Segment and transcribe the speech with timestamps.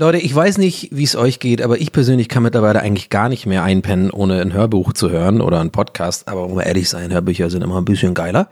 [0.00, 3.28] Leute, ich weiß nicht, wie es euch geht, aber ich persönlich kann mittlerweile eigentlich gar
[3.28, 6.26] nicht mehr einpennen, ohne ein Hörbuch zu hören oder einen Podcast.
[6.26, 8.48] Aber um ehrlich sein, Hörbücher sind immer ein bisschen geiler.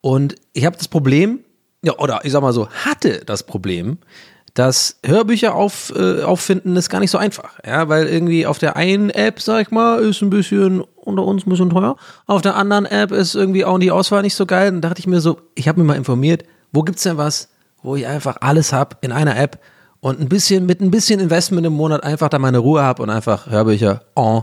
[0.00, 1.38] Und ich habe das Problem,
[1.84, 3.98] ja, oder ich sag mal so, hatte das Problem,
[4.54, 7.60] dass Hörbücher auf, äh, auffinden ist gar nicht so einfach.
[7.64, 11.46] Ja, weil irgendwie auf der einen App, sag ich mal, ist ein bisschen unter uns
[11.46, 11.94] ein bisschen teuer.
[12.26, 14.72] Auf der anderen App ist irgendwie auch die Auswahl nicht so geil.
[14.72, 17.50] Dann dachte ich mir so, ich habe mir mal informiert, wo gibt's denn was,
[17.84, 19.60] wo ich einfach alles hab in einer App
[20.00, 23.10] und ein bisschen mit ein bisschen Investment im Monat einfach da meine Ruhe habe und
[23.10, 24.42] einfach Hörbücher en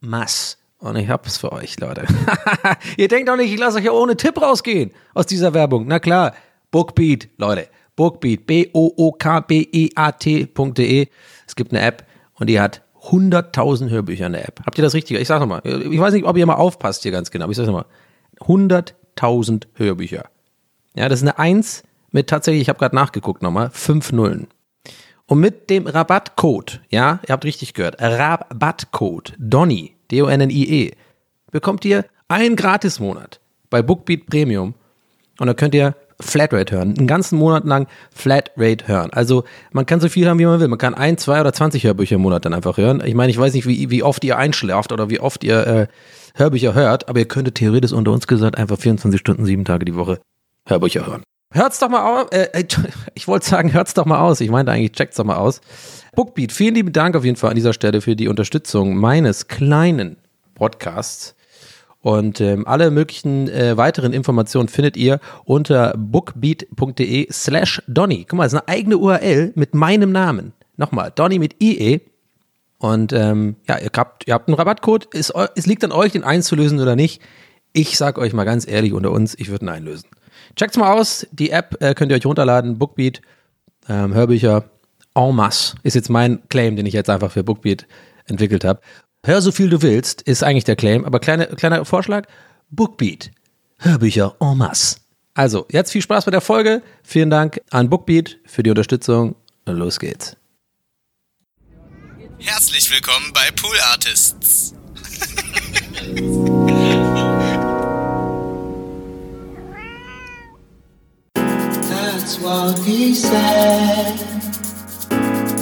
[0.00, 0.56] masse.
[0.78, 2.04] Und ich hab's für euch, Leute.
[2.96, 5.86] Ihr denkt doch nicht, ich lasse euch ja ohne Tipp rausgehen aus dieser Werbung.
[5.86, 6.34] Na klar,
[6.70, 7.68] Bookbeat, Leute.
[7.96, 9.08] Bookbeat, B-O-O-K-B-E-A-T.de.
[11.46, 14.60] Es gibt eine App und die hat 100.000 Hörbücher in der App.
[14.66, 15.18] Habt ihr das richtig?
[15.18, 15.62] Ich sag nochmal.
[15.64, 17.86] Ich weiß nicht, ob ihr mal aufpasst hier ganz genau, aber ich sag nochmal.
[18.40, 20.24] 100.000 Hörbücher.
[20.96, 24.48] Ja, das ist eine 1 mit tatsächlich, ich habe gerade nachgeguckt nochmal, 5 Nullen.
[25.26, 30.92] Und mit dem Rabattcode, ja, ihr habt richtig gehört, Rabattcode Donny, D-O-N-N-I-E,
[31.50, 34.74] bekommt ihr einen Gratismonat bei Bookbeat Premium
[35.38, 39.12] und da könnt ihr Flatrate hören, einen ganzen Monat lang Flatrate hören.
[39.12, 40.68] Also man kann so viel haben, wie man will.
[40.68, 43.02] Man kann ein, zwei oder zwanzig Hörbücher im Monat dann einfach hören.
[43.04, 45.86] Ich meine, ich weiß nicht, wie, wie oft ihr einschlaft oder wie oft ihr äh,
[46.36, 49.94] Hörbücher hört, aber ihr könntet theoretisch unter uns gesagt einfach 24 Stunden, sieben Tage die
[49.96, 50.20] Woche
[50.66, 51.22] Hörbücher hören.
[51.54, 52.32] Hört's doch mal aus.
[52.32, 52.64] Äh, äh
[53.14, 54.40] ich wollte sagen, hört's doch mal aus.
[54.40, 55.60] Ich meinte eigentlich, checkt's doch mal aus.
[56.16, 60.16] Bookbeat, vielen lieben Dank auf jeden Fall an dieser Stelle für die Unterstützung meines kleinen
[60.54, 61.36] Podcasts.
[62.00, 68.26] Und ähm, alle möglichen äh, weiteren Informationen findet ihr unter bookbeat.de slash Donny.
[68.28, 70.52] Guck mal, das ist eine eigene URL mit meinem Namen.
[70.76, 72.00] Nochmal, Donny mit IE.
[72.78, 75.08] Und ähm, ja, ihr habt, ihr habt einen Rabattcode.
[75.14, 77.22] Es, es liegt an euch, den einzulösen oder nicht.
[77.72, 80.08] Ich sag euch mal ganz ehrlich unter uns, ich würde ihn einlösen.
[80.56, 81.26] Checkt's mal aus.
[81.32, 82.78] Die App äh, könnt ihr euch runterladen.
[82.78, 83.20] Bookbeat,
[83.88, 84.64] ähm, Hörbücher
[85.14, 87.86] en masse ist jetzt mein Claim, den ich jetzt einfach für Bookbeat
[88.26, 88.80] entwickelt habe.
[89.24, 92.26] Hör so viel du willst, ist eigentlich der Claim, aber kleine, kleiner Vorschlag,
[92.70, 93.30] Bookbeat,
[93.78, 94.96] Hörbücher en masse.
[95.34, 96.82] Also, jetzt viel Spaß bei der Folge.
[97.02, 99.34] Vielen Dank an Bookbeat für die Unterstützung.
[99.66, 100.36] Los geht's.
[102.38, 104.74] Herzlich willkommen bei Pool Artists.
[112.24, 114.16] That's what he said.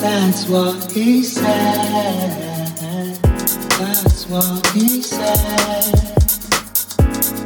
[0.00, 3.18] That's what he said.
[3.80, 5.92] That's what he said.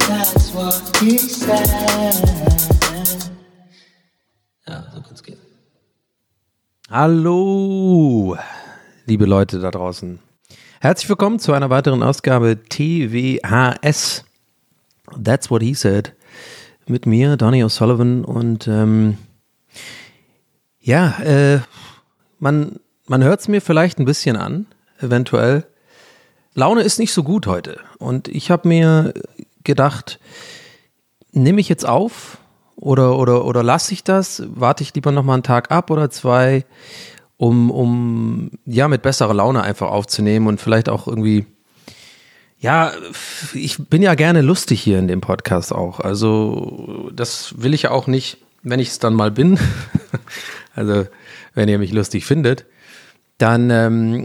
[0.07, 2.13] That's what he said.
[4.67, 5.39] Ja, so kann es gehen.
[6.91, 8.37] Hallo,
[9.07, 10.19] liebe Leute da draußen.
[10.79, 14.23] Herzlich willkommen zu einer weiteren Ausgabe TWHS.
[15.19, 16.13] That's what he said.
[16.89, 18.23] Mit mir, Donny O'Sullivan.
[18.23, 19.17] Und ähm,
[20.79, 21.59] ja, äh,
[22.39, 24.67] man, man hört es mir vielleicht ein bisschen an,
[24.99, 25.65] eventuell.
[26.53, 27.79] Laune ist nicht so gut heute.
[27.99, 29.13] Und ich habe mir
[29.63, 30.19] gedacht,
[31.33, 32.37] nehme ich jetzt auf
[32.77, 34.43] oder, oder, oder lasse ich das?
[34.47, 36.65] Warte ich lieber nochmal einen Tag ab oder zwei,
[37.35, 41.45] um, um ja mit besserer Laune einfach aufzunehmen und vielleicht auch irgendwie.
[42.59, 42.91] Ja,
[43.53, 45.99] ich bin ja gerne lustig hier in dem Podcast auch.
[45.99, 49.59] Also, das will ich ja auch nicht, wenn ich es dann mal bin.
[50.75, 51.05] also,
[51.53, 52.65] wenn ihr mich lustig findet
[53.37, 54.23] dann ähm,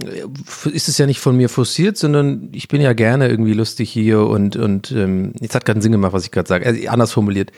[0.72, 4.22] ist es ja nicht von mir forciert, sondern ich bin ja gerne irgendwie lustig hier
[4.26, 6.66] und, und ähm, jetzt hat keinen Sinn gemacht, was ich gerade sage.
[6.66, 7.52] Also anders formuliert.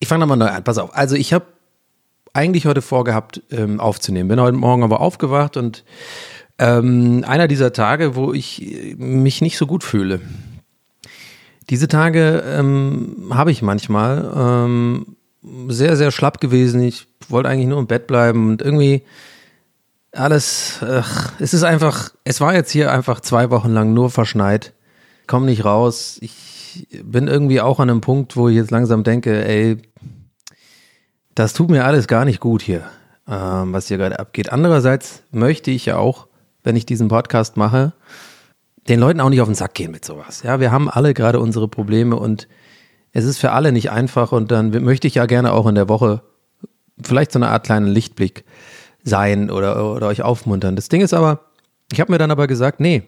[0.00, 0.96] Ich fange nochmal neu an, pass auf.
[0.96, 1.46] Also ich habe
[2.32, 4.28] eigentlich heute vorgehabt, ähm, aufzunehmen.
[4.28, 5.84] Bin heute Morgen aber aufgewacht und
[6.60, 10.20] ähm, einer dieser Tage, wo ich mich nicht so gut fühle.
[11.70, 15.16] Diese Tage ähm, habe ich manchmal ähm,
[15.68, 16.82] sehr, sehr schlapp gewesen.
[16.82, 19.02] Ich wollte eigentlich nur im Bett bleiben und irgendwie
[20.12, 24.74] alles, ach, es ist einfach, es war jetzt hier einfach zwei Wochen lang nur verschneit.
[25.26, 26.18] Komm nicht raus.
[26.20, 29.78] Ich bin irgendwie auch an einem Punkt, wo ich jetzt langsam denke, ey,
[31.34, 32.82] das tut mir alles gar nicht gut hier,
[33.26, 34.52] ähm, was hier gerade abgeht.
[34.52, 36.26] Andererseits möchte ich ja auch,
[36.62, 37.92] wenn ich diesen Podcast mache,
[38.88, 40.42] den Leuten auch nicht auf den Sack gehen mit sowas.
[40.42, 42.48] Ja, wir haben alle gerade unsere Probleme und
[43.12, 45.88] es ist für alle nicht einfach und dann möchte ich ja gerne auch in der
[45.88, 46.22] Woche
[47.02, 48.44] vielleicht so eine Art kleinen Lichtblick
[49.02, 50.76] sein oder, oder euch aufmuntern.
[50.76, 51.40] Das Ding ist aber,
[51.92, 53.02] ich habe mir dann aber gesagt, nee,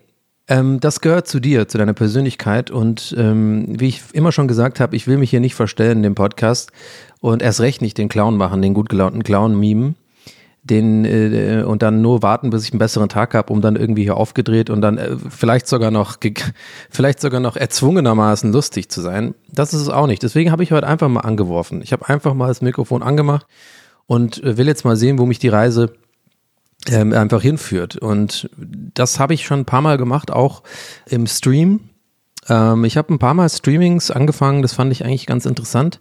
[0.49, 2.71] ähm, das gehört zu dir, zu deiner Persönlichkeit.
[2.71, 6.03] Und ähm, wie ich immer schon gesagt habe, ich will mich hier nicht verstellen in
[6.03, 6.73] dem Podcast
[7.21, 9.97] und erst recht nicht den Clown machen, den gut gelaunten Clown mimen.
[10.65, 14.05] Den äh, und dann nur warten, bis ich einen besseren Tag habe, um dann irgendwie
[14.05, 16.19] hier aufgedreht und dann äh, vielleicht sogar noch
[16.89, 19.35] vielleicht sogar noch erzwungenermaßen lustig zu sein.
[19.51, 20.23] Das ist es auch nicht.
[20.23, 21.83] Deswegen habe ich heute einfach mal angeworfen.
[21.83, 23.47] Ich habe einfach mal das Mikrofon angemacht
[24.07, 25.95] und äh, will jetzt mal sehen, wo mich die Reise
[26.89, 27.97] ähm, einfach hinführt.
[27.97, 30.63] Und das habe ich schon ein paar Mal gemacht, auch
[31.07, 31.81] im Stream.
[32.49, 36.01] Ähm, ich habe ein paar Mal Streamings angefangen, das fand ich eigentlich ganz interessant,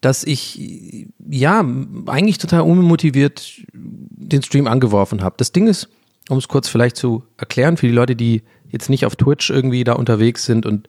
[0.00, 1.64] dass ich ja
[2.06, 5.36] eigentlich total unmotiviert den Stream angeworfen habe.
[5.38, 5.88] Das Ding ist,
[6.28, 9.84] um es kurz vielleicht zu erklären, für die Leute, die jetzt nicht auf Twitch irgendwie
[9.84, 10.88] da unterwegs sind und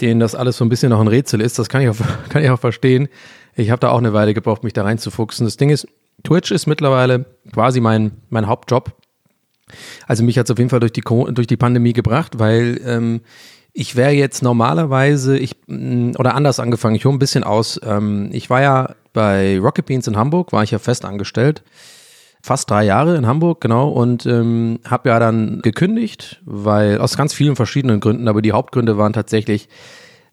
[0.00, 1.96] denen das alles so ein bisschen noch ein Rätsel ist, das kann ich auch,
[2.28, 3.08] kann ich auch verstehen.
[3.54, 5.46] Ich habe da auch eine Weile gebraucht, mich da reinzufuchsen.
[5.46, 5.86] Das Ding ist,
[6.24, 8.92] Twitch ist mittlerweile quasi mein, mein Hauptjob.
[10.06, 13.20] Also mich hat es auf jeden Fall durch die, durch die Pandemie gebracht, weil ähm,
[13.78, 17.78] ich wäre jetzt normalerweise, ich, mm, oder anders angefangen, ich hole ein bisschen aus.
[17.84, 21.62] Ähm, ich war ja bei Rocket Beans in Hamburg, war ich ja fest angestellt.
[22.42, 27.34] Fast drei Jahre in Hamburg, genau, und ähm, habe ja dann gekündigt, weil aus ganz
[27.34, 29.68] vielen verschiedenen Gründen, aber die Hauptgründe waren tatsächlich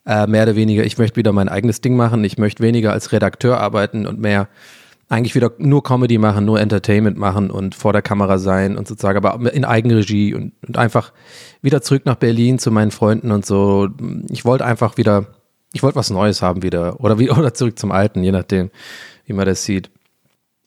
[0.05, 3.11] äh, mehr oder weniger, ich möchte wieder mein eigenes Ding machen, ich möchte weniger als
[3.11, 4.47] Redakteur arbeiten und mehr
[5.13, 9.17] eigentlich wieder nur Comedy machen, nur Entertainment machen und vor der Kamera sein und sozusagen,
[9.17, 11.13] aber in Eigenregie und, und einfach
[11.61, 13.89] wieder zurück nach Berlin zu meinen Freunden und so.
[14.29, 15.27] Ich wollte einfach wieder,
[15.71, 18.71] ich wollte was Neues haben wieder oder, wie, oder zurück zum Alten, je nachdem,
[19.25, 19.89] wie man das sieht.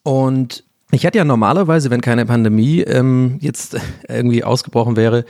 [0.03, 3.77] Und ich hätte ja normalerweise, wenn keine Pandemie ähm, jetzt
[4.09, 5.25] irgendwie ausgebrochen wäre,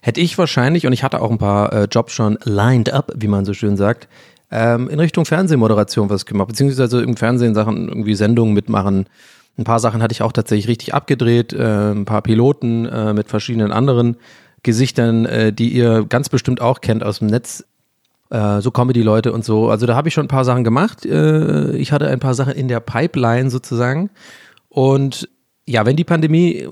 [0.00, 3.28] hätte ich wahrscheinlich, und ich hatte auch ein paar äh, Jobs schon lined up, wie
[3.28, 4.08] man so schön sagt,
[4.52, 9.06] ähm, in Richtung Fernsehmoderation was gemacht, beziehungsweise im Fernsehen Sachen, irgendwie Sendungen mitmachen.
[9.58, 13.28] Ein paar Sachen hatte ich auch tatsächlich richtig abgedreht, äh, ein paar Piloten äh, mit
[13.28, 14.16] verschiedenen anderen
[14.62, 17.64] Gesichtern, äh, die ihr ganz bestimmt auch kennt aus dem Netz.
[18.30, 19.68] Äh, so Comedy-Leute und so.
[19.68, 21.04] Also da habe ich schon ein paar Sachen gemacht.
[21.04, 24.10] Äh, ich hatte ein paar Sachen in der Pipeline sozusagen.
[24.68, 25.28] Und
[25.66, 26.68] ja, wenn die Pandemie, äh,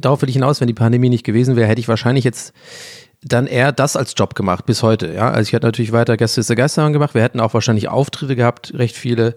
[0.00, 2.52] darauf will ich hinaus, wenn die Pandemie nicht gewesen wäre, hätte ich wahrscheinlich jetzt
[3.24, 5.12] dann eher das als Job gemacht bis heute.
[5.12, 7.14] Ja, also ich hätte natürlich weiter Gäste ist der Geisterbahn gemacht.
[7.14, 9.36] Wir hätten auch wahrscheinlich Auftritte gehabt, recht viele.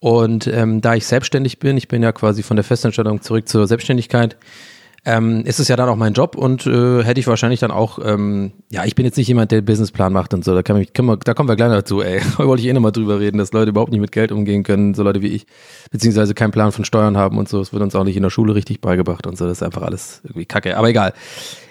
[0.00, 3.66] Und ähm, da ich selbstständig bin, ich bin ja quasi von der Festanstellung zurück zur
[3.66, 4.36] Selbstständigkeit,
[5.04, 7.98] ähm, ist es ja dann auch mein Job und äh, hätte ich wahrscheinlich dann auch,
[8.04, 10.92] ähm, ja, ich bin jetzt nicht jemand, der Businessplan macht und so, da, kann mich,
[10.92, 12.20] kann man, da kommen wir gleich dazu, ey.
[12.38, 14.92] Da wollte ich eh nochmal drüber reden, dass Leute überhaupt nicht mit Geld umgehen können,
[14.94, 15.46] so Leute wie ich,
[15.90, 18.30] beziehungsweise keinen Plan von Steuern haben und so, es wird uns auch nicht in der
[18.30, 21.14] Schule richtig beigebracht und so, das ist einfach alles irgendwie kacke, aber egal.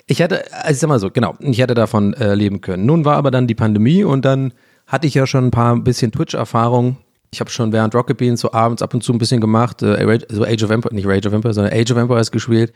[0.09, 2.87] Ich hätte, also ich sag mal so, genau, ich hätte davon äh, leben können.
[2.87, 4.53] Nun war aber dann die Pandemie und dann
[4.87, 6.97] hatte ich ja schon ein paar ein bisschen Twitch-Erfahrung.
[7.29, 10.19] Ich habe schon während Rocket Beans so abends ab und zu ein bisschen gemacht, äh,
[10.29, 12.73] so Age of Empires, nicht Rage of Empires, sondern Age of Empires gespielt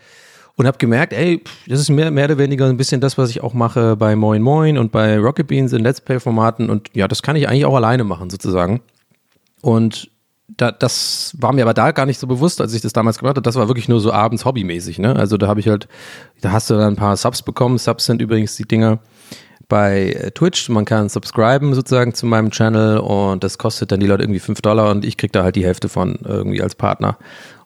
[0.57, 3.41] und habe gemerkt, ey, das ist mehr, mehr oder weniger ein bisschen das, was ich
[3.41, 7.23] auch mache bei Moin Moin und bei Rocket Beans in Let's Play-Formaten und ja, das
[7.23, 8.81] kann ich eigentlich auch alleine machen sozusagen.
[9.61, 10.11] Und
[10.57, 13.35] da, das war mir aber da gar nicht so bewusst, als ich das damals gemacht
[13.35, 13.41] habe.
[13.41, 14.99] Das war wirklich nur so abends hobbymäßig.
[14.99, 15.15] Ne?
[15.15, 15.87] Also da habe ich halt,
[16.41, 17.77] da hast du dann ein paar Subs bekommen.
[17.77, 18.99] Subs sind übrigens die Dinger
[19.67, 20.69] bei äh, Twitch.
[20.69, 24.61] Man kann subscriben sozusagen zu meinem Channel und das kostet dann die Leute irgendwie 5
[24.61, 27.17] Dollar und ich krieg da halt die Hälfte von irgendwie als Partner.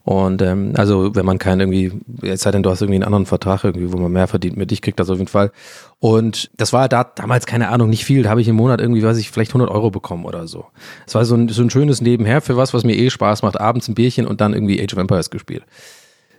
[0.08, 3.26] Und ähm, also wenn man keinen irgendwie, es sei denn, du hast irgendwie einen anderen
[3.26, 5.52] Vertrag irgendwie, wo man mehr verdient mit, ich krieg das auf jeden Fall.
[6.00, 8.24] Und das war da damals, keine Ahnung, nicht viel.
[8.24, 10.68] Da habe ich im Monat irgendwie, weiß ich, vielleicht 100 Euro bekommen oder so.
[11.06, 13.60] Es war so ein, so ein schönes Nebenher für was, was mir eh Spaß macht.
[13.60, 15.64] Abends ein Bierchen und dann irgendwie Age of Empires gespielt.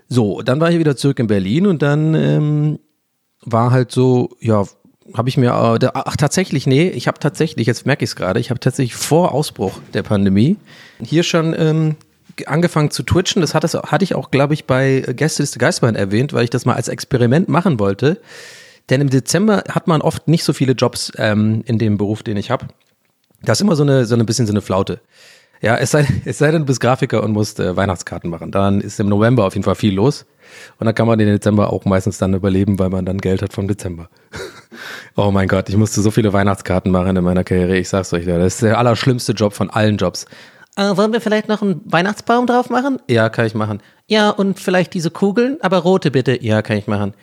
[0.08, 2.78] So, dann war ich wieder zurück in Berlin und dann ähm,
[3.44, 4.64] war halt so, ja,
[5.12, 5.48] habe ich mir,
[5.82, 8.94] äh, ach tatsächlich, nee, ich habe tatsächlich, jetzt merke ich es gerade, ich habe tatsächlich
[8.94, 10.56] vor Ausbruch der Pandemie
[11.02, 11.96] hier schon ähm,
[12.46, 13.40] angefangen zu twitchen.
[13.40, 16.74] Das hatte, hatte ich auch, glaube ich, bei Gästeliste Geistmann erwähnt, weil ich das mal
[16.74, 18.20] als Experiment machen wollte.
[18.90, 22.36] Denn im Dezember hat man oft nicht so viele Jobs ähm, in dem Beruf, den
[22.36, 22.68] ich habe.
[23.42, 25.00] Da ist immer so eine, so ein bisschen so eine Flaute.
[25.60, 28.50] Ja, es sei, es sei denn, du bist Grafiker und musst äh, Weihnachtskarten machen.
[28.50, 30.24] Dann ist im November auf jeden Fall viel los.
[30.78, 33.52] Und dann kann man den Dezember auch meistens dann überleben, weil man dann Geld hat
[33.52, 34.08] vom Dezember.
[35.16, 37.76] oh mein Gott, ich musste so viele Weihnachtskarten machen in meiner Karriere.
[37.76, 40.26] Ich sag's euch, das ist der allerschlimmste Job von allen Jobs.
[40.78, 43.00] Äh, wollen wir vielleicht noch einen Weihnachtsbaum drauf machen?
[43.10, 43.80] Ja, kann ich machen.
[44.06, 46.40] Ja, und vielleicht diese Kugeln, aber rote bitte.
[46.40, 47.14] Ja, kann ich machen.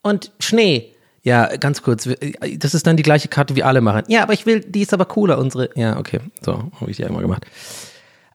[0.00, 0.94] Und Schnee.
[1.22, 2.08] Ja, ganz kurz.
[2.56, 4.04] Das ist dann die gleiche Karte, wie alle machen.
[4.08, 5.68] Ja, aber ich will, die ist aber cooler, unsere.
[5.74, 6.20] Ja, okay.
[6.40, 7.44] So, habe ich die einmal gemacht.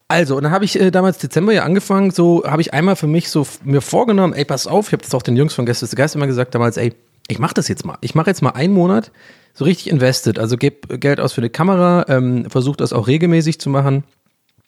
[0.10, 3.08] Also, und dann habe ich äh, damals Dezember ja angefangen, so habe ich einmal für
[3.08, 5.88] mich so mir vorgenommen, ey, pass auf, ich habe das auch den Jungs von Gäste
[5.96, 6.94] Geist immer gesagt damals, ey,
[7.28, 7.98] ich mache das jetzt mal.
[8.02, 9.12] Ich mache jetzt mal einen Monat
[9.56, 10.38] so richtig invested.
[10.38, 14.04] Also gebe Geld aus für eine Kamera, ähm, versuche das auch regelmäßig zu machen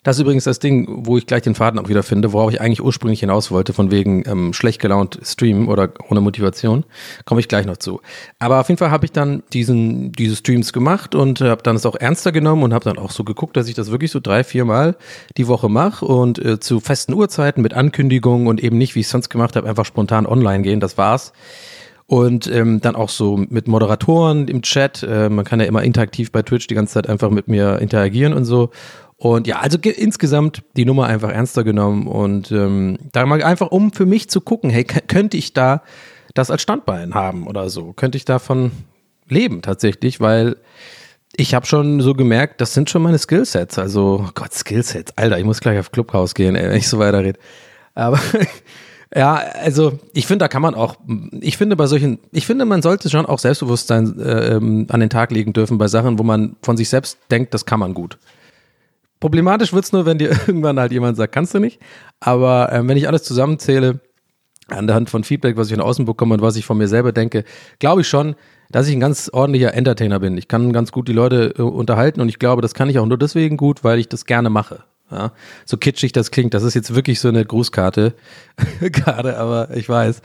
[0.02, 2.60] das ist übrigens das Ding, wo ich gleich den Faden auch wieder finde, worauf ich
[2.60, 6.84] eigentlich ursprünglich hinaus wollte, von wegen ähm, schlecht gelaunt streamen oder ohne Motivation.
[7.26, 8.00] Komme ich gleich noch zu.
[8.38, 11.84] Aber auf jeden Fall habe ich dann diesen, diese Streams gemacht und habe dann es
[11.84, 14.42] auch ernster genommen und habe dann auch so geguckt, dass ich das wirklich so drei,
[14.42, 14.96] vier Mal
[15.36, 19.06] die Woche mache und äh, zu festen Uhrzeiten mit Ankündigungen und eben nicht, wie ich
[19.06, 20.80] es sonst gemacht habe, einfach spontan online gehen.
[20.80, 21.34] Das war's
[22.06, 25.04] und ähm, dann auch so mit Moderatoren im Chat.
[25.04, 28.32] Äh, man kann ja immer interaktiv bei Twitch die ganze Zeit einfach mit mir interagieren
[28.32, 28.70] und so.
[29.20, 33.70] Und ja, also ge- insgesamt die Nummer einfach ernster genommen und ähm, da mal einfach,
[33.70, 35.82] um für mich zu gucken, hey, könnte ich da
[36.32, 37.92] das als Standbein haben oder so?
[37.92, 38.70] Könnte ich davon
[39.28, 40.56] leben tatsächlich, weil
[41.36, 43.78] ich habe schon so gemerkt, das sind schon meine Skillsets.
[43.78, 47.38] Also, Gott, Skillsets, Alter, ich muss gleich auf Clubhouse gehen, ey, wenn ich so weiterrede.
[47.94, 48.18] Aber
[49.14, 50.96] ja, also ich finde, da kann man auch,
[51.42, 55.10] ich finde bei solchen, ich finde, man sollte schon auch Selbstbewusstsein äh, ähm, an den
[55.10, 58.16] Tag legen dürfen bei Sachen, wo man von sich selbst denkt, das kann man gut.
[59.20, 61.80] Problematisch wird's nur, wenn dir irgendwann halt jemand sagt, kannst du nicht.
[62.18, 64.00] Aber ähm, wenn ich alles zusammenzähle,
[64.68, 66.88] an der Hand von Feedback, was ich von außen bekomme und was ich von mir
[66.88, 67.44] selber denke,
[67.78, 68.36] glaube ich schon,
[68.70, 70.38] dass ich ein ganz ordentlicher Entertainer bin.
[70.38, 73.06] Ich kann ganz gut die Leute äh, unterhalten und ich glaube, das kann ich auch
[73.06, 74.84] nur deswegen gut, weil ich das gerne mache.
[75.10, 75.32] Ja,
[75.64, 78.14] so kitschig das klingt, das ist jetzt wirklich so eine Grußkarte
[78.80, 80.22] gerade, aber ich weiß.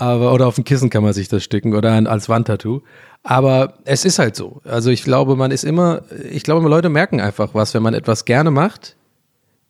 [0.00, 2.80] Aber, oder auf dem Kissen kann man sich das sticken oder als Wandtattoo.
[3.22, 4.62] Aber es ist halt so.
[4.64, 8.24] Also ich glaube, man ist immer, ich glaube, Leute merken einfach was, wenn man etwas
[8.24, 8.96] gerne macht,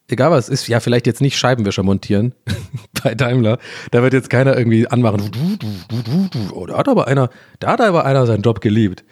[0.06, 2.32] egal was ist, ja, vielleicht jetzt nicht Scheibenwischer montieren
[3.02, 3.58] bei Daimler.
[3.90, 5.32] Da wird jetzt keiner irgendwie anmachen.
[6.52, 9.02] Oh, da hat aber einer, da hat aber einer seinen Job geliebt.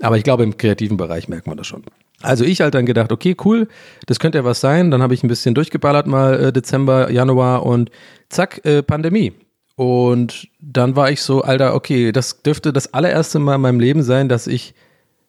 [0.00, 1.82] Aber ich glaube, im kreativen Bereich merkt man das schon.
[2.22, 3.66] Also ich halt dann gedacht, okay, cool,
[4.06, 4.92] das könnte ja was sein.
[4.92, 7.90] Dann habe ich ein bisschen durchgeballert mal äh, Dezember, Januar und
[8.28, 9.32] zack, äh, Pandemie.
[9.80, 14.02] Und dann war ich so, Alter, okay, das dürfte das allererste Mal in meinem Leben
[14.02, 14.74] sein, dass ich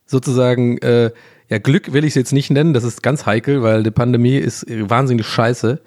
[0.06, 1.12] sozusagen, äh,
[1.48, 4.36] ja, Glück will ich es jetzt nicht nennen, das ist ganz heikel, weil die Pandemie
[4.36, 5.80] ist wahnsinnig scheiße.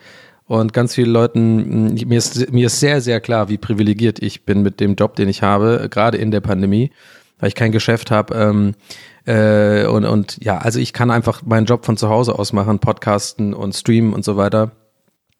[0.47, 4.47] Und ganz viele Leuten, mh, mir ist, mir ist sehr, sehr klar, wie privilegiert ich
[4.47, 6.91] bin mit dem Job, den ich habe, gerade in der Pandemie,
[7.41, 8.35] weil ich kein Geschäft habe.
[8.35, 8.75] Ähm,
[9.27, 12.79] äh, und, und ja, also ich kann einfach meinen Job von zu Hause aus machen,
[12.79, 14.73] podcasten und streamen und so weiter.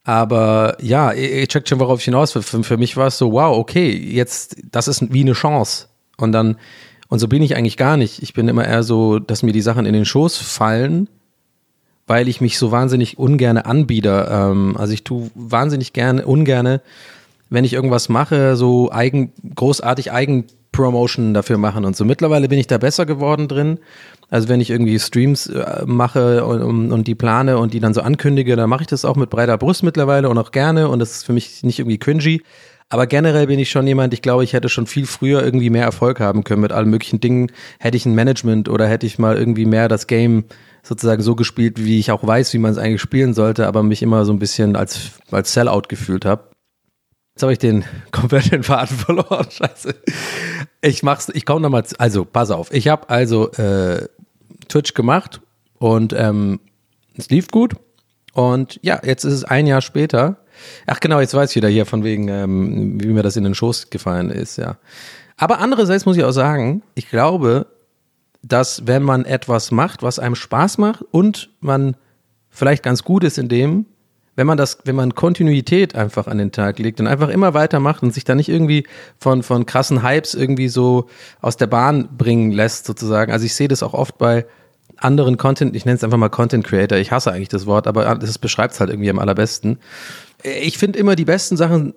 [0.05, 2.43] Aber ja, ihr checkt schon, worauf ich hinaus will.
[2.43, 5.87] Für, für mich war es so, wow, okay, jetzt, das ist wie eine Chance.
[6.19, 6.57] Und dann,
[7.09, 8.23] und so bin ich eigentlich gar nicht.
[8.23, 11.09] Ich bin immer eher so, dass mir die Sachen in den Schoß fallen,
[12.07, 14.29] weil ich mich so wahnsinnig ungerne anbiete.
[14.31, 16.83] Ähm, also ich tue wahnsinnig gerne, ungerne,
[17.49, 22.05] wenn ich irgendwas mache, so eigen, großartig Eigenpromotion dafür machen und so.
[22.05, 23.79] Mittlerweile bin ich da besser geworden drin.
[24.31, 28.01] Also wenn ich irgendwie Streams äh, mache und, und, die plane und die dann so
[28.01, 31.13] ankündige, dann mache ich das auch mit breiter Brust mittlerweile und auch gerne und das
[31.13, 32.43] ist für mich nicht irgendwie cringy.
[32.89, 35.85] Aber generell bin ich schon jemand, ich glaube, ich hätte schon viel früher irgendwie mehr
[35.85, 37.51] Erfolg haben können mit allen möglichen Dingen.
[37.79, 40.45] Hätte ich ein Management oder hätte ich mal irgendwie mehr das Game
[40.83, 44.03] sozusagen so gespielt, wie ich auch weiß, wie man es eigentlich spielen sollte, aber mich
[44.03, 46.54] immer so ein bisschen als, als Sellout gefühlt habe.
[47.35, 49.47] Jetzt habe ich den kompletten Faden verloren.
[49.51, 49.95] Scheiße.
[50.81, 52.73] Ich mach's, ich komme nochmal, also pass auf.
[52.73, 54.09] Ich habe also äh,
[54.69, 55.41] Twitch gemacht
[55.79, 56.61] und ähm,
[57.17, 57.75] es lief gut.
[58.33, 60.39] Und ja, jetzt ist es ein Jahr später.
[60.87, 63.55] Ach genau, jetzt weiß ich wieder hier von wegen, ähm, wie mir das in den
[63.55, 64.77] Schoß gefallen ist, ja.
[65.37, 67.67] Aber andererseits muss ich auch sagen, ich glaube,
[68.43, 71.97] dass wenn man etwas macht, was einem Spaß macht und man
[72.51, 73.87] vielleicht ganz gut ist in dem,
[74.37, 78.03] wenn man das, wenn man Kontinuität einfach an den Tag legt und einfach immer weitermacht
[78.03, 78.87] und sich da nicht irgendwie
[79.19, 81.09] von, von krassen Hypes irgendwie so
[81.41, 83.33] aus der Bahn bringen lässt, sozusagen.
[83.33, 84.47] Also ich sehe das auch oft bei
[84.97, 88.15] anderen Content, ich nenne es einfach mal Content Creator, ich hasse eigentlich das Wort, aber
[88.15, 89.79] das beschreibt es halt irgendwie am allerbesten.
[90.43, 91.95] Ich finde immer, die besten Sachen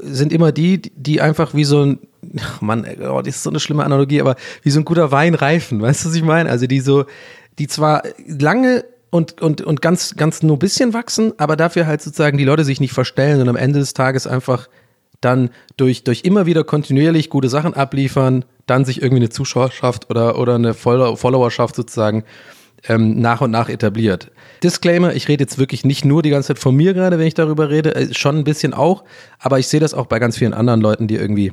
[0.00, 1.98] sind immer die, die einfach wie so ein,
[2.40, 5.34] ach Mann, oh, das ist so eine schlimme Analogie, aber wie so ein guter Wein
[5.34, 6.50] reifen, weißt du, was ich meine?
[6.50, 7.06] Also die so,
[7.58, 12.02] die zwar lange und, und, und ganz, ganz nur ein bisschen wachsen, aber dafür halt
[12.02, 14.68] sozusagen die Leute sich nicht verstellen und am Ende des Tages einfach
[15.20, 20.36] dann durch, durch immer wieder kontinuierlich gute Sachen abliefern, dann sich irgendwie eine Zuschauerschaft oder,
[20.36, 22.24] oder eine Follow Followerschaft sozusagen
[22.88, 24.32] ähm, nach und nach etabliert.
[24.64, 27.34] Disclaimer, ich rede jetzt wirklich nicht nur die ganze Zeit von mir gerade, wenn ich
[27.34, 29.04] darüber rede, äh, schon ein bisschen auch,
[29.38, 31.52] aber ich sehe das auch bei ganz vielen anderen Leuten, die irgendwie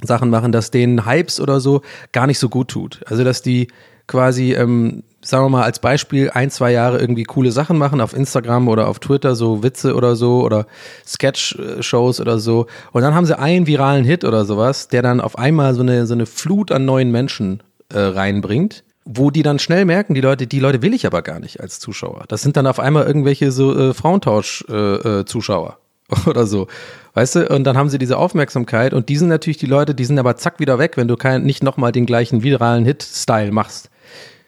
[0.00, 1.82] Sachen machen, dass denen Hypes oder so
[2.12, 3.00] gar nicht so gut tut.
[3.06, 3.66] Also dass die
[4.06, 8.14] quasi, ähm, sagen wir mal als Beispiel, ein, zwei Jahre irgendwie coole Sachen machen auf
[8.14, 10.66] Instagram oder auf Twitter, so Witze oder so oder
[11.06, 12.66] Sketch-Shows oder so.
[12.92, 16.06] Und dann haben sie einen viralen Hit oder sowas, der dann auf einmal so eine,
[16.06, 20.46] so eine Flut an neuen Menschen äh, reinbringt wo die dann schnell merken, die Leute,
[20.46, 22.24] die Leute will ich aber gar nicht als Zuschauer.
[22.28, 25.78] Das sind dann auf einmal irgendwelche so äh, Frauentausch-Zuschauer
[26.10, 26.68] äh, äh, oder so.
[27.12, 30.04] Weißt du, und dann haben sie diese Aufmerksamkeit und die sind natürlich die Leute, die
[30.04, 33.90] sind aber zack wieder weg, wenn du kein, nicht nochmal den gleichen viralen Hit-Style machst.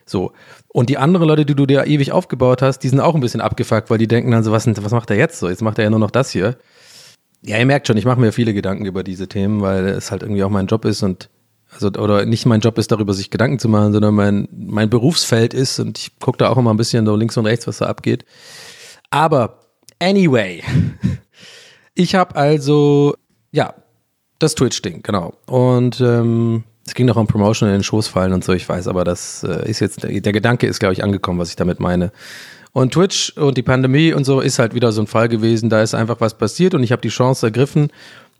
[0.06, 0.32] So.
[0.68, 3.40] Und die anderen Leute, die du dir ewig aufgebaut hast, die sind auch ein bisschen
[3.40, 5.48] abgefuckt, weil die denken dann so, was, was macht er jetzt so?
[5.48, 6.56] Jetzt macht er ja nur noch das hier.
[7.42, 10.22] Ja, ihr merkt schon, ich mache mir viele Gedanken über diese Themen, weil es halt
[10.22, 11.28] irgendwie auch mein Job ist und
[11.72, 15.52] also oder nicht mein Job ist, darüber sich Gedanken zu machen, sondern mein, mein Berufsfeld
[15.52, 17.86] ist und ich gucke da auch immer ein bisschen so links und rechts, was da
[17.86, 18.24] abgeht.
[19.10, 19.60] Aber
[19.98, 20.62] anyway,
[21.94, 23.14] ich habe also,
[23.50, 23.74] ja,
[24.38, 25.34] das Twitch-Ding, genau.
[25.46, 28.86] Und ähm, es ging noch um Promotion in den Schoß fallen und so, ich weiß,
[28.86, 32.12] aber das äh, ist jetzt, der, Gedanke ist, glaube ich, angekommen, was ich damit meine.
[32.72, 35.70] Und Twitch und die Pandemie und so ist halt wieder so ein Fall gewesen.
[35.70, 37.90] Da ist einfach was passiert und ich habe die Chance ergriffen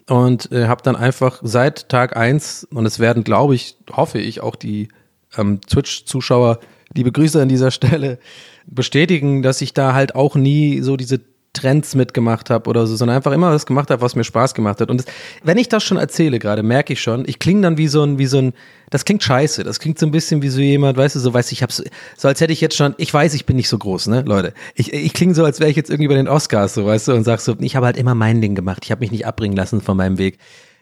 [0.09, 4.43] und äh, habe dann einfach seit Tag eins und es werden, glaube ich, hoffe ich,
[4.43, 4.89] auch die
[5.37, 6.61] ähm, Twitch-Zuschauer,
[6.95, 8.19] liebe Grüße an dieser Stelle,
[8.67, 11.21] bestätigen, dass ich da halt auch nie so diese
[11.57, 14.81] Trends mitgemacht habe oder so, sondern einfach immer was gemacht habe, was mir Spaß gemacht
[14.81, 14.91] hat.
[14.91, 15.07] Und das,
[15.43, 18.19] wenn ich das schon erzähle gerade, merke ich schon, ich klinge dann wie so ein,
[18.19, 18.53] wie so ein,
[18.91, 21.51] das klingt scheiße, das klingt so ein bisschen wie so jemand, weißt du, so weiß
[21.53, 21.83] ich, hab's,
[22.17, 24.53] so als hätte ich jetzt schon, ich weiß, ich bin nicht so groß, ne, Leute.
[24.75, 27.13] Ich, ich klinge so, als wäre ich jetzt irgendwie bei den Oscars, so, weißt du,
[27.15, 29.57] und sag so, ich habe halt immer mein Ding gemacht, ich habe mich nicht abbringen
[29.57, 30.39] lassen von meinem Weg.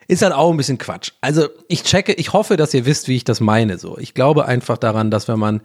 [0.07, 1.13] Ist halt auch ein bisschen Quatsch.
[1.23, 3.79] Also ich checke, ich hoffe, dass ihr wisst, wie ich das meine.
[3.79, 5.63] So, ich glaube einfach daran, dass wenn man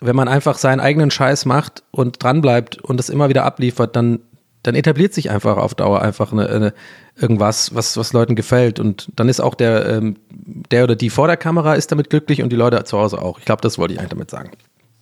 [0.00, 4.20] wenn man einfach seinen eigenen Scheiß macht und dranbleibt und das immer wieder abliefert, dann,
[4.62, 6.74] dann etabliert sich einfach auf Dauer einfach eine, eine,
[7.16, 8.78] irgendwas, was, was Leuten gefällt.
[8.78, 12.42] Und dann ist auch der, ähm, der oder die vor der Kamera ist damit glücklich
[12.42, 13.38] und die Leute zu Hause auch.
[13.38, 14.50] Ich glaube, das wollte ich eigentlich damit sagen.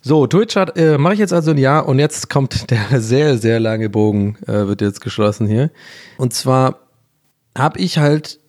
[0.01, 3.37] So, Twitch hat, äh, mache ich jetzt also ein Jahr und jetzt kommt der sehr,
[3.37, 5.69] sehr lange Bogen, äh, wird jetzt geschlossen hier.
[6.17, 6.79] Und zwar
[7.57, 8.39] habe ich halt,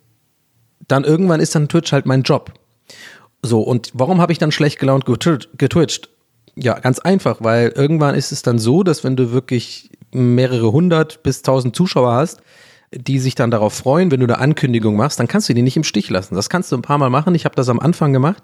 [0.87, 2.53] dann irgendwann ist dann Twitch halt mein Job.
[3.41, 6.09] So, und warum habe ich dann schlecht gelaunt getwitcht?
[6.61, 11.23] Ja, ganz einfach, weil irgendwann ist es dann so, dass wenn du wirklich mehrere hundert
[11.23, 12.41] bis tausend Zuschauer hast,
[12.93, 15.77] die sich dann darauf freuen, wenn du eine Ankündigung machst, dann kannst du die nicht
[15.77, 16.35] im Stich lassen.
[16.35, 17.35] Das kannst du ein paar Mal machen.
[17.35, 18.43] Ich habe das am Anfang gemacht,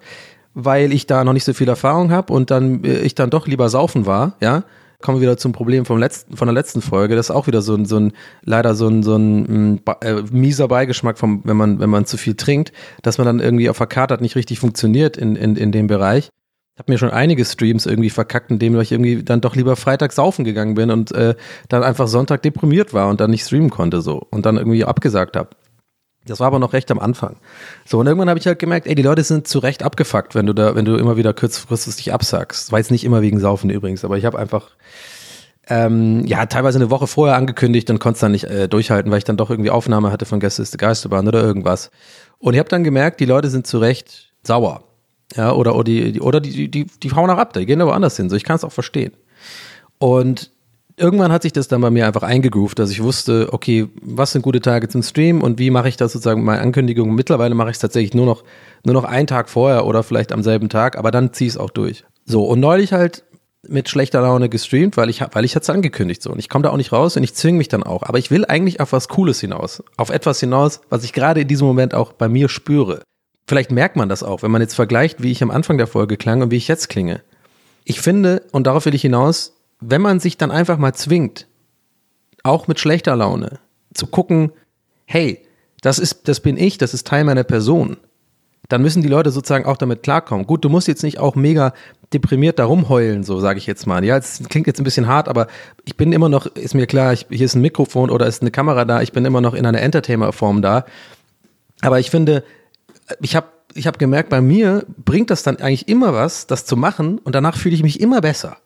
[0.53, 3.47] weil ich da noch nicht so viel Erfahrung habe und dann äh, ich dann doch
[3.47, 4.63] lieber saufen war, ja.
[5.01, 7.17] Kommen wir wieder zum Problem vom letzten, von der letzten Folge.
[7.17, 10.69] Das ist auch wieder so ein, so ein leider so ein, so ein äh, mieser
[10.69, 12.71] Beigeschmack, vom, wenn man, wenn man zu viel trinkt,
[13.03, 15.87] dass man dann irgendwie auf der Karte hat nicht richtig funktioniert in, in, in dem
[15.87, 16.29] Bereich.
[16.75, 20.11] Ich habe mir schon einige Streams irgendwie verkackt, indem ich irgendwie dann doch lieber Freitag
[20.11, 21.35] saufen gegangen bin und äh,
[21.69, 25.37] dann einfach Sonntag deprimiert war und dann nicht streamen konnte so und dann irgendwie abgesagt
[25.37, 25.51] habe.
[26.25, 27.37] Das war aber noch recht am Anfang.
[27.85, 30.47] So, und irgendwann habe ich halt gemerkt, ey, die Leute sind zu Recht abgefuckt, wenn
[30.47, 32.73] du da, wenn du immer wieder kurzfristig absagst.
[32.73, 34.71] Jetzt nicht immer wegen Saufen übrigens, aber ich habe einfach
[35.67, 39.19] ähm, ja, teilweise eine Woche vorher angekündigt und konnte es dann nicht äh, durchhalten, weil
[39.19, 41.89] ich dann doch irgendwie Aufnahme hatte von Gäste ist die Geisterbahn oder irgendwas.
[42.37, 44.83] Und ich habe dann gemerkt, die Leute sind zu Recht sauer.
[45.33, 48.17] Ja, oder, oder, die, oder die, die, die hauen auch ab, die gehen da woanders
[48.17, 48.29] hin.
[48.29, 49.13] So, ich kann es auch verstehen.
[49.97, 50.51] Und
[50.97, 54.41] irgendwann hat sich das dann bei mir einfach eingegroovt, dass ich wusste, okay, was sind
[54.41, 57.15] gute Tage zum Stream und wie mache ich das sozusagen meine Ankündigung.
[57.15, 58.43] Mittlerweile mache ich es tatsächlich nur noch,
[58.83, 61.57] nur noch einen Tag vorher oder vielleicht am selben Tag, aber dann ziehe ich es
[61.57, 62.05] auch durch.
[62.25, 63.23] So, und neulich halt
[63.67, 66.69] mit schlechter Laune gestreamt, weil ich weil ich es angekündigt so und ich komme da
[66.69, 69.07] auch nicht raus und ich zwinge mich dann auch, aber ich will eigentlich auf was
[69.07, 73.01] Cooles hinaus, auf etwas hinaus, was ich gerade in diesem Moment auch bei mir spüre.
[73.47, 76.17] Vielleicht merkt man das auch, wenn man jetzt vergleicht, wie ich am Anfang der Folge
[76.17, 77.21] klang und wie ich jetzt klinge.
[77.83, 81.47] Ich finde, und darauf will ich hinaus, wenn man sich dann einfach mal zwingt,
[82.43, 83.59] auch mit schlechter Laune,
[83.93, 84.51] zu gucken,
[85.05, 85.45] hey,
[85.81, 87.97] das ist, das bin ich, das ist Teil meiner Person,
[88.69, 90.47] dann müssen die Leute sozusagen auch damit klarkommen.
[90.47, 91.73] Gut, du musst jetzt nicht auch mega
[92.13, 94.03] deprimiert da rumheulen, so sage ich jetzt mal.
[94.03, 95.47] Ja, es klingt jetzt ein bisschen hart, aber
[95.85, 98.51] ich bin immer noch, ist mir klar, ich, hier ist ein Mikrofon oder ist eine
[98.51, 100.85] Kamera da, ich bin immer noch in einer Entertainer-Form da.
[101.81, 102.43] Aber ich finde,
[103.21, 106.77] ich habe ich hab gemerkt, bei mir bringt das dann eigentlich immer was, das zu
[106.77, 108.57] machen und danach fühle ich mich immer besser.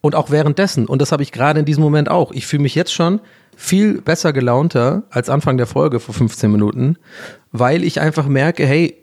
[0.00, 0.86] Und auch währenddessen.
[0.86, 2.30] Und das habe ich gerade in diesem Moment auch.
[2.30, 3.20] Ich fühle mich jetzt schon
[3.56, 6.96] viel besser gelaunter als Anfang der Folge vor 15 Minuten,
[7.50, 8.96] weil ich einfach merke, hey,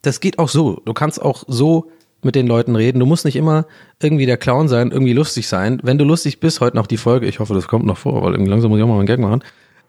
[0.00, 0.80] das geht auch so.
[0.84, 2.98] Du kannst auch so mit den Leuten reden.
[2.98, 3.66] Du musst nicht immer
[4.00, 5.78] irgendwie der Clown sein, irgendwie lustig sein.
[5.82, 8.32] Wenn du lustig bist, heute noch die Folge, ich hoffe, das kommt noch vor, weil
[8.32, 9.42] irgendwie langsam muss ich auch mal einen Gag machen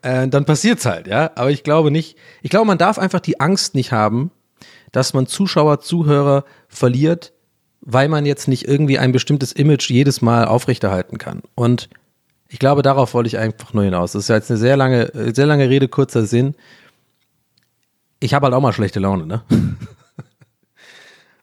[0.04, 1.32] äh, dann passiert's halt, ja.
[1.36, 4.32] Aber ich glaube nicht, ich glaube, man darf einfach die Angst nicht haben,
[4.94, 7.34] dass man Zuschauer, Zuhörer verliert,
[7.82, 11.42] weil man jetzt nicht irgendwie ein bestimmtes Image jedes Mal aufrechterhalten kann.
[11.56, 11.90] Und
[12.48, 14.14] ich glaube, darauf wollte ich einfach nur hinaus.
[14.14, 16.56] Das ist ja jetzt eine sehr lange, sehr lange Rede, kurzer Sinn.
[18.22, 19.44] Ich habe halt auch mal schlechte Laune, ne?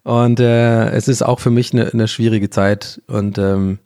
[0.02, 3.02] Und äh, es ist auch für mich eine, eine schwierige Zeit.
[3.06, 3.80] Und ähm,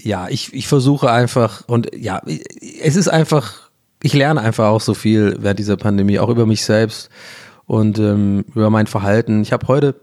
[0.00, 2.22] ja, ich, ich versuche einfach und ja,
[2.80, 3.70] es ist einfach,
[4.02, 7.10] ich lerne einfach auch so viel während dieser Pandemie, auch über mich selbst
[7.66, 9.42] und ähm, über mein Verhalten.
[9.42, 9.94] Ich habe heute,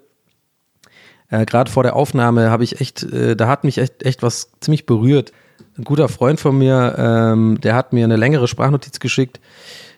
[1.30, 4.52] äh, gerade vor der Aufnahme, habe ich echt, äh, da hat mich echt, echt was
[4.60, 5.32] ziemlich berührt.
[5.78, 9.40] Ein guter Freund von mir, ähm, der hat mir eine längere Sprachnotiz geschickt,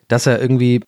[0.07, 0.81] dass er irgendwie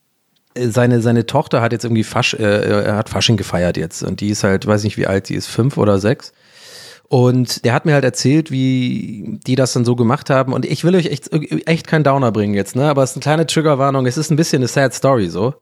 [0.54, 4.22] äh, seine, seine Tochter hat jetzt irgendwie Fasch, äh, er hat Fasching gefeiert jetzt und
[4.22, 6.32] die ist halt, weiß nicht wie alt, die ist fünf oder sechs
[7.10, 10.52] und der hat mir halt erzählt, wie die das dann so gemacht haben.
[10.52, 11.32] Und ich will euch echt,
[11.66, 12.90] echt keinen Downer bringen jetzt, ne?
[12.90, 14.06] Aber es ist eine kleine Triggerwarnung.
[14.06, 15.54] Es ist ein bisschen eine sad Story so.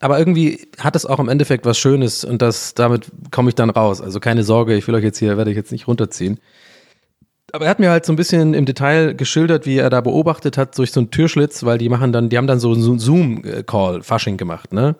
[0.00, 3.70] Aber irgendwie hat es auch im Endeffekt was Schönes und das, damit komme ich dann
[3.70, 4.00] raus.
[4.00, 6.38] Also keine Sorge, ich will euch jetzt hier, werde ich jetzt nicht runterziehen.
[7.52, 10.58] Aber er hat mir halt so ein bisschen im Detail geschildert, wie er da beobachtet
[10.58, 14.02] hat durch so einen Türschlitz, weil die machen dann, die haben dann so einen Zoom-Call,
[14.02, 14.96] Fasching gemacht, ne?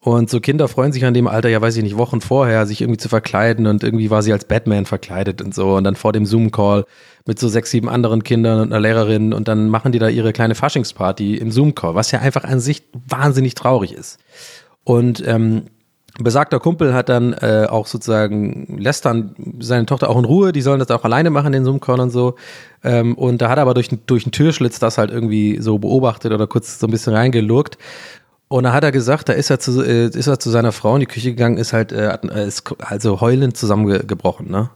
[0.00, 2.80] Und so Kinder freuen sich an dem Alter, ja weiß ich nicht, Wochen vorher, sich
[2.80, 6.12] irgendwie zu verkleiden und irgendwie war sie als Batman verkleidet und so und dann vor
[6.12, 6.84] dem Zoom-Call
[7.26, 10.32] mit so sechs, sieben anderen Kindern und einer Lehrerin und dann machen die da ihre
[10.32, 14.18] kleine Faschingsparty im Zoom-Call, was ja einfach an sich wahnsinnig traurig ist.
[14.84, 15.64] Und ähm,
[16.18, 20.62] besagter Kumpel hat dann äh, auch sozusagen, lässt dann seine Tochter auch in Ruhe, die
[20.62, 22.36] sollen das auch alleine machen, den Zoom-Call und so.
[22.82, 26.32] Ähm, und da hat er aber durch, durch einen Türschlitz das halt irgendwie so beobachtet
[26.32, 27.78] oder kurz so ein bisschen reingelurkt.
[28.48, 30.94] Und da hat er gesagt, da ist er zu, äh, ist er zu seiner Frau
[30.94, 34.70] in die Küche gegangen, ist halt, äh, ist also heulend zusammengebrochen, ne?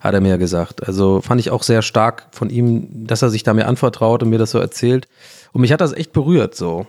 [0.00, 0.86] Hat er mir gesagt.
[0.86, 4.28] Also fand ich auch sehr stark von ihm, dass er sich da mir anvertraut und
[4.28, 5.08] mir das so erzählt.
[5.52, 6.86] Und mich hat das echt berührt, so.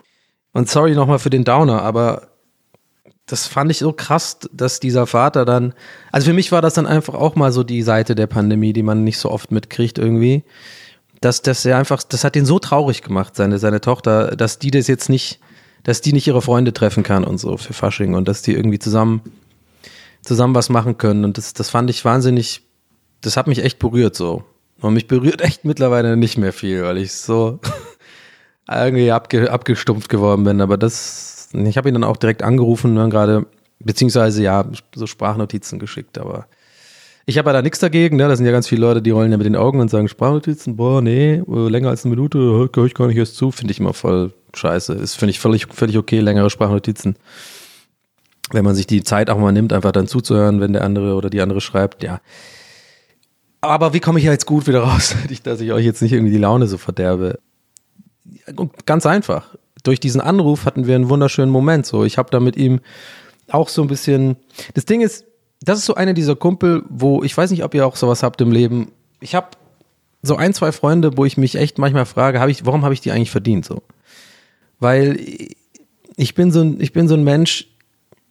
[0.51, 2.27] Und sorry nochmal für den Downer, aber
[3.27, 5.73] das fand ich so krass, dass dieser Vater dann,
[6.11, 8.83] also für mich war das dann einfach auch mal so die Seite der Pandemie, die
[8.83, 10.43] man nicht so oft mitkriegt irgendwie.
[11.19, 14.71] Dass, dass er einfach, das hat ihn so traurig gemacht, seine, seine Tochter, dass die
[14.71, 15.39] das jetzt nicht,
[15.87, 18.77] dass die nicht ihre Freunde treffen kann und so für Fasching und dass die irgendwie
[18.77, 19.21] zusammen,
[20.21, 21.23] zusammen was machen können.
[21.23, 22.61] Und das, das fand ich wahnsinnig,
[23.21, 24.43] das hat mich echt berührt so.
[24.81, 27.61] Und mich berührt echt mittlerweile nicht mehr viel, weil ich so
[28.69, 30.59] irgendwie abge, abgestumpft geworden bin.
[30.59, 33.45] Aber das, ich habe ihn dann auch direkt angerufen, dann gerade,
[33.79, 36.47] beziehungsweise ja, so Sprachnotizen geschickt, aber
[37.25, 38.27] ich habe da nichts dagegen, ne?
[38.27, 40.75] Da sind ja ganz viele Leute, die rollen ja mit den Augen und sagen, Sprachnotizen,
[40.75, 43.93] boah, nee, länger als eine Minute, höre ich gar nicht erst zu, finde ich immer
[43.93, 44.93] voll scheiße.
[44.93, 47.15] Ist, finde ich, völlig, völlig okay, längere Sprachnotizen.
[48.51, 51.29] Wenn man sich die Zeit auch mal nimmt, einfach dann zuzuhören, wenn der andere oder
[51.29, 52.21] die andere schreibt, ja.
[53.61, 56.37] Aber wie komme ich jetzt gut wieder raus, dass ich euch jetzt nicht irgendwie die
[56.37, 57.39] Laune so verderbe?
[58.85, 59.55] Ganz einfach.
[59.83, 61.85] Durch diesen Anruf hatten wir einen wunderschönen Moment.
[61.85, 62.79] So, ich habe da mit ihm
[63.49, 64.37] auch so ein bisschen.
[64.73, 65.25] Das Ding ist,
[65.61, 68.41] das ist so einer dieser Kumpel, wo ich weiß nicht, ob ihr auch sowas habt
[68.41, 68.91] im Leben.
[69.19, 69.47] Ich habe
[70.21, 73.01] so ein, zwei Freunde, wo ich mich echt manchmal frage, hab ich, warum habe ich
[73.01, 73.81] die eigentlich verdient so?
[74.79, 75.19] Weil
[76.15, 77.67] ich bin so ein, ich bin so ein Mensch,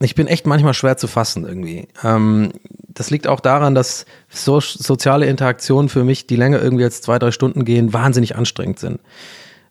[0.00, 1.88] ich bin echt manchmal schwer zu fassen irgendwie.
[2.04, 2.52] Ähm,
[2.88, 7.18] das liegt auch daran, dass so, soziale Interaktionen für mich, die länger irgendwie als zwei,
[7.18, 9.00] drei Stunden gehen, wahnsinnig anstrengend sind.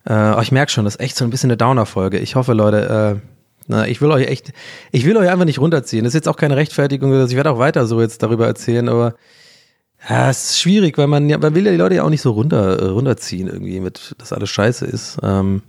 [0.08, 2.18] Äh, ich merke schon, das ist echt so ein bisschen eine Downer-Folge.
[2.18, 3.28] Ich hoffe, Leute, äh,
[3.68, 4.52] na, ich will euch echt,
[4.92, 6.04] ich will euch einfach nicht runterziehen.
[6.04, 9.14] Das ist jetzt auch keine Rechtfertigung, ich werde auch weiter so jetzt darüber erzählen, aber
[10.08, 12.30] ja, es ist schwierig, weil man, man will ja die Leute ja auch nicht so
[12.30, 15.18] runter, runterziehen irgendwie mit, dass alles scheiße ist.
[15.22, 15.62] Ähm,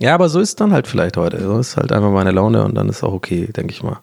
[0.00, 1.42] ja, aber so ist dann halt vielleicht heute.
[1.42, 4.00] So ist halt einfach meine Laune und dann ist auch okay, denke ich mal.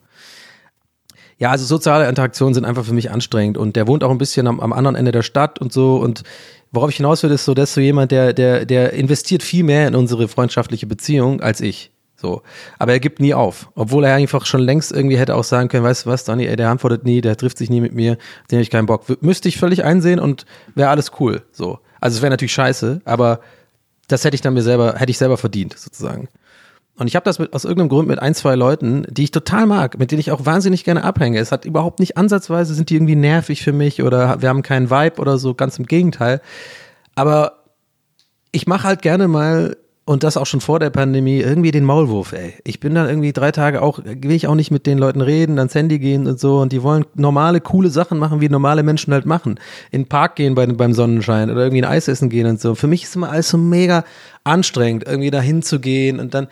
[1.37, 4.47] Ja, also soziale Interaktionen sind einfach für mich anstrengend und der wohnt auch ein bisschen
[4.47, 6.23] am, am anderen Ende der Stadt und so und
[6.71, 9.87] worauf ich hinaus will, ist so, dass so jemand, der, der, der investiert viel mehr
[9.87, 11.91] in unsere freundschaftliche Beziehung als ich.
[12.15, 12.43] So.
[12.77, 13.69] Aber er gibt nie auf.
[13.75, 16.55] Obwohl er einfach schon längst irgendwie hätte auch sagen können, weißt du was, Donny, ey,
[16.55, 18.17] der antwortet nie, der trifft sich nie mit mir,
[18.49, 19.05] den habe ich keinen Bock.
[19.21, 21.41] Müsste ich völlig einsehen und wäre alles cool.
[21.51, 21.79] So.
[21.99, 23.39] Also es wäre natürlich scheiße, aber
[24.11, 26.27] das hätte ich dann mir selber, hätte ich selber verdient, sozusagen.
[26.95, 29.65] Und ich habe das mit, aus irgendeinem Grund mit ein, zwei Leuten, die ich total
[29.65, 31.39] mag, mit denen ich auch wahnsinnig gerne abhänge.
[31.39, 34.89] Es hat überhaupt nicht ansatzweise, sind die irgendwie nervig für mich oder wir haben keinen
[34.89, 36.41] Vibe oder so, ganz im Gegenteil.
[37.15, 37.63] Aber
[38.51, 39.77] ich mache halt gerne mal
[40.11, 42.53] und das auch schon vor der Pandemie, irgendwie den Maulwurf, ey.
[42.65, 45.57] Ich bin dann irgendwie drei Tage auch, will ich auch nicht mit den Leuten reden,
[45.57, 49.13] ans Handy gehen und so und die wollen normale, coole Sachen machen, wie normale Menschen
[49.13, 49.59] halt machen.
[49.89, 52.75] In den Park gehen bei, beim Sonnenschein oder irgendwie ein Eis essen gehen und so.
[52.75, 54.03] Für mich ist immer alles so mega
[54.43, 56.47] anstrengend, irgendwie da hinzugehen und dann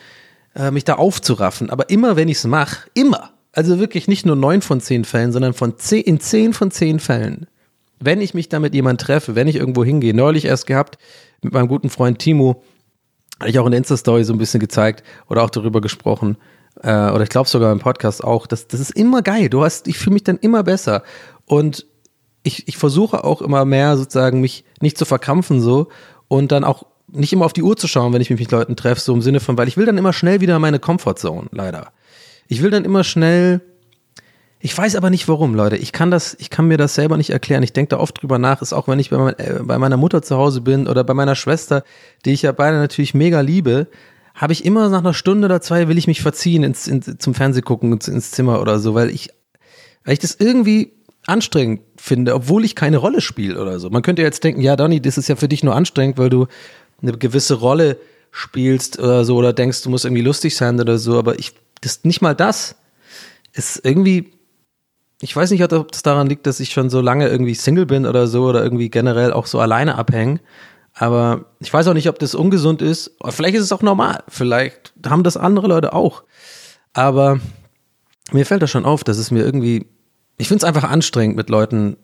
[0.55, 1.69] äh, mich da aufzuraffen.
[1.69, 5.31] Aber immer, wenn ich es mache, immer, also wirklich nicht nur neun von zehn Fällen,
[5.31, 7.47] sondern von zehn, in zehn von zehn Fällen,
[7.99, 10.97] wenn ich mich da mit jemand treffe, wenn ich irgendwo hingehe, neulich erst gehabt
[11.41, 12.63] mit meinem guten Freund Timo,
[13.39, 16.37] hatte ich auch in Insta-Story so ein bisschen gezeigt oder auch darüber gesprochen.
[16.81, 18.47] Äh, oder ich glaube sogar im Podcast auch.
[18.47, 19.49] Das, das ist immer geil.
[19.49, 21.03] Du hast, ich fühle mich dann immer besser.
[21.45, 21.85] Und
[22.43, 25.87] ich, ich versuche auch immer mehr sozusagen mich nicht zu verkrampfen so
[26.27, 28.75] und dann auch nicht immer auf die Uhr zu schauen, wenn ich mich mit Leuten
[28.75, 31.91] treffe, so im Sinne von, weil ich will dann immer schnell wieder meine Comfortzone, leider.
[32.47, 33.61] Ich will dann immer schnell
[34.61, 35.77] ich weiß aber nicht warum, Leute.
[35.77, 37.63] Ich kann das, ich kann mir das selber nicht erklären.
[37.63, 38.61] Ich denke da oft drüber nach.
[38.61, 41.13] Ist auch wenn ich bei, mein, äh, bei, meiner Mutter zu Hause bin oder bei
[41.13, 41.83] meiner Schwester,
[42.25, 43.87] die ich ja beide natürlich mega liebe,
[44.35, 47.33] habe ich immer nach einer Stunde oder zwei will ich mich verziehen ins, in, zum
[47.33, 49.29] Fernseh gucken ins, ins Zimmer oder so, weil ich,
[50.03, 50.93] weil ich das irgendwie
[51.25, 53.89] anstrengend finde, obwohl ich keine Rolle spiele oder so.
[53.89, 56.47] Man könnte jetzt denken, ja, Donny, das ist ja für dich nur anstrengend, weil du
[57.01, 57.97] eine gewisse Rolle
[58.31, 62.03] spielst oder so oder denkst, du musst irgendwie lustig sein oder so, aber ich, das
[62.03, 62.75] nicht mal das
[63.53, 64.31] ist irgendwie
[65.21, 68.05] ich weiß nicht, ob das daran liegt, dass ich schon so lange irgendwie Single bin
[68.05, 70.39] oder so oder irgendwie generell auch so alleine abhängen.
[70.93, 73.15] Aber ich weiß auch nicht, ob das ungesund ist.
[73.29, 74.23] Vielleicht ist es auch normal.
[74.27, 76.23] Vielleicht haben das andere Leute auch.
[76.93, 77.39] Aber
[78.31, 79.87] mir fällt das schon auf, dass es mir irgendwie,
[80.37, 81.97] ich finde es einfach anstrengend, mit Leuten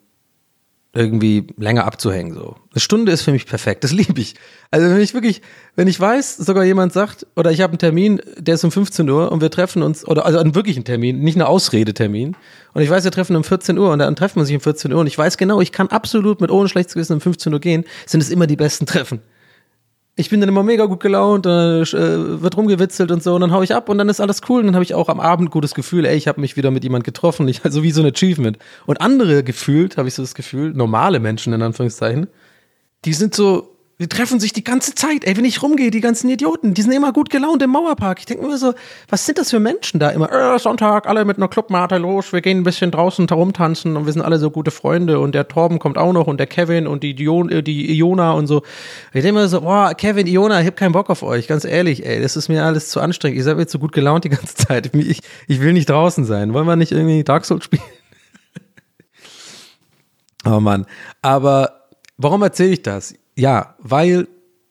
[0.95, 2.33] irgendwie länger abzuhängen.
[2.33, 2.55] So.
[2.71, 4.35] Eine Stunde ist für mich perfekt, das liebe ich.
[4.71, 5.41] Also wenn ich wirklich,
[5.75, 9.09] wenn ich weiß, sogar jemand sagt, oder ich habe einen Termin, der ist um 15
[9.09, 12.35] Uhr und wir treffen uns, oder also einen wirklichen Termin, nicht eine Ausredetermin,
[12.73, 14.91] und ich weiß, wir treffen um 14 Uhr und dann treffen wir sich um 14
[14.91, 17.59] Uhr und ich weiß genau, ich kann absolut mit ohne schlechtes Gewissen um 15 Uhr
[17.59, 19.21] gehen, sind es immer die besten Treffen
[20.17, 23.51] ich bin dann immer mega gut gelaunt, äh, äh, wird rumgewitzelt und so und dann
[23.51, 25.51] hau ich ab und dann ist alles cool und dann habe ich auch am Abend
[25.51, 28.07] gutes Gefühl, ey, ich habe mich wieder mit jemand getroffen, ich also wie so ein
[28.07, 28.57] Achievement.
[28.85, 32.27] Und andere gefühlt, habe ich so das Gefühl, normale Menschen in Anführungszeichen,
[33.03, 35.23] die sind so die treffen sich die ganze Zeit.
[35.23, 38.19] Ey, wenn ich rumgehe, die ganzen Idioten, die sind immer gut gelaunt im Mauerpark.
[38.19, 38.73] Ich denke mir so,
[39.07, 40.29] was sind das für Menschen da immer?
[40.29, 44.11] Äh, Sonntag, alle mit einer Clubmate los, wir gehen ein bisschen draußen herumtanzen und wir
[44.11, 47.03] sind alle so gute Freunde und der Torben kommt auch noch und der Kevin und
[47.03, 48.63] die, Dion, äh, die Iona und so.
[49.13, 52.05] Ich denke mir so, boah, Kevin, Iona, ich hab keinen Bock auf euch, ganz ehrlich,
[52.05, 53.37] ey, das ist mir alles zu anstrengend.
[53.37, 54.93] Ihr seid mir zu gut gelaunt die ganze Zeit.
[54.93, 56.53] Ich, ich will nicht draußen sein.
[56.53, 57.81] Wollen wir nicht irgendwie Dark Souls spielen?
[60.45, 60.85] oh Mann.
[61.21, 63.13] Aber warum erzähle ich das?
[63.35, 64.27] Ja, weil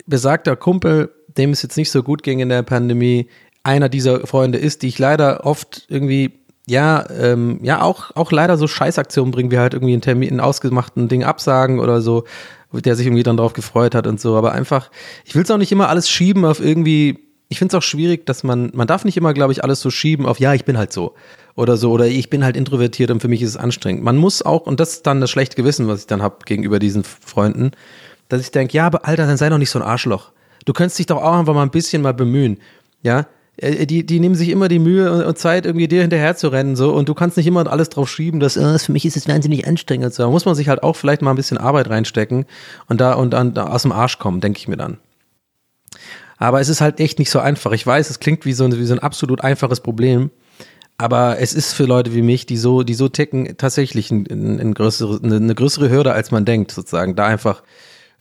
[0.06, 3.28] besagter Kumpel, dem es jetzt nicht so gut ging in der Pandemie,
[3.62, 6.32] einer dieser Freunde ist, die ich leider oft irgendwie,
[6.66, 10.40] ja, ähm, ja, auch, auch leider so Scheißaktionen bringen, wie halt irgendwie einen Termin, einen
[10.40, 12.24] ausgemachten Ding absagen oder so,
[12.72, 14.36] der sich irgendwie dann drauf gefreut hat und so.
[14.36, 14.90] Aber einfach,
[15.24, 18.26] ich will es auch nicht immer alles schieben auf irgendwie, ich finde es auch schwierig,
[18.26, 20.76] dass man, man darf nicht immer, glaube ich, alles so schieben auf, ja, ich bin
[20.76, 21.14] halt so
[21.54, 24.02] oder so, oder ich bin halt introvertiert und für mich ist es anstrengend.
[24.02, 26.78] Man muss auch, und das ist dann das schlechte Gewissen, was ich dann habe gegenüber
[26.78, 27.70] diesen Freunden,
[28.28, 30.32] dass ich denke, ja, aber Alter, dann sei doch nicht so ein Arschloch.
[30.64, 32.58] Du könntest dich doch auch einfach mal ein bisschen mal bemühen.
[33.02, 36.48] Ja, äh, die, die nehmen sich immer die Mühe und Zeit, irgendwie dir hinterher zu
[36.48, 39.16] rennen, so, und du kannst nicht immer alles drauf schieben, dass, äh, für mich ist
[39.16, 40.22] es wahnsinnig anstrengend, so.
[40.22, 42.46] Da muss man sich halt auch vielleicht mal ein bisschen Arbeit reinstecken
[42.88, 44.98] und da, und dann aus dem Arsch kommen, denke ich mir dann.
[46.36, 47.72] Aber es ist halt echt nicht so einfach.
[47.72, 50.30] Ich weiß, es klingt wie so, ein, wie so ein absolut einfaches Problem.
[50.98, 54.74] Aber es ist für Leute wie mich, die so, die so ticken, tatsächlich ein, ein,
[54.74, 57.16] größere, eine größere Hürde, als man denkt, sozusagen.
[57.16, 57.62] Da einfach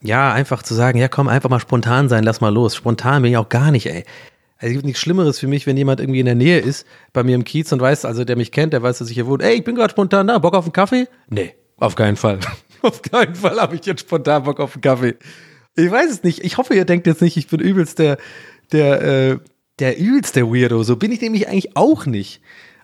[0.03, 2.75] ja, einfach zu sagen, ja komm, einfach mal spontan sein, lass mal los.
[2.75, 4.03] Spontan bin ich auch gar nicht, ey.
[4.57, 7.23] Also, es gibt nichts Schlimmeres für mich, wenn jemand irgendwie in der Nähe ist, bei
[7.23, 9.43] mir im Kiez und weiß, also der mich kennt, der weiß, dass ich hier wohne.
[9.43, 11.07] Ey, ich bin gerade spontan da, Bock auf einen Kaffee?
[11.29, 12.39] Nee, auf keinen Fall.
[12.81, 15.15] auf keinen Fall habe ich jetzt spontan Bock auf einen Kaffee.
[15.75, 16.43] Ich weiß es nicht.
[16.43, 18.17] Ich hoffe, ihr denkt jetzt nicht, ich bin übelst der,
[18.71, 19.37] der, äh,
[19.79, 20.83] der übelste Weirdo.
[20.83, 22.41] So bin ich nämlich eigentlich auch nicht.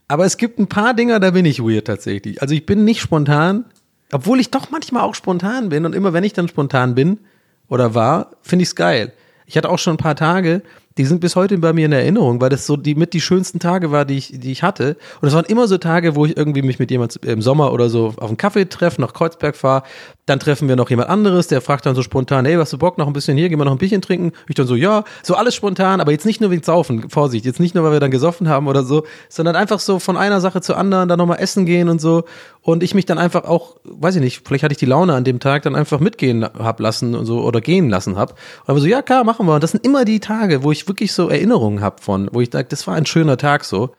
[0.08, 2.42] Aber es gibt ein paar Dinger, da bin ich weird tatsächlich.
[2.42, 3.66] Also ich bin nicht spontan,
[4.12, 7.20] obwohl ich doch manchmal auch spontan bin und immer wenn ich dann spontan bin
[7.68, 9.14] oder war, finde ich es geil.
[9.46, 10.62] Ich hatte auch schon ein paar Tage,
[11.00, 13.60] die sind bis heute bei mir in Erinnerung, weil das so die mit die schönsten
[13.60, 14.98] Tage war, die ich, die ich hatte.
[15.22, 17.90] Und es waren immer so Tage, wo ich irgendwie mich mit jemand im Sommer oder
[17.90, 19.84] so auf einen Kaffee treffe, nach Kreuzberg fahre.
[20.26, 22.98] Dann treffen wir noch jemand anderes, der fragt dann so spontan, hey, hast du Bock,
[22.98, 24.34] noch ein bisschen hier, gehen wir noch ein Bierchen trinken?
[24.50, 27.62] Ich dann so, ja, so alles spontan, aber jetzt nicht nur wegen Saufen, Vorsicht, jetzt
[27.62, 30.60] nicht nur, weil wir dann gesoffen haben oder so, sondern einfach so von einer Sache
[30.60, 32.26] zur anderen, dann nochmal essen gehen und so.
[32.62, 35.24] Und ich mich dann einfach auch, weiß ich nicht, vielleicht hatte ich die Laune an
[35.24, 38.32] dem Tag, dann einfach mitgehen hab lassen und so oder gehen lassen hab.
[38.32, 39.56] Und aber so, ja, klar, machen wir.
[39.56, 42.50] Und das sind immer die Tage, wo ich wirklich so Erinnerungen habe von, wo ich
[42.52, 43.96] sage, das war ein schöner Tag so.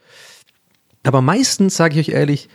[1.04, 2.48] Aber meistens, sage ich euch ehrlich,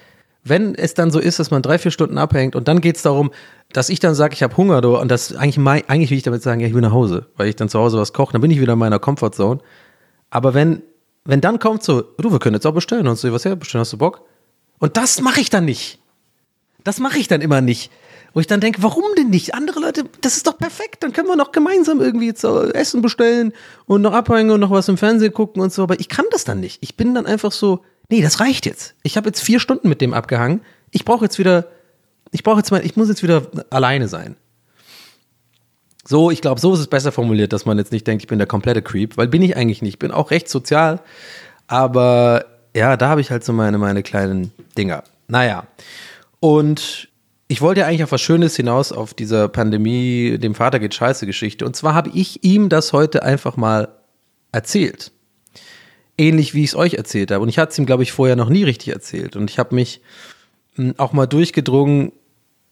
[0.44, 3.02] wenn es dann so ist, dass man drei, vier Stunden abhängt und dann geht es
[3.02, 3.32] darum,
[3.74, 5.58] dass ich dann sage, ich habe Hunger und das eigentlich,
[5.90, 7.98] eigentlich will ich damit sagen, ja, ich will nach Hause, weil ich dann zu Hause
[7.98, 9.60] was koche, dann bin ich wieder in meiner Comfortzone.
[10.30, 10.84] Aber wenn,
[11.24, 13.82] wenn dann kommt so, du, wir können jetzt auch bestellen und so, was her, bestellen,
[13.82, 14.22] hast du Bock?
[14.78, 16.00] Und das mache ich dann nicht.
[16.84, 17.90] Das mache ich dann immer nicht.
[18.36, 19.56] Wo ich dann denke, warum denn nicht?
[19.56, 23.54] Andere Leute, das ist doch perfekt, dann können wir noch gemeinsam irgendwie jetzt Essen bestellen
[23.86, 25.84] und noch abhängen und noch was im Fernsehen gucken und so.
[25.84, 26.80] Aber ich kann das dann nicht.
[26.84, 28.94] Ich bin dann einfach so, nee, das reicht jetzt.
[29.04, 30.60] Ich habe jetzt vier Stunden mit dem abgehangen.
[30.92, 31.70] Ich brauche jetzt wieder,
[32.32, 34.36] ich brauche jetzt mal, ich muss jetzt wieder alleine sein.
[36.06, 38.38] So, ich glaube, so ist es besser formuliert, dass man jetzt nicht denkt, ich bin
[38.38, 39.94] der komplette Creep, weil bin ich eigentlich nicht.
[39.94, 41.00] Ich bin auch recht sozial,
[41.68, 42.44] aber
[42.76, 45.06] ja, da habe ich halt so meine, meine kleinen Dinger.
[45.30, 45.68] Naja.
[46.42, 47.08] Und
[47.48, 51.26] ich wollte ja eigentlich auf was Schönes hinaus auf dieser Pandemie, dem Vater geht scheiße
[51.26, 51.66] Geschichte.
[51.66, 53.90] Und zwar habe ich ihm das heute einfach mal
[54.52, 55.12] erzählt.
[56.18, 57.44] Ähnlich wie ich es euch erzählt habe.
[57.44, 59.36] Und ich hatte es ihm, glaube ich, vorher noch nie richtig erzählt.
[59.36, 60.02] Und ich habe mich
[60.76, 62.14] hm, auch mal durchgedrungen,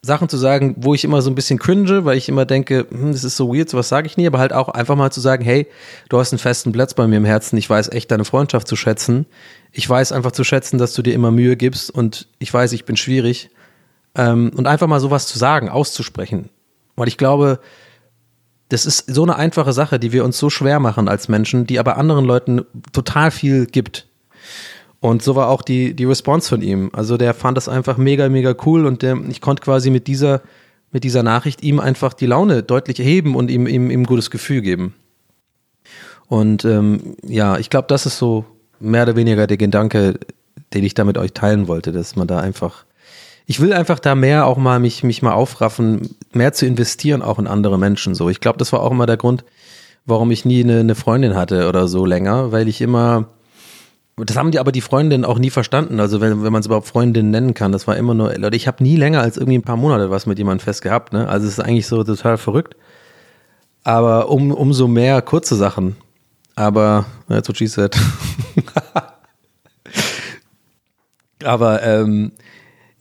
[0.06, 3.12] Sachen zu sagen, wo ich immer so ein bisschen cringe, weil ich immer denke, hm,
[3.12, 5.46] das ist so weird, sowas sage ich nie, aber halt auch einfach mal zu sagen,
[5.46, 5.68] hey,
[6.10, 8.76] du hast einen festen Platz bei mir im Herzen, ich weiß echt deine Freundschaft zu
[8.76, 9.26] schätzen.
[9.72, 12.84] Ich weiß einfach zu schätzen, dass du dir immer Mühe gibst und ich weiß, ich
[12.84, 13.50] bin schwierig
[14.16, 16.50] ähm, und einfach mal sowas zu sagen, auszusprechen.
[16.96, 17.60] Weil ich glaube,
[18.70, 21.80] das ist so eine einfache Sache, die wir uns so schwer machen als Menschen, die
[21.80, 24.08] aber anderen Leuten total viel gibt.
[25.00, 26.90] Und so war auch die, die Response von ihm.
[26.94, 30.42] Also der fand das einfach mega, mega cool und der, ich konnte quasi mit dieser,
[30.92, 34.62] mit dieser Nachricht ihm einfach die Laune deutlich heben und ihm, ihm, ihm gutes Gefühl
[34.62, 34.94] geben.
[36.28, 38.46] Und ähm, ja, ich glaube, das ist so
[38.80, 40.20] mehr oder weniger der Gedanke,
[40.74, 42.86] den ich da mit euch teilen wollte, dass man da einfach
[43.46, 47.40] ich will einfach da mehr auch mal mich, mich mal aufraffen, mehr zu investieren auch
[47.40, 48.30] in andere Menschen so.
[48.30, 49.44] Ich glaube, das war auch immer der Grund,
[50.06, 53.28] warum ich nie eine, eine Freundin hatte oder so länger, weil ich immer,
[54.16, 56.00] das haben die aber die Freundinnen auch nie verstanden.
[56.00, 58.68] Also wenn, wenn man es überhaupt Freundinnen nennen kann, das war immer nur, Leute, ich
[58.68, 61.12] habe nie länger als irgendwie ein paar Monate was mit jemandem fest gehabt.
[61.12, 61.28] Ne?
[61.28, 62.76] Also es ist eigentlich so total verrückt.
[63.84, 65.98] Aber um, umso mehr kurze Sachen.
[66.56, 67.98] Aber that's what she said.
[71.44, 72.32] aber ähm,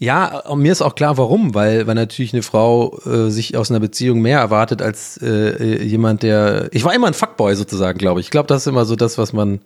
[0.03, 3.71] ja, und mir ist auch klar, warum, weil, weil natürlich eine Frau äh, sich aus
[3.71, 6.69] einer Beziehung mehr erwartet als äh, jemand, der.
[6.73, 8.27] Ich war immer ein Fuckboy sozusagen, glaube ich.
[8.27, 9.61] Ich glaube, das ist immer so das, was man,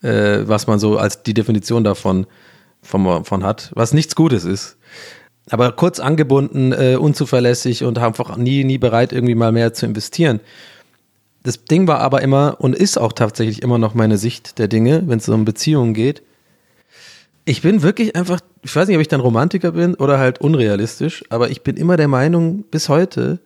[0.00, 2.28] äh, was man so als die Definition davon
[2.80, 4.76] von, von hat, was nichts Gutes ist.
[5.50, 10.38] Aber kurz angebunden, äh, unzuverlässig und einfach nie, nie bereit, irgendwie mal mehr zu investieren.
[11.42, 15.02] Das Ding war aber immer und ist auch tatsächlich immer noch meine Sicht der Dinge,
[15.06, 16.22] wenn es um Beziehungen geht
[17.44, 21.24] ich bin wirklich einfach, ich weiß nicht, ob ich dann Romantiker bin oder halt unrealistisch,
[21.30, 23.40] aber ich bin immer der Meinung, bis heute,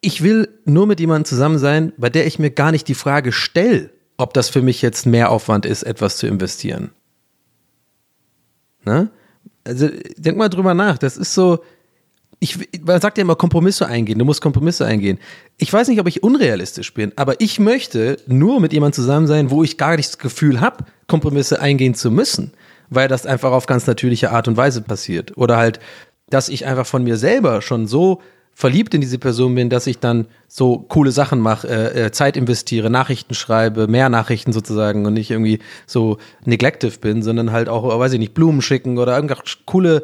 [0.00, 3.32] ich will nur mit jemandem zusammen sein, bei der ich mir gar nicht die Frage
[3.32, 6.90] stelle, ob das für mich jetzt mehr Aufwand ist, etwas zu investieren.
[8.84, 9.10] Ne?
[9.64, 10.98] Also denk mal drüber nach.
[10.98, 11.62] Das ist so,
[12.40, 15.18] ich, man sagt ja immer Kompromisse eingehen, du musst Kompromisse eingehen.
[15.58, 19.50] Ich weiß nicht, ob ich unrealistisch bin, aber ich möchte nur mit jemandem zusammen sein,
[19.50, 22.52] wo ich gar nicht das Gefühl habe, Kompromisse eingehen zu müssen
[22.90, 25.36] weil das einfach auf ganz natürliche Art und Weise passiert.
[25.36, 25.80] Oder halt,
[26.28, 28.20] dass ich einfach von mir selber schon so
[28.52, 32.36] verliebt in diese Person bin, dass ich dann so coole Sachen mache, äh, äh, Zeit
[32.36, 37.98] investiere, Nachrichten schreibe, mehr Nachrichten sozusagen und nicht irgendwie so neglective bin, sondern halt auch,
[37.98, 40.02] weiß ich nicht, Blumen schicken oder irgendwelche coole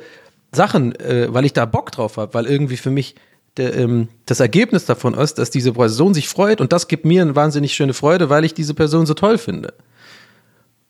[0.53, 3.17] Sachen, äh, weil ich da Bock drauf habe, weil irgendwie für mich
[3.59, 7.23] der, ähm, das Ergebnis davon ist, dass diese Person sich freut und das gibt mir
[7.23, 9.75] eine wahnsinnig schöne Freude, weil ich diese Person so toll finde.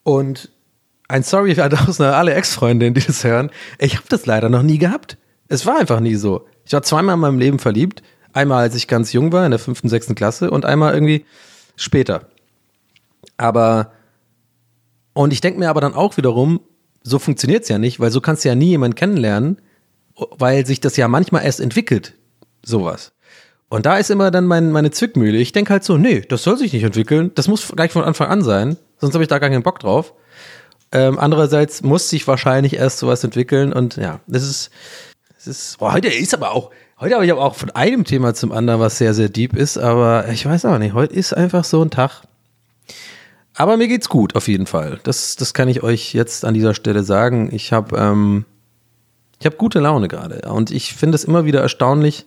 [0.02, 0.50] Und
[1.08, 3.50] ein Sorry an alle Ex-Freundinnen, die das hören.
[3.78, 5.18] Ich habe das leider noch nie gehabt.
[5.48, 6.46] Es war einfach nie so.
[6.64, 8.02] Ich war zweimal in meinem Leben verliebt.
[8.32, 11.24] Einmal, als ich ganz jung war, in der fünften, sechsten Klasse und einmal irgendwie
[11.76, 12.28] später.
[13.36, 13.92] Aber,
[15.12, 16.60] und ich denke mir aber dann auch wiederum,
[17.02, 19.62] so funktioniert es ja nicht, weil so kannst du ja nie jemanden kennenlernen,
[20.16, 22.14] weil sich das ja manchmal erst entwickelt,
[22.64, 23.12] sowas.
[23.68, 25.38] Und da ist immer dann mein, meine Zwickmühle.
[25.38, 28.28] Ich denke halt so, nee, das soll sich nicht entwickeln, das muss gleich von Anfang
[28.28, 30.14] an sein, sonst habe ich da gar keinen Bock drauf.
[30.92, 34.70] Ähm, andererseits muss sich wahrscheinlich erst sowas entwickeln und ja, das ist,
[35.34, 36.70] das ist, boah, heute ist aber auch,
[37.00, 39.78] heute habe ich aber auch von einem Thema zum anderen, was sehr, sehr deep ist,
[39.78, 42.22] aber ich weiß auch nicht, heute ist einfach so ein Tag.
[43.54, 45.00] Aber mir geht's gut, auf jeden Fall.
[45.02, 47.48] Das, das kann ich euch jetzt an dieser Stelle sagen.
[47.52, 48.44] Ich habe ähm,
[49.40, 52.26] ich hab gute Laune gerade und ich finde es immer wieder erstaunlich,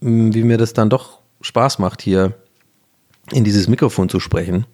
[0.00, 2.34] wie mir das dann doch Spaß macht, hier
[3.32, 4.66] in dieses Mikrofon zu sprechen.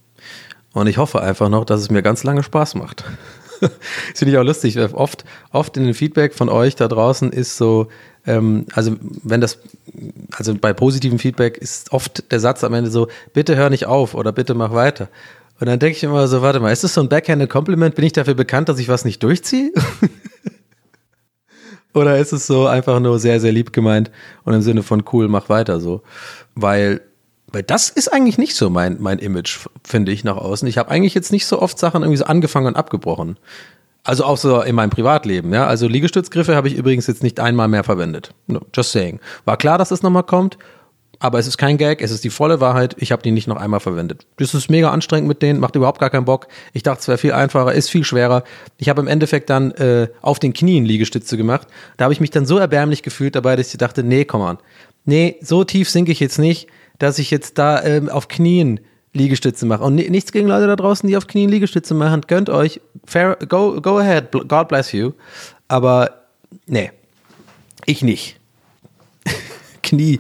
[0.77, 3.03] Und ich hoffe einfach noch, dass es mir ganz lange Spaß macht.
[3.61, 3.71] das
[4.15, 4.79] finde ich auch lustig.
[4.79, 7.89] Oft, oft in den Feedback von euch da draußen ist so,
[8.27, 9.59] ähm, also wenn das,
[10.37, 14.13] also bei positivem Feedback ist oft der Satz am Ende so, bitte hör nicht auf
[14.13, 15.09] oder bitte mach weiter.
[15.59, 17.95] Und dann denke ich immer so, warte mal, ist das so ein backhanded Compliment?
[17.95, 19.73] Bin ich dafür bekannt, dass ich was nicht durchziehe?
[21.95, 24.11] Oder ist es so einfach nur sehr, sehr lieb gemeint
[24.45, 26.03] und im Sinne von cool, mach weiter so?
[26.55, 27.01] Weil
[27.57, 30.69] weil das ist eigentlich nicht so mein, mein Image, finde ich, nach außen.
[30.69, 33.39] Ich habe eigentlich jetzt nicht so oft Sachen irgendwie so angefangen und abgebrochen.
[34.05, 35.67] Also auch so in meinem Privatleben, ja.
[35.67, 38.35] Also Liegestützgriffe habe ich übrigens jetzt nicht einmal mehr verwendet.
[38.47, 39.21] No, just saying.
[39.47, 40.59] War klar, dass es nochmal kommt,
[41.19, 42.95] aber es ist kein Gag, es ist die volle Wahrheit.
[42.99, 44.27] Ich habe die nicht noch einmal verwendet.
[44.37, 46.49] Das ist mega anstrengend mit denen, macht überhaupt gar keinen Bock.
[46.75, 48.45] Ich dachte, es wäre viel einfacher, ist viel schwerer.
[48.77, 51.69] Ich habe im Endeffekt dann äh, auf den Knien Liegestütze gemacht.
[51.97, 54.59] Da habe ich mich dann so erbärmlich gefühlt dabei, dass ich dachte, nee, komm an.
[55.07, 58.81] Nee, so tief sinke ich jetzt nicht dass ich jetzt da ähm, auf Knien
[59.13, 59.83] Liegestütze mache.
[59.83, 62.21] Und nichts gegen Leute da draußen, die auf Knien Liegestütze machen.
[62.27, 62.81] Gönnt euch.
[63.05, 64.31] Fair, go, go ahead.
[64.31, 65.13] God bless you.
[65.69, 66.27] Aber
[66.67, 66.91] nee,
[67.87, 68.39] ich nicht.
[69.87, 70.19] Knie,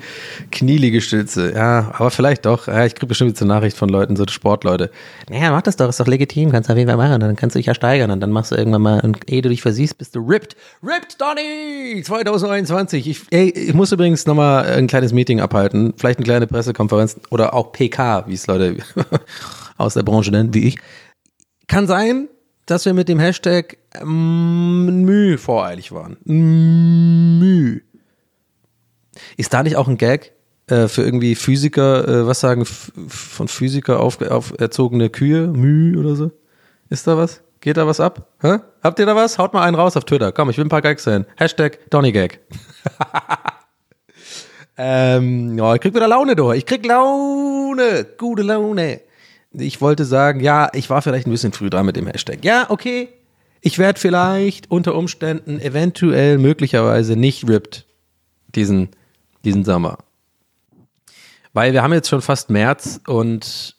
[0.52, 1.52] Knieliegestütze.
[1.54, 2.68] Ja, aber vielleicht doch.
[2.68, 4.90] Ja, ich kriege bestimmt jetzt eine Nachricht von Leuten, so Sportleute.
[5.28, 7.20] Naja, mach das doch, ist doch legitim, kannst du auf jeden Fall machen.
[7.20, 9.48] Dann kannst du dich ja steigern und dann machst du irgendwann mal, und ehe du
[9.48, 10.56] dich versiehst, bist du ripped.
[10.82, 12.02] Ripped, Donny!
[12.02, 13.08] 2021.
[13.08, 15.94] Ich, ey, ich muss übrigens nochmal ein kleines Meeting abhalten.
[15.96, 18.76] Vielleicht eine kleine Pressekonferenz oder auch PK, wie es Leute
[19.76, 20.78] aus der Branche nennen, wie ich.
[21.66, 22.28] Kann sein,
[22.66, 26.16] dass wir mit dem Hashtag ähm, Müh voreilig waren.
[26.24, 27.15] Müh.
[29.36, 30.32] Ist da nicht auch ein Gag
[30.68, 36.30] äh, für irgendwie Physiker, äh, was sagen von Physiker auf, auferzogene Kühe, Müh oder so?
[36.88, 37.42] Ist da was?
[37.60, 38.28] Geht da was ab?
[38.40, 38.58] Hä?
[38.82, 39.38] Habt ihr da was?
[39.38, 40.30] Haut mal einen raus auf Twitter.
[40.30, 41.26] Komm, ich will ein paar Gags sehen.
[41.36, 42.40] Hashtag Donny-Gag.
[44.76, 46.58] ähm, oh, ich krieg wieder Laune durch.
[46.58, 48.06] Ich krieg Laune.
[48.18, 49.00] Gute Laune.
[49.52, 52.44] Ich wollte sagen, ja, ich war vielleicht ein bisschen früh dran mit dem Hashtag.
[52.44, 53.08] Ja, okay.
[53.62, 57.86] ich werde vielleicht unter Umständen eventuell möglicherweise nicht ripped
[58.54, 58.90] diesen,
[59.46, 59.98] diesen Sommer.
[61.54, 63.76] Weil wir haben jetzt schon fast März und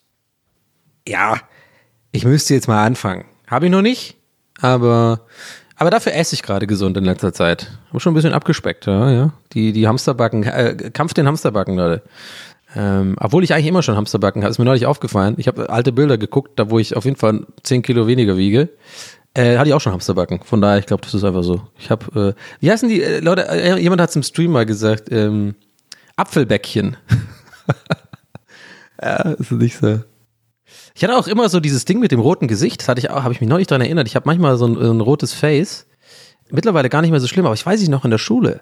[1.07, 1.38] ja,
[2.11, 3.26] ich müsste jetzt mal anfangen.
[3.45, 4.18] Habe ich noch nicht,
[4.59, 5.22] aber,
[5.76, 7.72] aber dafür esse ich gerade gesund in letzter Zeit.
[7.89, 9.34] Habe schon ein bisschen abgespeckt, ja, ja.
[9.53, 12.01] Die, die Hamsterbacken, äh, Kampf den Hamsterbacken, Leute.
[12.76, 15.36] Ähm, obwohl ich eigentlich immer schon Hamsterbacken habe, ist mir neulich aufgefallen.
[15.38, 18.70] Ich habe alte Bilder geguckt, da wo ich auf jeden Fall 10 Kilo weniger wiege.
[19.38, 20.39] Äh, hatte ich auch schon Hamsterbacken.
[20.43, 21.61] Von daher, ich glaube, das ist einfach so.
[21.77, 24.65] Ich habe, äh, wie heißen die, äh, Leute, äh, jemand hat es im Stream mal
[24.65, 25.53] gesagt, ähm,
[26.15, 26.97] Apfelbäckchen.
[29.01, 29.99] ja, ist nicht so.
[30.95, 33.21] Ich hatte auch immer so dieses Ding mit dem roten Gesicht, das hatte ich auch,
[33.21, 34.07] habe ich mich neulich daran erinnert.
[34.07, 35.85] Ich habe manchmal so ein, ein rotes Face.
[36.49, 38.61] Mittlerweile gar nicht mehr so schlimm, aber ich weiß ich noch in der Schule.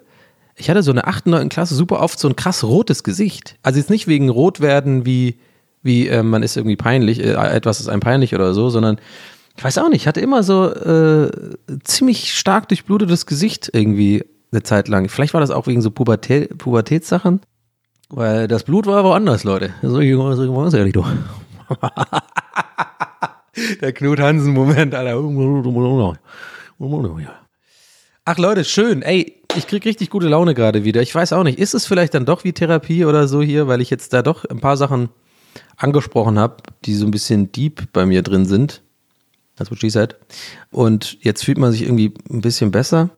[0.56, 1.28] Ich hatte so eine 8.
[1.28, 1.48] 9.
[1.48, 3.56] Klasse super oft so ein krass rotes Gesicht.
[3.62, 5.38] Also jetzt nicht wegen rot werden wie,
[5.82, 8.98] wie äh, man ist irgendwie peinlich, äh, etwas ist einem peinlich oder so, sondern
[9.56, 11.30] ich weiß auch nicht, ich hatte immer so äh,
[11.84, 15.08] ziemlich stark durchblutetes Gesicht irgendwie eine Zeit lang.
[15.08, 17.40] Vielleicht war das auch wegen so Pubertät, Pubertätssachen.
[18.08, 19.74] Weil das Blut war woanders, Leute.
[19.82, 21.04] So, so ehrlich, du.
[23.80, 25.16] Der Knut Hansen-Moment, Alter.
[28.24, 29.02] Ach Leute, schön.
[29.02, 31.00] Ey, ich krieg richtig gute Laune gerade wieder.
[31.00, 33.80] Ich weiß auch nicht, ist es vielleicht dann doch wie Therapie oder so hier, weil
[33.80, 35.08] ich jetzt da doch ein paar Sachen
[35.76, 38.82] angesprochen habe, die so ein bisschen deep bei mir drin sind.
[39.56, 40.16] That's what she said.
[40.70, 43.10] Und jetzt fühlt man sich irgendwie ein bisschen besser.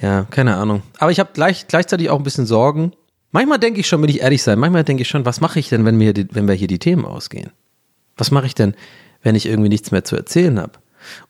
[0.00, 0.82] Ja, keine Ahnung.
[0.98, 2.92] Aber ich habe gleich, gleichzeitig auch ein bisschen Sorgen.
[3.32, 5.68] Manchmal denke ich schon, will ich ehrlich sein, manchmal denke ich schon, was mache ich
[5.68, 7.50] denn, wenn wir, wenn wir hier die Themen ausgehen?
[8.16, 8.74] Was mache ich denn,
[9.22, 10.72] wenn ich irgendwie nichts mehr zu erzählen habe?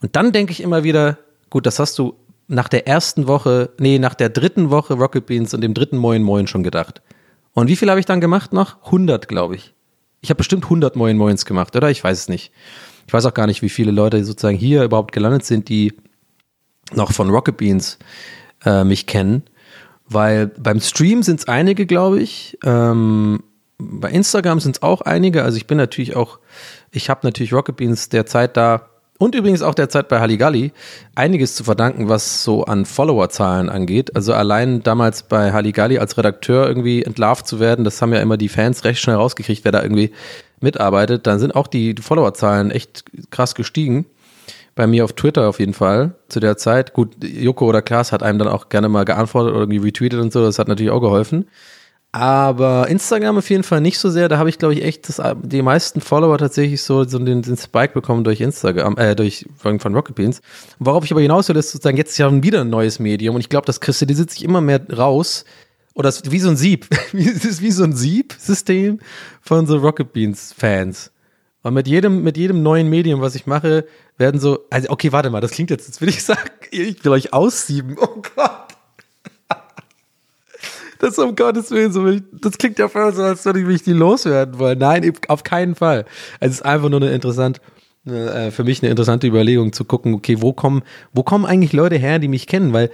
[0.00, 1.18] Und dann denke ich immer wieder,
[1.50, 2.14] gut, das hast du
[2.48, 6.22] nach der ersten Woche, nee, nach der dritten Woche Rocket Beans und dem dritten Moin
[6.22, 7.02] Moin schon gedacht.
[7.52, 8.84] Und wie viel habe ich dann gemacht noch?
[8.84, 9.74] 100, glaube ich.
[10.20, 11.90] Ich habe bestimmt 100 Moin Moins gemacht, oder?
[11.90, 12.52] Ich weiß es nicht.
[13.06, 15.94] Ich weiß auch gar nicht, wie viele Leute sozusagen hier überhaupt gelandet sind, die
[16.94, 17.98] noch von Rocket Beans
[18.64, 19.42] äh, mich kennen.
[20.08, 22.58] Weil beim Stream sind es einige, glaube ich.
[22.64, 23.42] Ähm,
[23.78, 25.42] bei Instagram sind es auch einige.
[25.42, 26.38] Also ich bin natürlich auch,
[26.90, 28.88] ich habe natürlich Rocket Beans derzeit da
[29.18, 30.72] und übrigens auch derzeit bei Halligalli
[31.14, 34.14] einiges zu verdanken, was so an Followerzahlen angeht.
[34.14, 38.36] Also allein damals bei Halligalli als Redakteur irgendwie entlarvt zu werden, das haben ja immer
[38.36, 40.12] die Fans recht schnell rausgekriegt, wer da irgendwie
[40.60, 41.26] mitarbeitet.
[41.26, 44.06] Dann sind auch die Followerzahlen echt krass gestiegen.
[44.74, 46.92] Bei mir auf Twitter auf jeden Fall zu der Zeit.
[46.92, 50.32] Gut, Joko oder Klaas hat einem dann auch gerne mal geantwortet oder irgendwie retweetet und
[50.32, 50.42] so.
[50.42, 51.46] Das hat natürlich auch geholfen.
[52.16, 54.30] Aber Instagram auf jeden Fall nicht so sehr.
[54.30, 57.58] Da habe ich, glaube ich, echt das, die meisten Follower tatsächlich so, so den, den
[57.58, 60.40] Spike bekommen durch Instagram, äh, durch von, Rocket Beans.
[60.78, 63.50] Worauf ich aber hinaus will, ist sozusagen, jetzt ja wieder ein neues Medium und ich
[63.50, 65.44] glaube, das kristallisiert sich immer mehr raus.
[65.96, 66.86] Oder ist wie so ein Sieb.
[67.14, 69.00] es ist wie so ein Sieb-System
[69.40, 71.10] von so Rocket Beans-Fans.
[71.62, 73.86] Und mit jedem, mit jedem neuen Medium, was ich mache,
[74.18, 77.12] werden so, also okay, warte mal, das klingt jetzt, jetzt will ich sagen, ich will
[77.12, 77.96] euch aussieben.
[77.98, 78.52] Oh Gott.
[80.98, 83.92] Das um Gottes Willen, so, das klingt ja voll so, als würde ich mich die
[83.92, 84.78] loswerden wollen.
[84.78, 86.06] Nein, auf keinen Fall.
[86.40, 87.60] Es ist einfach nur eine interessant,
[88.06, 90.82] äh, für mich eine interessante Überlegung zu gucken, okay, wo kommen,
[91.12, 92.72] wo kommen eigentlich Leute her, die mich kennen?
[92.72, 92.90] Weil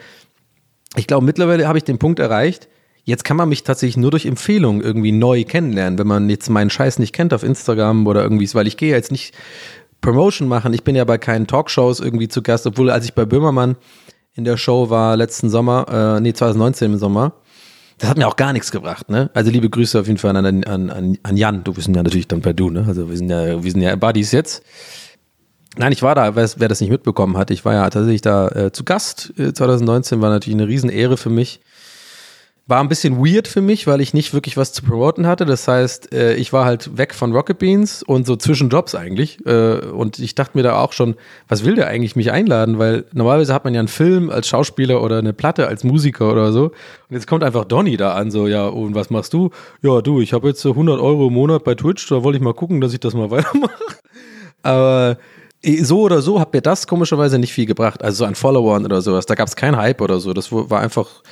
[0.96, 2.68] ich glaube, mittlerweile habe ich den Punkt erreicht,
[3.04, 6.70] jetzt kann man mich tatsächlich nur durch Empfehlungen irgendwie neu kennenlernen, wenn man jetzt meinen
[6.70, 9.34] Scheiß nicht kennt auf Instagram oder irgendwie, weil ich gehe jetzt nicht
[10.00, 10.72] Promotion machen.
[10.74, 13.76] Ich bin ja bei keinen Talkshows irgendwie zu Gast, obwohl als ich bei Böhmermann
[14.34, 17.34] in der Show war letzten Sommer, äh, nee, 2019 im Sommer,
[17.98, 19.30] das hat mir auch gar nichts gebracht, ne?
[19.32, 21.62] Also liebe Grüße auf jeden Fall an, an, an, an Jan.
[21.62, 22.84] Du bist ja natürlich dann bei du, ne?
[22.88, 24.64] Also wir sind ja, wir sind ja Buddies jetzt.
[25.76, 27.50] Nein, ich war da, wer, wer das nicht mitbekommen hat.
[27.50, 29.32] Ich war ja tatsächlich da äh, zu Gast.
[29.38, 31.60] Äh, 2019 war natürlich eine Riesenehre für mich.
[32.68, 35.44] War ein bisschen weird für mich, weil ich nicht wirklich was zu promoten hatte.
[35.44, 39.44] Das heißt, äh, ich war halt weg von Rocket Beans und so zwischen Jobs eigentlich.
[39.44, 41.16] Äh, und ich dachte mir da auch schon,
[41.48, 42.78] was will der eigentlich mich einladen?
[42.78, 46.52] Weil normalerweise hat man ja einen Film als Schauspieler oder eine Platte als Musiker oder
[46.52, 46.66] so.
[46.66, 46.72] Und
[47.10, 49.50] jetzt kommt einfach Donny da an, so, ja, und was machst du?
[49.82, 52.54] Ja, du, ich habe jetzt 100 Euro im Monat bei Twitch, da wollte ich mal
[52.54, 53.72] gucken, dass ich das mal weitermache.
[54.62, 55.18] Aber
[55.82, 58.02] so oder so hat mir das komischerweise nicht viel gebracht.
[58.02, 59.26] Also so an Followern oder sowas.
[59.26, 60.32] Da gab es keinen Hype oder so.
[60.32, 61.22] Das war einfach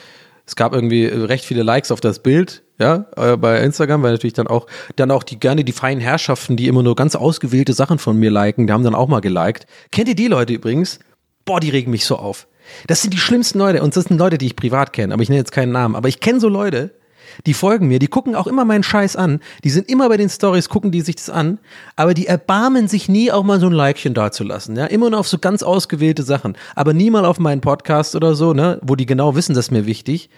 [0.51, 4.33] es gab irgendwie recht viele Likes auf das Bild, ja, äh, bei Instagram, weil natürlich
[4.33, 8.01] dann auch, dann auch die gerne die feinen Herrschaften, die immer nur ganz ausgewählte Sachen
[8.01, 9.67] von mir liken, die haben dann auch mal geliked.
[9.93, 10.99] Kennt ihr die Leute übrigens?
[11.45, 12.49] Boah, die regen mich so auf.
[12.89, 15.29] Das sind die schlimmsten Leute und das sind Leute, die ich privat kenne, aber ich
[15.29, 15.95] nenne jetzt keinen Namen.
[15.95, 16.99] Aber ich kenne so Leute,
[17.47, 20.29] die folgen mir, die gucken auch immer meinen Scheiß an, die sind immer bei den
[20.29, 21.59] Stories, gucken die sich das an,
[21.97, 25.29] aber die erbarmen sich nie auch mal so ein Likechen dazulassen, ja, immer nur auf
[25.29, 29.07] so ganz ausgewählte Sachen, aber nie mal auf meinen Podcast oder so, ne, wo die
[29.07, 30.31] genau wissen, das ist mir wichtig.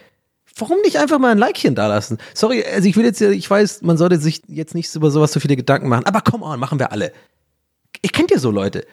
[0.58, 2.18] Warum nicht einfach mal ein Likechen dalassen?
[2.34, 5.40] Sorry, also ich will jetzt, ich weiß, man sollte sich jetzt nicht über sowas so
[5.40, 7.12] viele Gedanken machen, aber come on, machen wir alle.
[8.02, 8.84] Ich kennt ja so Leute.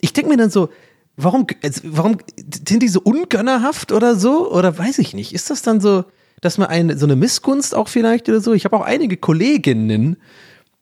[0.00, 0.68] Ich denke mir dann so,
[1.16, 2.18] warum, also, warum
[2.66, 4.50] sind die so ungönnerhaft oder so?
[4.50, 5.34] Oder weiß ich nicht.
[5.34, 6.04] Ist das dann so,
[6.40, 8.52] dass man eine, so eine Missgunst auch vielleicht oder so?
[8.52, 10.16] Ich habe auch einige Kolleginnen,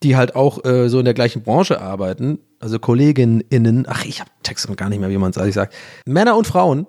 [0.02, 4.30] die halt auch äh, so in der gleichen Branche arbeiten, also Kolleginnen, ach, ich habe
[4.42, 5.74] Texte gar nicht mehr, wie man es eigentlich sagt.
[6.07, 6.86] Männer und Frauen,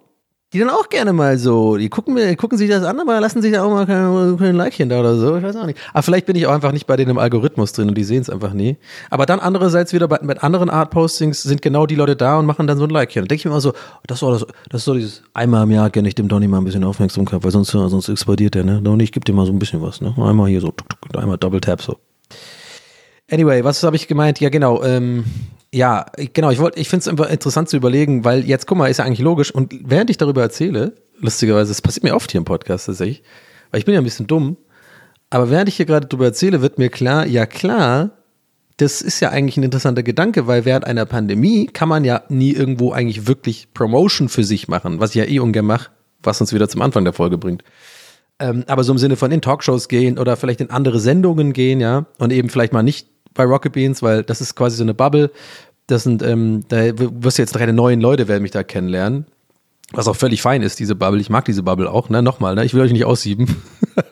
[0.54, 3.52] die dann auch gerne mal so, die gucken gucken sich das an, aber lassen sich
[3.52, 5.36] da auch mal kein, Likechen da oder so.
[5.36, 5.78] Ich weiß auch nicht.
[5.94, 8.22] Aber vielleicht bin ich auch einfach nicht bei denen im Algorithmus drin und die sehen
[8.22, 8.78] es einfach nie.
[9.10, 12.66] Aber dann andererseits wieder bei, mit anderen Art-Postings sind genau die Leute da und machen
[12.66, 13.24] dann so ein Likechen.
[13.24, 13.74] Da denke ich mir immer so,
[14.06, 16.60] das ist, das, das ist so dieses, einmal im Jahr gerne ich dem Donny mal
[16.60, 18.82] ein bisschen Aufmerksamkeit, weil sonst, sonst explodiert der, ne?
[18.82, 20.16] Donny, ich gebe dir mal so ein bisschen was, ne?
[20.18, 20.74] Einmal hier so,
[21.14, 21.98] einmal Double Tap so.
[23.30, 24.40] Anyway, was habe ich gemeint?
[24.40, 24.84] Ja, genau.
[24.84, 25.26] Ähm,
[25.74, 26.50] ja, genau.
[26.50, 29.52] Ich ich finde es interessant zu überlegen, weil jetzt, guck mal, ist ja eigentlich logisch.
[29.52, 33.24] Und während ich darüber erzähle, lustigerweise, das passiert mir oft hier im Podcast tatsächlich,
[33.72, 34.58] weil ich bin ja ein bisschen dumm.
[35.30, 38.12] Aber während ich hier gerade darüber erzähle, wird mir klar, ja klar,
[38.78, 42.54] das ist ja eigentlich ein interessanter Gedanke, weil während einer Pandemie kann man ja nie
[42.54, 45.90] irgendwo eigentlich wirklich Promotion für sich machen, was ich ja eh ungern mache,
[46.24, 47.64] was uns wieder zum Anfang der Folge bringt.
[48.40, 51.80] Ähm, aber so im Sinne von in Talkshows gehen oder vielleicht in andere Sendungen gehen,
[51.80, 53.08] ja, und eben vielleicht mal nicht
[53.38, 55.32] bei Rocket Beans, weil das ist quasi so eine Bubble.
[55.88, 59.26] Das sind, ähm, da wirst du jetzt drei neuen Leute werden mich da kennenlernen.
[59.94, 61.22] Was auch völlig fein ist, diese Bubble.
[61.22, 62.22] Ich mag diese Bubble auch, ne?
[62.22, 62.66] Nochmal, ne?
[62.66, 63.64] Ich will euch nicht aussieben.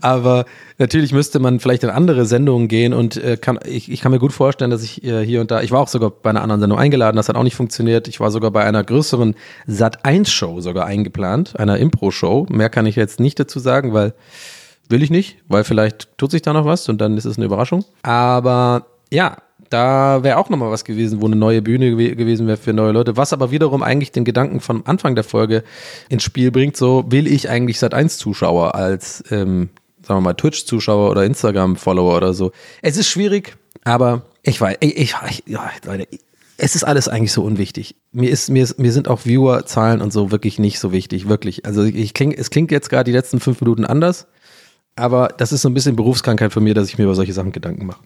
[0.00, 0.44] Aber
[0.76, 4.18] natürlich müsste man vielleicht in andere Sendungen gehen und äh, kann, ich, ich kann mir
[4.18, 6.60] gut vorstellen, dass ich äh, hier und da, ich war auch sogar bei einer anderen
[6.60, 8.08] Sendung eingeladen, das hat auch nicht funktioniert.
[8.08, 9.34] Ich war sogar bei einer größeren
[9.68, 12.48] Sat1-Show sogar eingeplant, einer Impro-Show.
[12.50, 14.14] Mehr kann ich jetzt nicht dazu sagen, weil
[14.88, 17.46] Will ich nicht, weil vielleicht tut sich da noch was und dann ist es eine
[17.46, 17.84] Überraschung.
[18.02, 19.38] Aber ja,
[19.70, 22.92] da wäre auch nochmal was gewesen, wo eine neue Bühne gew gewesen wäre für neue
[22.92, 23.16] Leute.
[23.16, 25.64] Was aber wiederum eigentlich den Gedanken vom Anfang der Folge
[26.08, 29.70] ins Spiel bringt, so will ich eigentlich seit 1 Zuschauer als, ähm,
[30.02, 32.52] sagen wir mal, Twitch-Zuschauer oder Instagram-Follower oder so.
[32.82, 36.06] Es ist schwierig, aber ich weiß, ich, ich, ja, Leute,
[36.56, 37.96] es ist alles eigentlich so unwichtig.
[38.12, 41.66] Mir ist, mir ist, mir sind auch Viewer-Zahlen und so wirklich nicht so wichtig, wirklich.
[41.66, 44.26] Also ich kling, es klingt jetzt gerade die letzten fünf Minuten anders.
[44.96, 47.52] Aber das ist so ein bisschen Berufskrankheit von mir, dass ich mir über solche Sachen
[47.52, 48.00] Gedanken mache.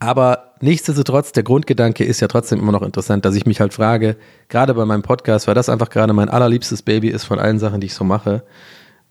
[0.00, 4.16] Aber nichtsdestotrotz, der Grundgedanke ist ja trotzdem immer noch interessant, dass ich mich halt frage,
[4.48, 7.80] gerade bei meinem Podcast, weil das einfach gerade mein allerliebstes Baby ist von allen Sachen,
[7.80, 8.42] die ich so mache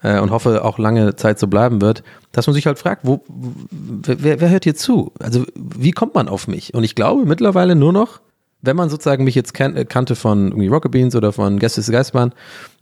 [0.01, 3.23] äh, und hoffe auch lange Zeit so bleiben wird, dass man sich halt fragt, wo,
[3.69, 5.11] wer, wer hört hier zu?
[5.19, 6.73] Also wie kommt man auf mich?
[6.73, 8.19] Und ich glaube mittlerweile nur noch,
[8.61, 11.91] wenn man sozusagen mich jetzt kan kannte von irgendwie Rocket Beans oder von Gäste des
[11.91, 12.33] Geistbahn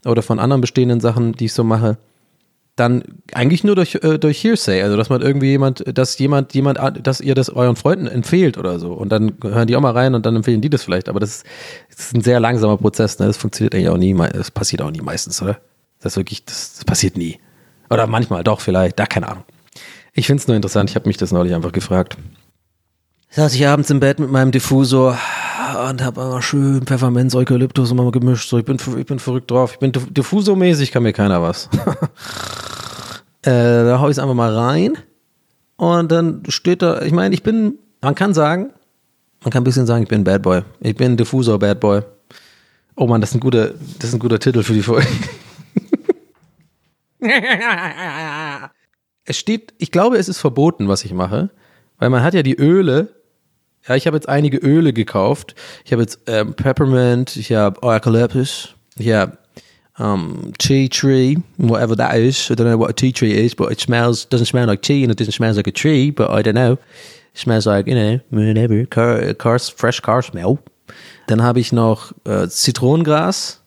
[0.06, 1.98] oder von anderen bestehenden Sachen, die ich so mache,
[2.78, 3.04] dann
[3.34, 7.20] eigentlich nur durch, äh, durch Hearsay, also dass man irgendwie jemand, dass jemand, jemand, dass
[7.20, 8.94] ihr das euren Freunden empfehlt oder so.
[8.94, 11.10] Und dann hören die auch mal rein und dann empfehlen die das vielleicht.
[11.10, 11.46] Aber das ist,
[11.90, 13.26] das ist ein sehr langsamer Prozess, ne?
[13.26, 15.58] Das funktioniert eigentlich auch nie, das passiert auch nie meistens, oder?
[16.00, 17.40] Das wirklich, das, das passiert nie.
[17.90, 19.44] Oder manchmal doch, vielleicht, da keine Ahnung.
[20.14, 22.16] Ich finde es nur interessant, ich habe mich das neulich einfach gefragt.
[23.32, 25.18] Saß ich abends im Bett mit meinem Diffusor
[25.90, 28.50] und habe aber schön Pfefferminz, Eukalyptus immer gemischt.
[28.50, 29.74] So, ich bin, ich bin verrückt drauf.
[29.74, 31.70] Ich bin diffusormäßig, kann mir keiner was.
[33.42, 34.98] äh, da hau ich es einfach mal rein.
[35.76, 38.72] Und dann steht da, ich meine, ich bin, man kann sagen,
[39.44, 40.62] man kann ein bisschen sagen, ich bin Bad Boy.
[40.80, 42.02] Ich bin Diffusor Bad Boy.
[42.96, 45.08] Oh man, das ist ein guter, das ist ein guter Titel für die Folge.
[49.26, 51.50] es steht, ich glaube, es ist verboten, was ich mache,
[52.00, 53.17] weil man hat ja die Öle
[53.88, 55.56] ja, ich habe jetzt einige Öle gekauft.
[55.86, 59.38] Ich habe jetzt ähm, Peppermint, ich habe Eucalyptus, ich habe
[60.00, 62.50] um, tea tree, whatever that is.
[62.50, 65.04] I don't know what a tea tree is, but it smells doesn't smell like tea
[65.04, 66.74] and it doesn't smell like a tree, but I don't know.
[66.74, 70.60] It smells like, you know, whatever, car, car, fresh car smell.
[71.28, 73.62] Dann habe ich noch äh, Zitronengras.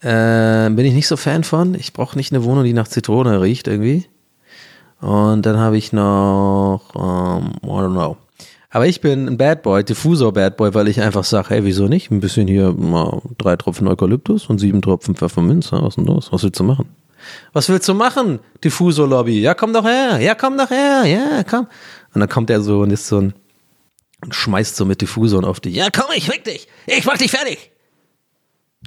[0.00, 1.74] Äh, bin ich nicht so Fan von.
[1.74, 4.06] Ich brauche nicht eine Wohnung, die nach Zitrone riecht irgendwie.
[5.00, 8.16] Und dann habe ich noch, um, I don't know.
[8.78, 11.88] Aber ich bin ein Bad Boy, Diffusor Bad Boy, weil ich einfach sage, hey, wieso
[11.88, 12.12] nicht?
[12.12, 15.72] Ein bisschen hier mal drei Tropfen Eukalyptus und sieben Tropfen Pfefferminz.
[15.72, 16.28] Was ist denn los?
[16.30, 16.88] Was willst du machen?
[17.52, 19.40] Was willst du machen, Diffusor Lobby?
[19.40, 20.20] Ja, komm doch her.
[20.20, 21.02] Ja, komm doch her.
[21.06, 21.66] Ja, komm.
[22.14, 23.34] Und dann kommt er so und ist so ein
[24.22, 25.74] und schmeißt so mit Diffusoren auf dich.
[25.74, 26.68] Ja, komm, ich fick dich.
[26.86, 27.72] Ich mach dich fertig.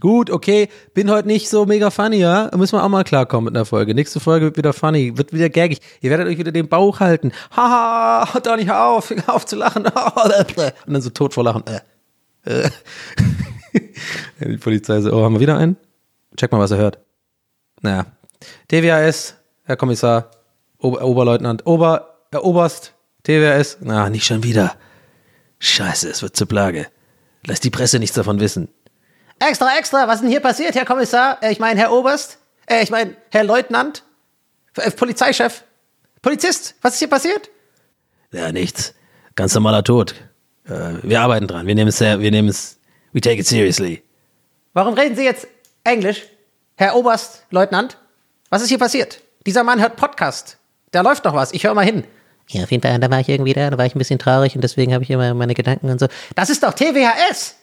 [0.02, 2.49] Gut, okay, bin heute nicht so mega funny, ja?
[2.58, 3.93] Müssen wir auch mal klarkommen mit einer Folge.
[3.93, 5.80] Nächste Folge wird wieder funny, wird wieder gaggig.
[6.02, 7.32] Ihr werdet euch wieder den Bauch halten.
[7.56, 9.86] Haha, doch nicht auf, auf zu lachen.
[9.86, 11.64] Und dann so tot vor Lachen.
[12.45, 12.70] Äh.
[14.43, 15.78] Die Polizei so, oh, haben wir wieder einen?
[16.36, 16.97] Check mal, was er hört.
[17.82, 18.08] Naja.
[18.72, 19.36] DWAS,
[19.66, 20.32] Herr Kommissar,
[20.80, 23.78] Ober Oberleutnant, Ober, Herr Oberst, TWAS.
[23.82, 24.76] Na, nicht schon wieder.
[25.60, 26.88] Scheiße, es wird zur Plage.
[27.45, 28.70] Lass die Presse nichts davon wissen.
[29.41, 31.39] Extra, extra, was ist denn hier passiert, Herr Kommissar?
[31.41, 32.37] Äh, ich meine, Herr Oberst?
[32.67, 34.03] Äh, ich meine, Herr Leutnant?
[34.75, 35.63] Äh, Polizeichef?
[36.21, 36.75] Polizist?
[36.83, 37.49] Was ist hier passiert?
[38.31, 38.93] Ja, nichts.
[39.35, 40.13] Ganz normaler Tod.
[40.63, 41.65] Wir arbeiten dran.
[41.65, 42.77] Wir nehmen es sehr, wir nehmen es,
[43.13, 44.03] We take it seriously.
[44.73, 45.47] Warum reden Sie jetzt
[45.83, 46.21] Englisch?
[46.75, 47.97] Herr Oberstleutnant?
[48.51, 49.21] Was ist hier passiert?
[49.47, 50.59] Dieser Mann hört Podcast.
[50.91, 51.51] Da läuft doch was.
[51.51, 52.03] Ich höre mal hin.
[52.49, 54.55] Ja, auf jeden Fall, da war ich irgendwie da, da war ich ein bisschen traurig
[54.55, 56.07] und deswegen habe ich immer meine Gedanken und so.
[56.35, 57.55] Das ist doch TWHS!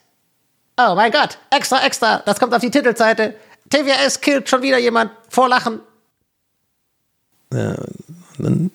[0.80, 3.34] Oh mein Gott, extra, extra, das kommt auf die Titelseite.
[3.68, 5.80] TWHS killt schon wieder jemand vor Lachen.
[7.50, 8.70] Dann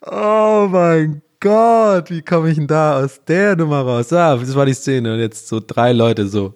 [0.00, 4.12] oh mein Gott, wie komme ich denn da aus der Nummer raus?
[4.12, 6.54] Ah, das war die Szene und jetzt so drei Leute so.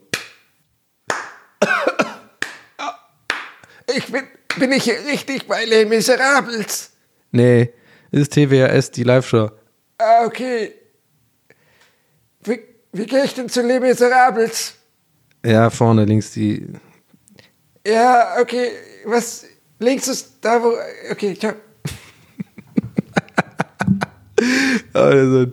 [3.95, 4.25] Ich bin,
[4.59, 6.93] bin ich hier richtig bei Les Miserables?
[7.31, 7.73] Nee,
[8.11, 9.51] das ist TWRS, die Live-Show.
[10.03, 10.73] Ah, okay.
[12.43, 12.59] Wie,
[12.93, 14.75] wie gehe ich denn zu Les Miserables?
[15.45, 16.67] Ja, vorne links die.
[17.87, 18.71] Ja, okay,
[19.05, 19.45] was,
[19.79, 20.73] links ist da, wo,
[21.11, 21.53] okay, ciao.
[24.95, 25.49] Also,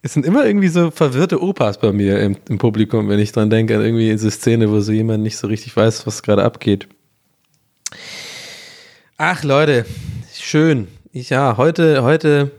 [0.00, 3.50] es sind immer irgendwie so verwirrte Opas bei mir im, im Publikum, wenn ich dran
[3.50, 6.88] denke, an irgendwie diese Szene, wo so jemand nicht so richtig weiß, was gerade abgeht.
[9.18, 9.84] Ach, Leute,
[10.32, 10.88] schön.
[11.12, 12.50] Ich, ja, heute, heute.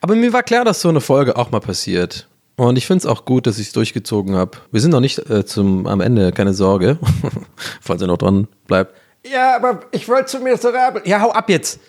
[0.00, 2.28] Aber mir war klar, dass so eine Folge auch mal passiert.
[2.56, 4.58] Und ich finde es auch gut, dass ich es durchgezogen habe.
[4.70, 6.98] Wir sind noch nicht äh, zum, am Ende, keine Sorge.
[7.80, 8.94] Falls ihr noch dran bleibt.
[9.26, 11.02] Ja, aber ich wollte zu Miserables.
[11.06, 11.80] Ja, hau ab jetzt.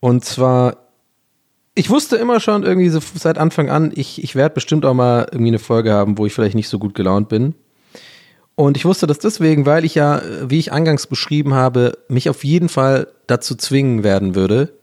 [0.00, 0.76] Und zwar,
[1.74, 5.26] ich wusste immer schon irgendwie so seit Anfang an, ich, ich werde bestimmt auch mal
[5.30, 7.54] irgendwie eine Folge haben, wo ich vielleicht nicht so gut gelaunt bin.
[8.54, 12.30] Und ich wusste das deswegen, weil ich ja, äh, wie ich eingangs beschrieben habe, mich
[12.30, 14.77] auf jeden Fall dazu zwingen werden würde,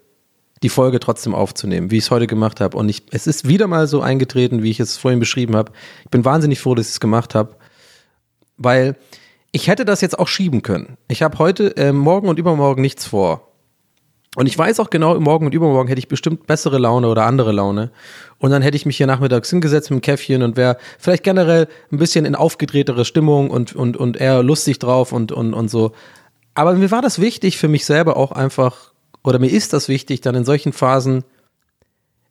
[0.63, 2.77] die Folge trotzdem aufzunehmen, wie ich es heute gemacht habe.
[2.77, 5.71] Und ich, es ist wieder mal so eingetreten, wie ich es vorhin beschrieben habe.
[6.03, 7.55] Ich bin wahnsinnig froh, dass ich es gemacht habe,
[8.57, 8.95] weil
[9.51, 10.97] ich hätte das jetzt auch schieben können.
[11.07, 13.51] Ich habe heute, äh, morgen und übermorgen nichts vor.
[14.35, 17.53] Und ich weiß auch genau, morgen und übermorgen hätte ich bestimmt bessere Laune oder andere
[17.53, 17.91] Laune.
[18.37, 21.69] Und dann hätte ich mich hier nachmittags hingesetzt mit dem Käffchen und wäre vielleicht generell
[21.91, 25.93] ein bisschen in aufgedrehtere Stimmung und, und, und eher lustig drauf und, und, und so.
[26.53, 28.91] Aber mir war das wichtig für mich selber auch einfach,
[29.25, 31.23] oder mir ist das wichtig, dann in solchen Phasen,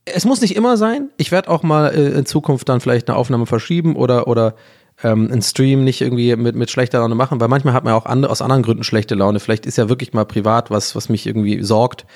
[0.04, 1.10] es muss nicht immer sein.
[1.16, 4.54] Ich werde auch mal äh, in Zukunft dann vielleicht eine Aufnahme verschieben oder, oder
[5.02, 7.96] ähm, einen Stream nicht irgendwie mit, mit schlechter Laune machen, weil manchmal hat man ja
[7.96, 9.40] auch andere, aus anderen Gründen schlechte Laune.
[9.40, 12.06] Vielleicht ist ja wirklich mal privat was, was mich irgendwie sorgt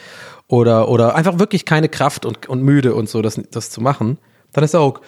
[0.47, 4.19] oder, oder einfach wirklich keine Kraft und, und müde und so, das, das zu machen.
[4.53, 5.01] Dann ist auch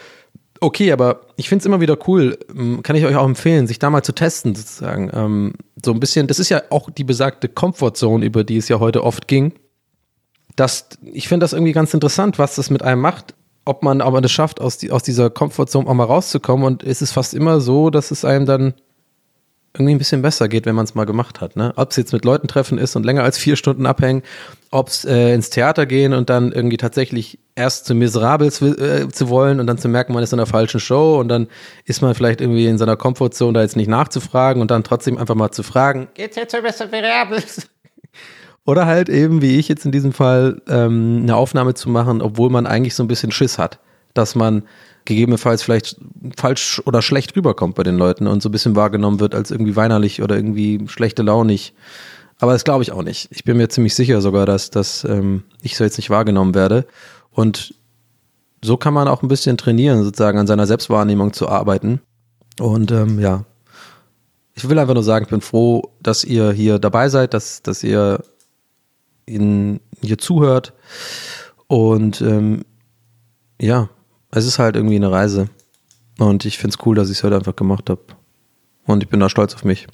[0.60, 3.78] okay, aber ich finde es immer wieder cool, ähm, kann ich euch auch empfehlen, sich
[3.78, 5.10] da mal zu testen, sozusagen.
[5.12, 8.78] Ähm, so ein bisschen, das ist ja auch die besagte Comfortzone, über die es ja
[8.78, 9.52] heute oft ging.
[10.56, 13.34] Das, ich finde das irgendwie ganz interessant, was das mit einem macht,
[13.64, 16.66] ob man aber das schafft, aus, die, aus dieser Comfortzone auch mal rauszukommen.
[16.66, 18.74] Und es ist fast immer so, dass es einem dann
[19.74, 21.54] irgendwie ein bisschen besser geht, wenn man es mal gemacht hat.
[21.54, 21.72] Ne?
[21.76, 24.22] Ob es jetzt mit Leuten treffen ist und länger als vier Stunden abhängen,
[24.70, 29.28] ob es äh, ins Theater gehen und dann irgendwie tatsächlich erst zu Miserables äh, zu
[29.28, 31.46] wollen und dann zu merken, man ist in einer falschen Show und dann
[31.84, 35.36] ist man vielleicht irgendwie in seiner Komfortzone, da jetzt nicht nachzufragen und dann trotzdem einfach
[35.36, 36.08] mal zu fragen.
[36.14, 37.68] Geht's jetzt zu Miserables?
[38.66, 42.50] Oder halt eben, wie ich jetzt in diesem Fall, ähm, eine Aufnahme zu machen, obwohl
[42.50, 43.78] man eigentlich so ein bisschen Schiss hat,
[44.14, 44.64] dass man
[45.10, 45.96] gegebenenfalls vielleicht
[46.36, 49.76] falsch oder schlecht rüberkommt bei den Leuten und so ein bisschen wahrgenommen wird als irgendwie
[49.76, 51.74] weinerlich oder irgendwie schlechte launig.
[52.38, 53.28] Aber das glaube ich auch nicht.
[53.30, 56.86] Ich bin mir ziemlich sicher sogar, dass, dass ähm, ich so jetzt nicht wahrgenommen werde.
[57.30, 57.74] Und
[58.62, 62.00] so kann man auch ein bisschen trainieren, sozusagen an seiner Selbstwahrnehmung zu arbeiten.
[62.58, 63.44] Und ähm, ja,
[64.54, 67.82] ich will einfach nur sagen, ich bin froh, dass ihr hier dabei seid, dass, dass
[67.82, 68.22] ihr
[69.26, 70.72] in, hier zuhört.
[71.66, 72.64] Und ähm,
[73.60, 73.88] ja,
[74.30, 75.48] es ist halt irgendwie eine Reise.
[76.18, 78.02] Und ich finde es cool, dass ich es heute einfach gemacht habe.
[78.86, 79.86] Und ich bin da stolz auf mich.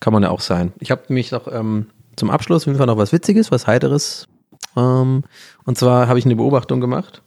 [0.00, 0.72] Kann man ja auch sein.
[0.78, 1.86] Ich habe mich noch ähm,
[2.16, 4.28] zum Abschluss auf jeden Fall noch was Witziges, was Heiteres.
[4.76, 5.24] Ähm,
[5.64, 7.22] und zwar habe ich eine Beobachtung gemacht.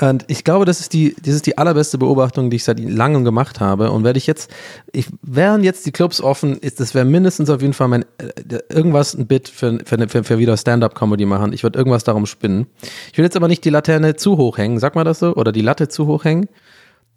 [0.00, 3.24] Und ich glaube, das ist die, das ist die allerbeste Beobachtung, die ich seit langem
[3.24, 3.90] gemacht habe.
[3.90, 4.50] Und werde ich jetzt,
[4.92, 8.60] ich, wären jetzt die Clubs offen, ist, das wäre mindestens auf jeden Fall mein, äh,
[8.68, 11.52] irgendwas, ein Bit für, für, für, für wieder Stand-Up-Comedy machen.
[11.52, 12.66] Ich würde irgendwas darum spinnen.
[13.10, 15.50] Ich will jetzt aber nicht die Laterne zu hoch hängen, sag mal das so, oder
[15.50, 16.48] die Latte zu hoch hängen.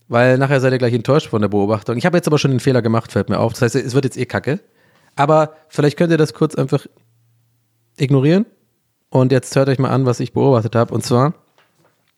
[0.08, 1.98] Weil nachher seid ihr gleich enttäuscht von der Beobachtung.
[1.98, 3.54] Ich habe jetzt aber schon den Fehler gemacht, fällt mir auf.
[3.54, 4.60] Das heißt, es wird jetzt eh kacke.
[5.16, 6.86] Aber vielleicht könnt ihr das kurz einfach
[7.98, 8.46] ignorieren.
[9.10, 10.94] Und jetzt hört euch mal an, was ich beobachtet habe.
[10.94, 11.34] Und zwar,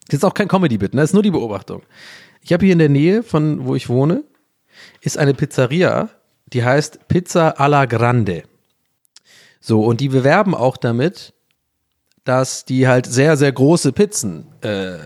[0.08, 1.02] das ist auch kein Comedy-Bit, ne?
[1.02, 1.84] Das ist nur die Beobachtung.
[2.42, 4.24] Ich habe hier in der Nähe von wo ich wohne,
[5.02, 6.10] ist eine Pizzeria,
[6.48, 8.44] die heißt Pizza alla Grande.
[9.60, 11.34] So, und die bewerben auch damit,
[12.26, 14.98] dass die halt sehr, sehr große Pizzen äh,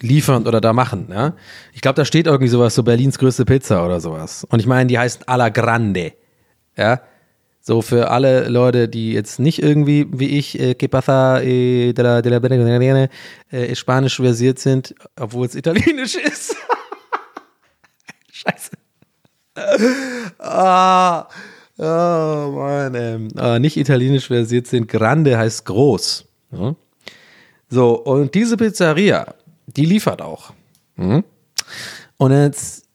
[0.00, 1.08] liefern oder da machen.
[1.10, 1.34] Ja?
[1.72, 4.44] Ich glaube, da steht irgendwie sowas, so Berlins größte Pizza oder sowas.
[4.44, 6.12] Und ich meine, die heißt alla Grande.
[6.76, 7.00] Ja?
[7.62, 12.02] So für alle Leute, die jetzt nicht irgendwie wie ich äh, que pasa eh, de
[12.02, 13.08] la, de la,
[13.50, 16.56] äh, Spanisch versiert sind, obwohl es Italienisch ist.
[18.32, 18.70] Scheiße.
[20.38, 21.28] Ah,
[21.76, 24.88] oh Mann, ähm, äh, nicht italienisch versiert sind.
[24.88, 26.24] Grande heißt groß.
[26.52, 26.74] Ja?
[27.68, 29.34] So, und diese Pizzeria,
[29.66, 30.54] die liefert auch.
[30.96, 31.24] Mhm.
[32.16, 32.86] Und jetzt,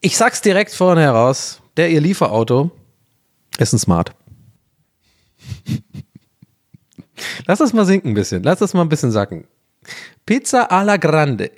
[0.00, 2.70] ich sag's direkt vorne heraus, der ihr Lieferauto
[3.62, 4.14] ist ein Smart.
[7.46, 8.42] Lass das mal sinken ein bisschen.
[8.42, 9.46] Lass das mal ein bisschen sacken.
[10.24, 11.50] Pizza alla Grande.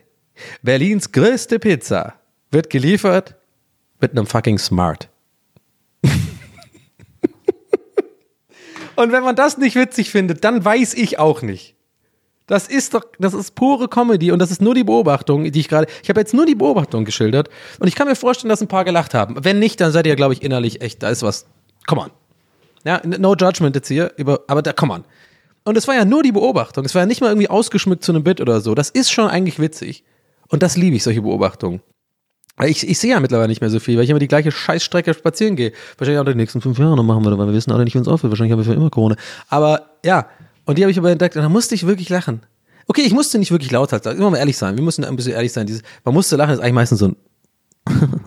[0.62, 2.14] Berlins größte Pizza
[2.50, 3.36] wird geliefert
[4.00, 5.08] mit einem fucking Smart.
[8.98, 11.76] Und wenn man das nicht witzig findet, dann weiß ich auch nicht.
[12.48, 15.68] Das ist doch, das ist pure Comedy und das ist nur die Beobachtung, die ich
[15.68, 18.66] gerade, ich habe jetzt nur die Beobachtung geschildert und ich kann mir vorstellen, dass ein
[18.68, 19.36] paar gelacht haben.
[19.44, 21.46] Wenn nicht, dann seid ihr, glaube ich, innerlich echt, da ist was,
[21.88, 22.10] come on.
[22.84, 24.12] Ja, no judgment jetzt hier,
[24.46, 25.04] aber da, come on.
[25.64, 28.12] Und es war ja nur die Beobachtung, es war ja nicht mal irgendwie ausgeschmückt zu
[28.12, 28.76] einem Bit oder so.
[28.76, 30.04] Das ist schon eigentlich witzig.
[30.48, 31.80] Und das liebe ich, solche Beobachtungen.
[32.64, 35.14] Ich, ich sehe ja mittlerweile nicht mehr so viel, weil ich immer die gleiche Scheißstrecke
[35.14, 35.72] spazieren gehe.
[35.96, 37.94] Wahrscheinlich auch in den nächsten fünf Jahren noch machen wir, weil wir wissen alle nicht,
[37.94, 38.30] wie uns aufhört.
[38.30, 39.16] Wahrscheinlich haben wir für immer Corona.
[39.48, 40.26] Aber ja,
[40.64, 42.40] und die habe ich aber entdeckt und da musste ich wirklich lachen.
[42.86, 44.16] Okay, ich musste nicht wirklich laut sagen.
[44.16, 44.76] Immer mal ehrlich sein.
[44.76, 45.66] Wir mussten ein bisschen ehrlich sein.
[45.66, 47.16] Dieses, man musste lachen, ist eigentlich meistens so ein.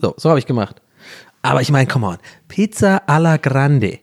[0.00, 0.82] so, so habe ich gemacht.
[1.44, 2.16] Aber ich meine, come on.
[2.48, 3.98] Pizza alla Grande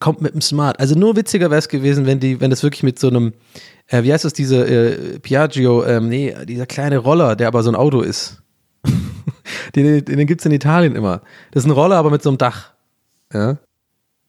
[0.00, 0.80] kommt mit dem Smart.
[0.80, 3.32] Also nur witziger wäre es gewesen, wenn die, wenn das wirklich mit so einem,
[3.86, 7.70] äh, wie heißt das, diese äh, Piaggio, ähm, nee, dieser kleine Roller, der aber so
[7.70, 8.42] ein Auto ist.
[9.76, 11.22] den den gibt es in Italien immer.
[11.52, 12.72] Das ist ein Roller, aber mit so einem Dach.
[13.32, 13.58] Ja.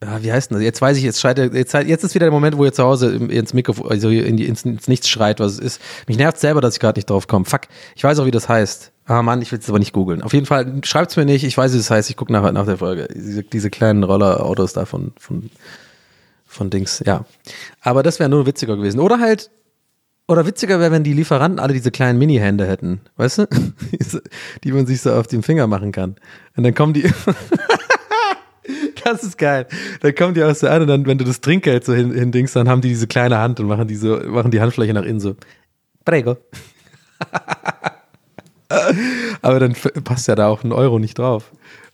[0.04, 0.64] Ja, wie heißt denn das?
[0.64, 3.16] Jetzt weiß ich, jetzt schreit jetzt, jetzt ist wieder der Moment, wo ihr zu Hause
[3.16, 5.82] ins Mikrofon, also in die, ins, ins Nichts schreit, was es ist.
[6.08, 7.46] Mich nervt selber, dass ich gerade nicht drauf komme.
[7.46, 7.62] Fuck,
[7.96, 8.92] ich weiß auch, wie das heißt.
[9.06, 10.22] Ah Mann, ich will es aber nicht googeln.
[10.22, 12.66] Auf jeden Fall, schreibt's mir nicht, ich weiß, wie das heißt, ich gucke nachher nach
[12.66, 13.08] der Folge.
[13.14, 15.50] Diese, diese kleinen Rollerautos da von, von,
[16.46, 17.26] von Dings, ja.
[17.82, 19.00] Aber das wäre nur witziger gewesen.
[19.00, 19.50] Oder halt,
[20.28, 23.48] oder witziger wäre, wenn die Lieferanten alle diese kleinen Mini-Hände hätten, weißt du?
[24.64, 26.16] die man sich so auf den Finger machen kann.
[26.56, 27.12] Und dann kommen die.
[29.04, 29.68] Das ist geil.
[30.02, 32.56] Dann kommen die aus der an und dann, wenn du das Trinkgeld so hin, hindingst,
[32.56, 35.20] dann haben die diese kleine Hand und machen die so, machen die Handfläche nach innen
[35.20, 35.36] so.
[36.06, 36.38] Prego.
[39.42, 41.52] Aber dann passt ja da auch ein Euro nicht drauf.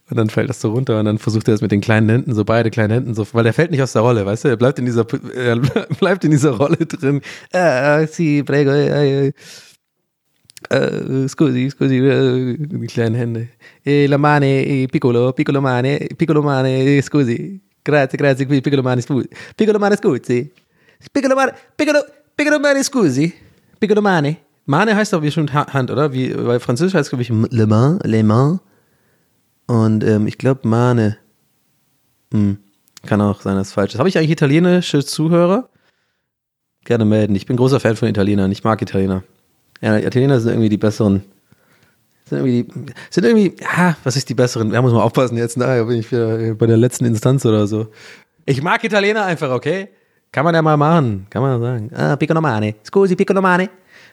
[0.09, 2.33] Und dann fällt das so runter und dann versucht er das mit den kleinen Händen,
[2.33, 4.47] so beide kleinen Händen, so, weil der fällt nicht aus der Rolle, weißt du?
[4.47, 5.05] Er bleibt in dieser,
[5.35, 5.57] er
[5.99, 7.21] bleibt in dieser Rolle drin.
[7.51, 9.33] Ah, si, prego, eh,
[10.69, 13.49] Uh, scusi, scusi, uh, die kleinen Hände.
[13.85, 17.61] E la mane, e piccolo, piccolo mane, piccolo mane, scusi.
[17.81, 19.29] Grazie, grazie, qui, piccolo mane, scusi.
[19.55, 20.51] Piccolo mane, scusi.
[21.11, 22.03] Piccolo mane, piccolo,
[22.33, 23.33] piccolo mane, scusi.
[23.77, 24.46] Piccolo mane.
[24.67, 26.13] Mane heißt doch schon Hand, oder?
[26.13, 28.59] Wie, weil Französisch heißt, glaube ich, Le Mans, Le Mans.
[29.65, 31.17] Und ähm, ich glaube, Mane.
[32.31, 32.57] Hm.
[33.05, 33.99] Kann auch sein, dass es falsch ist.
[33.99, 35.69] Habe ich eigentlich italienische Zuhörer?
[36.83, 37.35] Gerne melden.
[37.35, 38.51] Ich bin großer Fan von Italienern.
[38.51, 39.23] Ich mag Italiener.
[39.81, 41.23] Ja, die Italiener sind irgendwie die besseren.
[42.25, 42.67] Sind irgendwie,
[43.09, 44.71] sind irgendwie, ja, was ist die besseren?
[44.71, 47.87] Da muss man aufpassen jetzt, na, bin ich wieder bei der letzten Instanz oder so.
[48.45, 49.89] Ich mag Italiener einfach, okay?
[50.33, 51.91] Kann man ja mal machen, kann man sagen.
[51.95, 52.75] Ah, Piccolomane.
[52.83, 53.69] Scusi, Piccolomane.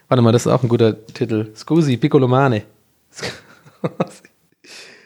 [0.07, 1.51] Warte mal, das ist auch ein guter Titel.
[1.55, 2.63] Scusi, Piccolomane.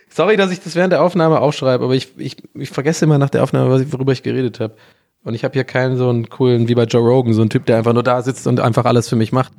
[0.09, 3.29] Sorry, dass ich das während der Aufnahme aufschreibe, aber ich, ich, ich vergesse immer nach
[3.29, 4.75] der Aufnahme, worüber ich geredet habe.
[5.23, 7.65] Und ich habe hier keinen so einen coolen, wie bei Joe Rogan, so einen Typ,
[7.65, 9.53] der einfach nur da sitzt und einfach alles für mich macht.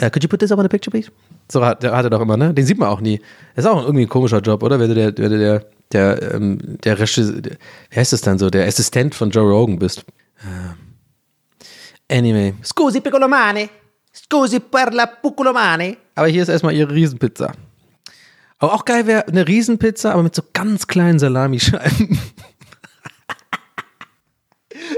[0.00, 1.10] Uh, could you put this up on a picture, please?
[1.50, 2.54] So hat, der hat er doch immer, ne?
[2.54, 3.20] Den sieht man auch nie.
[3.54, 4.80] Das ist auch irgendwie ein komischer Job, oder?
[4.80, 7.42] Wenn du der, der, der, der, ähm, der Regisseur,
[7.90, 8.48] wie heißt das dann so?
[8.48, 10.04] Der Assistent von Joe Rogan bist.
[10.42, 10.74] Uh,
[12.10, 12.54] anyway.
[12.64, 13.68] Scusi, Piccolomane.
[14.14, 15.96] Scusi per la Piccolomane.
[16.14, 17.52] Aber hier ist erstmal ihre Riesenpizza.
[18.58, 22.20] Aber auch geil wäre eine Riesenpizza, aber mit so ganz kleinen Salamischeiben.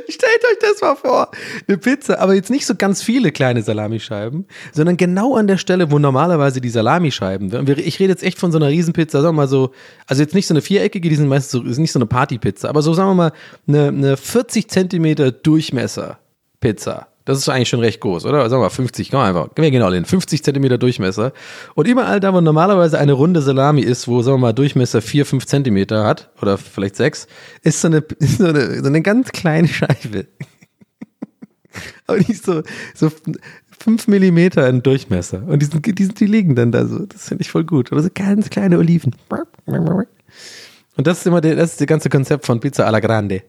[0.09, 1.31] Stellt euch das mal vor.
[1.67, 5.91] Eine Pizza, aber jetzt nicht so ganz viele kleine Salamischeiben, sondern genau an der Stelle,
[5.91, 9.49] wo normalerweise die Salamischeiben Ich rede jetzt echt von so einer Riesenpizza, sagen wir mal
[9.49, 9.73] so,
[10.07, 12.69] also jetzt nicht so eine viereckige, die sind meistens so, ist nicht so eine Partypizza,
[12.69, 13.33] aber so sagen wir mal
[13.67, 16.19] eine, eine 40 Zentimeter Durchmesser
[16.61, 17.09] Pizza.
[17.25, 18.43] Das ist eigentlich schon recht groß, oder?
[18.51, 19.49] Sagen wir mal 50, komm einfach.
[19.57, 20.05] Wir gehen all in.
[20.05, 21.33] 50 Zentimeter Durchmesser.
[21.75, 25.25] Und überall da, wo normalerweise eine runde Salami ist, wo, sagen wir mal, Durchmesser 4,
[25.25, 27.27] 5 Zentimeter hat, oder vielleicht 6,
[27.62, 30.27] ist so eine, so eine, so eine ganz kleine Scheibe.
[32.07, 32.62] Aber die ist so,
[32.95, 33.11] so
[33.81, 35.43] 5 Millimeter in Durchmesser.
[35.47, 37.07] Und die, sind, die, sind, die liegen dann da so.
[37.07, 37.91] Das finde ich voll gut.
[37.91, 39.16] Oder so ganz kleine Oliven.
[40.97, 43.43] Und das ist immer der, das ist das ganze Konzept von Pizza alla Grande.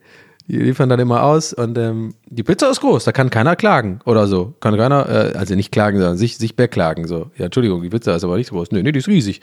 [0.47, 3.99] Die liefern dann immer aus und ähm, die Pizza ist groß, da kann keiner klagen
[4.05, 4.53] oder so.
[4.59, 7.07] Kann keiner, äh, also nicht klagen, sondern sich, sich beklagen.
[7.07, 8.71] So, ja, Entschuldigung, die Pizza ist aber nicht groß.
[8.71, 9.41] Nee, nee, die ist riesig.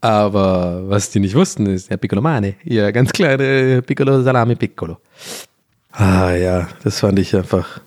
[0.00, 2.54] Aber was die nicht wussten, ist der Piccolo Mane.
[2.62, 4.98] Ja, ganz kleine Piccolo Salami Piccolo.
[5.90, 7.80] Ah ja, das fand ich einfach.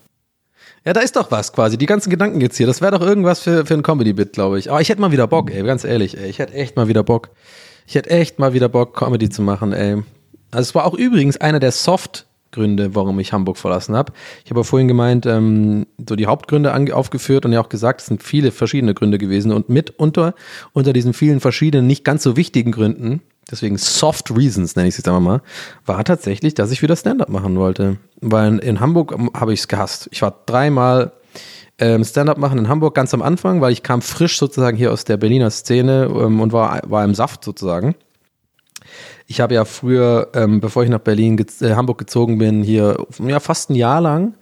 [0.84, 1.78] Ja, da ist doch was quasi.
[1.78, 2.65] Die ganzen Gedanken jetzt hier.
[2.65, 4.72] Das wäre doch irgendwas für, für ein Comedy-Bit, glaube ich.
[4.72, 6.30] Aber ich hätte mal wieder Bock, ey, ganz ehrlich, ey.
[6.30, 7.30] Ich hätte echt mal wieder Bock.
[7.86, 10.01] Ich hätte echt mal wieder Bock, Comedy zu machen, ey.
[10.49, 11.72] Also es war auch übrigens einer der
[12.48, 14.14] Soft-Gründe, warum ich Hamburg verlassen habe.
[14.45, 18.24] Ich habe vorhin gemeint, ähm, so die Hauptgründe aufgeführt und ja auch gesagt, es sind
[18.24, 20.34] viele verschiedene Gründe gewesen und mitunter
[20.74, 24.98] unter diesen vielen verschiedenen, nicht ganz so wichtigen Gründen, deswegen Soft Reasons nenne ich es
[24.98, 25.41] jetzt einmal mal,
[25.86, 27.98] war tatsächlich, dass ich wieder Stand-up machen wollte.
[28.22, 30.10] Weil in, in Hamburg ähm, habe ich es gehasst.
[30.12, 31.12] Ich war dreimal
[31.80, 35.06] ähm, Stand-up machen in Hamburg ganz am Anfang, weil ich kam frisch sozusagen hier aus
[35.06, 37.95] der Berliner Szene ähm, und war, war im Saft sozusagen.
[39.28, 43.40] Ich habe ja früher, ähm, bevor ich nach Berlin, äh, Hamburg gezogen bin, hier ja,
[43.40, 44.36] fast ein Jahr lang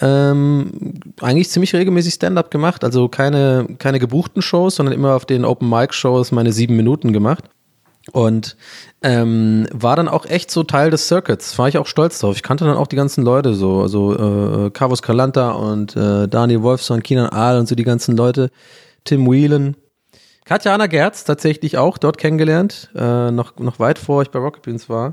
[0.00, 2.84] ähm, eigentlich ziemlich regelmäßig Stand-up gemacht.
[2.84, 7.44] Also keine, keine gebuchten Shows, sondern immer auf den Open-Mic-Shows meine sieben Minuten gemacht.
[8.12, 8.56] Und
[9.02, 11.58] ähm, war dann auch echt so Teil des Circuits.
[11.58, 12.36] War ich auch stolz drauf.
[12.36, 14.14] Ich kannte dann auch die ganzen Leute so, also
[14.66, 18.50] äh, Carlos Calanta und äh, Daniel Wolfson, Kinan Ahl und so die ganzen Leute,
[19.04, 19.76] Tim Whelan.
[20.48, 24.62] Katja Anna Gerz tatsächlich auch dort kennengelernt, äh, noch, noch weit vor ich bei Rocket
[24.62, 25.12] Beans war,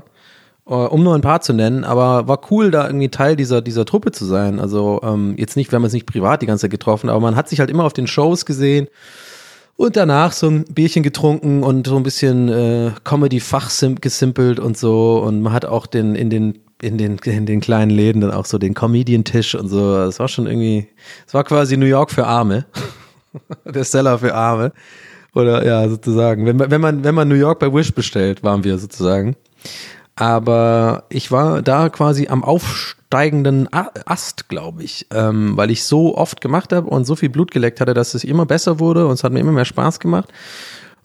[0.66, 3.84] äh, um nur ein paar zu nennen, aber war cool, da irgendwie Teil dieser, dieser
[3.84, 4.58] Truppe zu sein.
[4.58, 7.36] Also ähm, jetzt nicht, wir haben uns nicht privat die ganze Zeit getroffen, aber man
[7.36, 8.88] hat sich halt immer auf den Shows gesehen
[9.76, 14.78] und danach so ein Bierchen getrunken und so ein bisschen äh, Comedy-Fach sim- gesimpelt und
[14.78, 15.18] so.
[15.18, 18.44] Und man hat auch den in den in den, in den kleinen Läden dann auch
[18.44, 19.96] so den Comedian-Tisch und so.
[19.96, 20.88] Das war schon irgendwie,
[21.26, 22.66] es war quasi New York für Arme.
[23.64, 24.72] Der Seller für Arme.
[25.36, 26.46] Oder ja, sozusagen.
[26.46, 29.36] Wenn, man- wenn man, wenn man New York bei Wish bestellt, waren wir sozusagen.
[30.16, 36.40] Aber ich war da quasi am aufsteigenden Ast, glaube ich, ähm, weil ich so oft
[36.40, 39.24] gemacht habe und so viel Blut geleckt hatte, dass es immer besser wurde und es
[39.24, 40.32] hat mir immer mehr Spaß gemacht.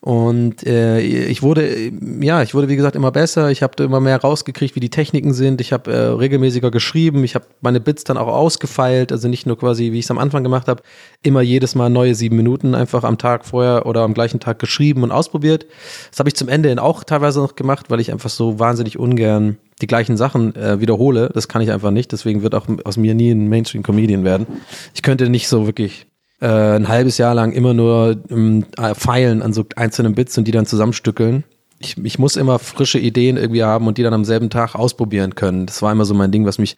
[0.04, 1.92] Und äh, ich wurde,
[2.22, 3.52] ja, ich wurde wie gesagt immer besser.
[3.52, 5.62] Ich habe immer mehr rausgekriegt, wie die Techniken sind.
[5.62, 7.24] Ich habe äh, regelmäßiger geschrieben.
[7.24, 9.12] Ich habe meine Bits dann auch ausgefeilt.
[9.12, 10.82] Also nicht nur quasi, wie ich es am Anfang gemacht habe,
[11.22, 15.04] immer jedes Mal neue sieben Minuten einfach am Tag vorher oder am gleichen Tag geschrieben
[15.04, 15.68] und ausprobiert.
[16.10, 18.98] Das habe ich zum Ende hin auch teilweise noch gemacht, weil ich einfach so wahnsinnig
[18.98, 21.30] ungern die gleichen Sachen äh, wiederhole.
[21.32, 22.12] Das kann ich einfach nicht.
[22.12, 24.48] Deswegen wird auch aus mir nie ein Mainstream-Comedian werden.
[24.96, 26.08] Ich könnte nicht so wirklich
[26.42, 30.46] äh, ein halbes Jahr lang immer nur ähm, äh, feilen an so einzelnen Bits und
[30.46, 31.44] die dann zusammenstückeln.
[31.80, 35.36] Ich, ich muss immer frische Ideen irgendwie haben und die dann am selben Tag ausprobieren
[35.36, 35.66] können.
[35.66, 36.78] Das war immer so mein Ding, was mich,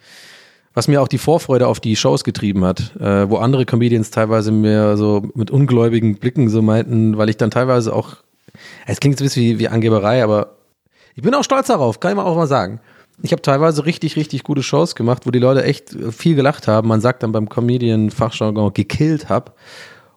[0.73, 4.51] was mir auch die Vorfreude auf die Shows getrieben hat, äh, wo andere Comedians teilweise
[4.51, 8.17] mir so mit ungläubigen Blicken so meinten, weil ich dann teilweise auch,
[8.85, 10.57] es klingt jetzt ein bisschen wie, wie Angeberei, aber
[11.15, 12.79] ich bin auch stolz darauf, kann ich mal auch mal sagen.
[13.21, 16.87] Ich habe teilweise richtig, richtig gute Shows gemacht, wo die Leute echt viel gelacht haben.
[16.87, 19.55] Man sagt dann beim Comedian-Fachjargon gekillt hab.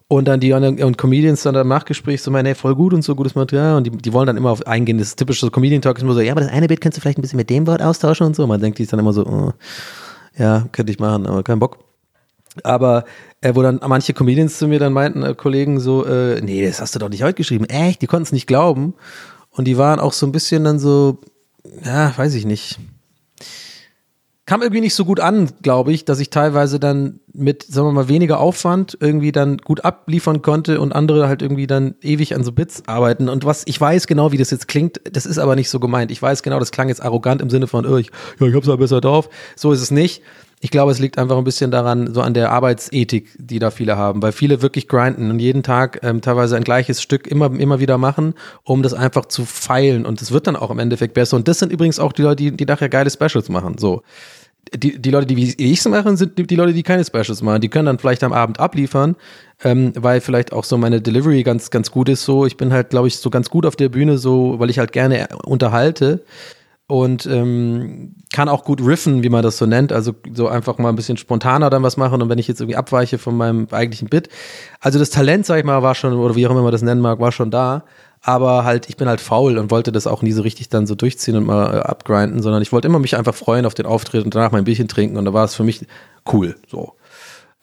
[0.09, 3.13] Und dann die und Comedians dann im Nachgespräch so meinen, hey, voll gut und so,
[3.13, 3.75] gutes Material.
[3.75, 4.97] Und die, die wollen dann immer auf eingehen.
[4.97, 7.21] Das typische Comedian-Talk ist immer so, ja, aber das eine Bild kannst du vielleicht ein
[7.21, 8.47] bisschen mit dem Wort austauschen und so.
[8.47, 9.51] Man denkt sich dann immer so, oh,
[10.37, 11.79] ja, könnte ich machen, aber kein Bock.
[12.63, 13.03] Aber
[13.41, 16.79] äh, wo dann manche Comedians zu mir dann meinten, äh, Kollegen so, äh, nee, das
[16.79, 17.65] hast du doch nicht heute geschrieben.
[17.65, 18.01] Echt?
[18.01, 18.93] Die konnten es nicht glauben.
[19.51, 21.19] Und die waren auch so ein bisschen dann so,
[21.83, 22.79] ja, weiß ich nicht.
[24.45, 27.91] Kam irgendwie nicht so gut an, glaube ich, dass ich teilweise dann mit, sagen wir
[27.91, 32.45] mal, weniger Aufwand irgendwie dann gut abliefern konnte und andere halt irgendwie dann ewig an
[32.45, 33.27] so Bits arbeiten.
[33.27, 36.11] Und was, ich weiß genau, wie das jetzt klingt, das ist aber nicht so gemeint.
[36.11, 38.09] Ich weiß genau, das klang jetzt arrogant im Sinne von, oh, ich,
[38.39, 39.29] ja, ich hab's ja besser drauf.
[39.57, 40.21] So ist es nicht.
[40.59, 43.95] Ich glaube, es liegt einfach ein bisschen daran, so an der Arbeitsethik, die da viele
[43.95, 47.79] haben, weil viele wirklich grinden und jeden Tag ähm, teilweise ein gleiches Stück immer, immer
[47.79, 48.33] wieder machen,
[48.63, 50.03] um das einfach zu feilen.
[50.03, 51.37] Und es wird dann auch im Endeffekt besser.
[51.37, 53.77] Und das sind übrigens auch die Leute, die, die nachher geile Specials machen.
[53.77, 54.01] So.
[54.73, 57.43] Die, die Leute, die wie ich es machen, sind die, die Leute, die keine Specials
[57.43, 57.61] machen.
[57.61, 59.15] Die können dann vielleicht am Abend abliefern,
[59.63, 62.25] ähm, weil vielleicht auch so meine Delivery ganz, ganz gut ist.
[62.25, 64.79] So, ich bin halt, glaube ich, so ganz gut auf der Bühne, so, weil ich
[64.79, 66.23] halt gerne unterhalte
[66.87, 69.91] und ähm, kann auch gut riffen, wie man das so nennt.
[69.91, 72.77] Also so einfach mal ein bisschen spontaner dann was machen und wenn ich jetzt irgendwie
[72.77, 74.29] abweiche von meinem eigentlichen Bit.
[74.79, 77.01] Also das Talent, sag ich mal, war schon, oder wie auch immer man das nennen
[77.01, 77.83] mag, war schon da.
[78.21, 80.95] Aber halt, ich bin halt faul und wollte das auch nie so richtig dann so
[80.95, 84.25] durchziehen und mal äh, abgrinden, sondern ich wollte immer mich einfach freuen auf den Auftritt
[84.25, 85.85] und danach mein Bierchen trinken und da war es für mich
[86.31, 86.55] cool.
[86.67, 86.93] So.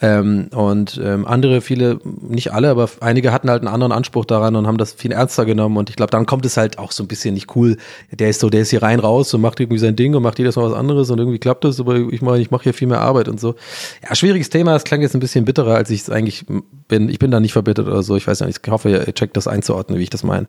[0.01, 4.57] Ähm, und ähm, andere, viele, nicht alle, aber einige hatten halt einen anderen Anspruch daran
[4.57, 5.77] und haben das viel ernster genommen.
[5.77, 7.77] Und ich glaube, dann kommt es halt auch so ein bisschen nicht cool.
[8.11, 10.39] Der ist so, der ist hier rein raus und macht irgendwie sein Ding und macht
[10.39, 12.89] jedes Mal was anderes und irgendwie klappt das, aber ich meine, ich mache hier viel
[12.89, 13.55] mehr Arbeit und so.
[14.03, 14.75] Ja, schwieriges Thema.
[14.75, 16.45] Es klang jetzt ein bisschen bitterer, als ich es eigentlich
[16.89, 17.09] bin.
[17.09, 18.17] Ich bin da nicht verbittert oder so.
[18.17, 20.49] Ich weiß nicht, ich hoffe, ihr checkt das einzuordnen, wie ich das meine.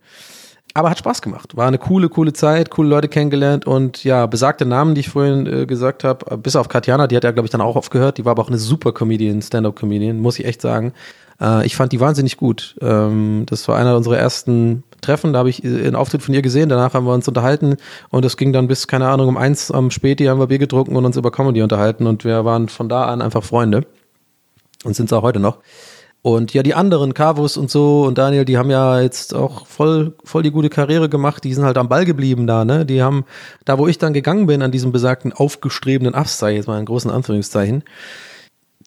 [0.75, 1.55] Aber hat Spaß gemacht.
[1.55, 5.47] War eine coole, coole Zeit, coole Leute kennengelernt und ja, besagte Namen, die ich vorhin
[5.47, 8.17] äh, gesagt habe, bis auf Katjana, die hat ja, glaube ich, dann auch aufgehört.
[8.17, 10.91] Die war aber auch eine super Comedian, Stand-up-Comedian, muss ich echt sagen.
[11.39, 12.75] Äh, ich fand die wahnsinnig gut.
[12.81, 15.31] Ähm, das war einer unserer ersten treffen.
[15.31, 16.67] Da habe ich äh, einen Auftritt von ihr gesehen.
[16.67, 17.77] Danach haben wir uns unterhalten
[18.09, 20.97] und es ging dann bis, keine Ahnung, um eins am Späti haben wir Bier getrunken
[20.97, 23.85] und uns über Comedy unterhalten und wir waren von da an einfach Freunde
[24.83, 25.59] und sind es auch heute noch.
[26.25, 30.15] Und ja, die anderen, Carvus und so und Daniel, die haben ja jetzt auch voll,
[30.23, 31.43] voll die gute Karriere gemacht.
[31.43, 32.83] Die sind halt am Ball geblieben da, ne?
[32.83, 33.25] Die haben,
[33.63, 37.11] da wo ich dann gegangen bin, an diesem besagten aufgestrebenen Abszeichen, jetzt mal in großen
[37.11, 37.83] Anführungszeichen,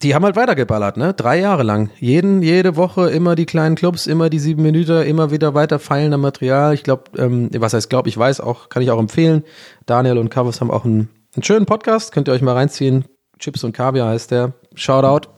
[0.02, 1.14] die haben halt weitergeballert, ne?
[1.14, 1.90] Drei Jahre lang.
[2.00, 6.12] Jeden, jede Woche immer die kleinen Clubs, immer die sieben Minuten, immer wieder weiter feilen
[6.14, 6.74] am Material.
[6.74, 9.44] Ich glaube, ähm, was heißt glaub, ich weiß auch, kann ich auch empfehlen.
[9.86, 13.04] Daniel und Carvus haben auch einen, einen schönen Podcast, könnt ihr euch mal reinziehen.
[13.38, 14.54] Chips und Kaviar heißt der.
[14.74, 15.28] Shoutout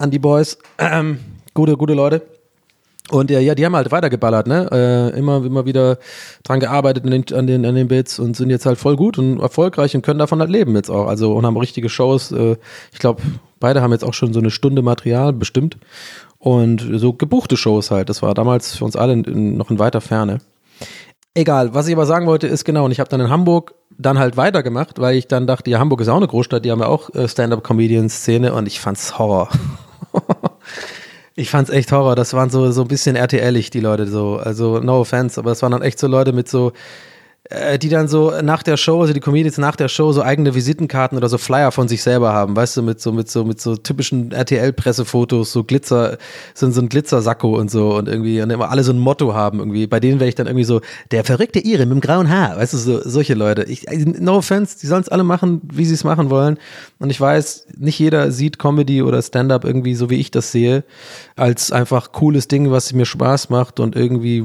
[0.00, 0.58] an die Boys.
[0.78, 1.20] Ähm,
[1.54, 2.22] gute, gute Leute.
[3.10, 4.68] Und ja, ja, die haben halt weitergeballert, ne?
[4.70, 5.98] Äh, immer, immer wieder
[6.44, 9.18] dran gearbeitet an den, an, den, an den Bits und sind jetzt halt voll gut
[9.18, 11.06] und erfolgreich und können davon halt leben jetzt auch.
[11.06, 12.30] Also und haben richtige Shows.
[12.30, 12.56] Äh,
[12.92, 13.22] ich glaube,
[13.58, 15.76] beide haben jetzt auch schon so eine Stunde Material bestimmt.
[16.38, 18.08] Und so gebuchte Shows halt.
[18.08, 20.38] Das war damals für uns alle in, in, noch in weiter Ferne.
[21.34, 24.18] Egal, was ich aber sagen wollte, ist genau, und ich habe dann in Hamburg dann
[24.18, 26.86] halt weitergemacht, weil ich dann dachte, ja, Hamburg ist auch eine Großstadt, die haben ja
[26.86, 29.48] auch äh, Stand-up-Comedian-Szene und ich fand's Horror.
[31.34, 32.16] ich fand's echt Horror.
[32.16, 34.36] Das waren so, so ein bisschen RTL-ig, die Leute so.
[34.36, 36.72] Also, no offense, aber es waren dann echt so Leute mit so,
[37.50, 40.54] äh, die dann so nach der Show, also die Comedians nach der Show so eigene
[40.54, 43.60] Visitenkarten oder so Flyer von sich selber haben, weißt du, mit so mit so mit
[43.60, 46.18] so typischen RTL Pressefotos, so Glitzer,
[46.54, 49.58] so, so ein Glitzersacko und so und irgendwie und immer alle so ein Motto haben
[49.58, 49.88] irgendwie.
[49.88, 50.80] Bei denen wäre ich dann irgendwie so
[51.10, 53.64] der verrückte Ire mit dem grauen Haar, weißt du, so solche Leute.
[53.64, 56.56] Ich no offense, die sollen es alle machen, wie sie es machen wollen
[57.00, 60.52] und ich weiß, nicht jeder sieht Comedy oder Stand up irgendwie so wie ich das
[60.52, 60.84] sehe,
[61.34, 64.44] als einfach cooles Ding, was mir Spaß macht und irgendwie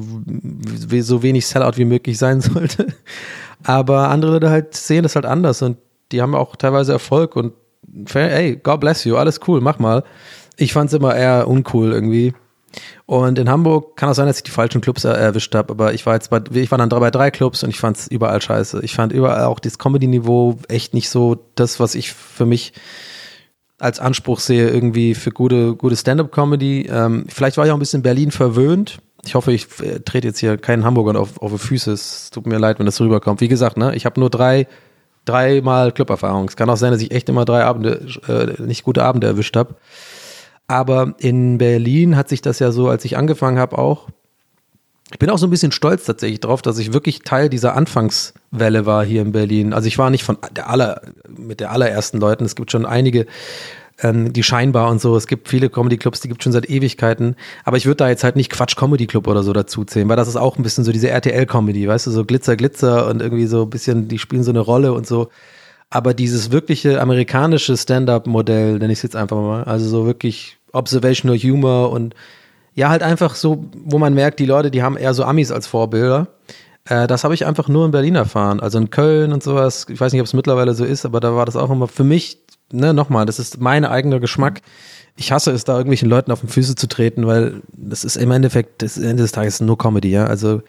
[1.01, 2.94] so wenig Sellout wie möglich sein sollte.
[3.63, 5.77] Aber andere Leute halt sehen das halt anders und
[6.11, 7.53] die haben auch teilweise Erfolg und
[8.11, 10.03] hey, God bless you, alles cool, mach mal.
[10.57, 12.33] Ich fand es immer eher uncool irgendwie.
[13.05, 16.05] Und in Hamburg kann auch sein, dass ich die falschen Clubs erwischt habe, aber ich
[16.05, 18.81] war jetzt bei, ich war dann bei drei Clubs und ich fand es überall scheiße.
[18.83, 22.73] Ich fand überall auch das Comedy-Niveau echt nicht so das, was ich für mich
[23.79, 26.87] als Anspruch sehe, irgendwie für gute, gute Stand-up-Comedy.
[26.89, 30.39] Ähm, vielleicht war ich auch ein bisschen Berlin verwöhnt ich hoffe, ich äh, trete jetzt
[30.39, 31.91] hier keinen Hamburgern auf, auf die Füße.
[31.91, 33.41] Es tut mir leid, wenn das rüberkommt.
[33.41, 34.67] Wie gesagt, ne, ich habe nur drei,
[35.26, 36.47] dreimal Club-Erfahrung.
[36.47, 39.55] Es kann auch sein, dass ich echt immer drei Abende, äh, nicht gute Abende erwischt
[39.55, 39.76] habe.
[40.67, 44.07] Aber in Berlin hat sich das ja so, als ich angefangen habe, auch.
[45.11, 48.88] Ich bin auch so ein bisschen stolz tatsächlich drauf, dass ich wirklich Teil dieser Anfangswelle
[48.88, 49.71] war hier in Berlin.
[49.73, 52.43] Also ich war nicht von der aller, mit der allerersten Leuten.
[52.43, 53.28] Es gibt schon einige
[54.01, 55.15] ähm, die scheinbar und so.
[55.15, 57.35] Es gibt viele Comedy-Clubs, die gibt schon seit Ewigkeiten.
[57.63, 60.17] Aber ich würde da jetzt halt nicht Quatsch Comedy Club oder so dazu zählen, weil
[60.17, 63.47] das ist auch ein bisschen so diese RTL-Comedy, weißt du, so Glitzer, Glitzer und irgendwie
[63.47, 65.29] so ein bisschen, die spielen so eine Rolle und so.
[65.89, 71.37] Aber dieses wirkliche amerikanische Stand-up-Modell, nenne ich es jetzt einfach mal, also so wirklich Observational
[71.37, 72.15] Humor und
[72.73, 75.67] ja, halt einfach so, wo man merkt, die Leute, die haben eher so Amis als
[75.67, 76.27] Vorbilder.
[76.89, 78.59] Äh, das habe ich einfach nur in Berlin erfahren.
[78.59, 79.85] Also in Köln und sowas.
[79.89, 82.03] Ich weiß nicht, ob es mittlerweile so ist, aber da war das auch immer für
[82.03, 82.39] mich
[82.76, 84.61] ne, nochmal, das ist mein eigener Geschmack.
[85.15, 88.32] Ich hasse es, da irgendwelchen Leuten auf den Füße zu treten, weil das ist im
[88.32, 90.26] Endeffekt, das Ende des Tages nur Comedy, ja.
[90.26, 90.61] Also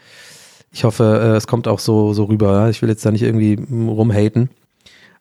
[0.72, 2.68] ich hoffe, äh, es kommt auch so, so rüber.
[2.70, 4.50] Ich will jetzt da nicht irgendwie rumhaten.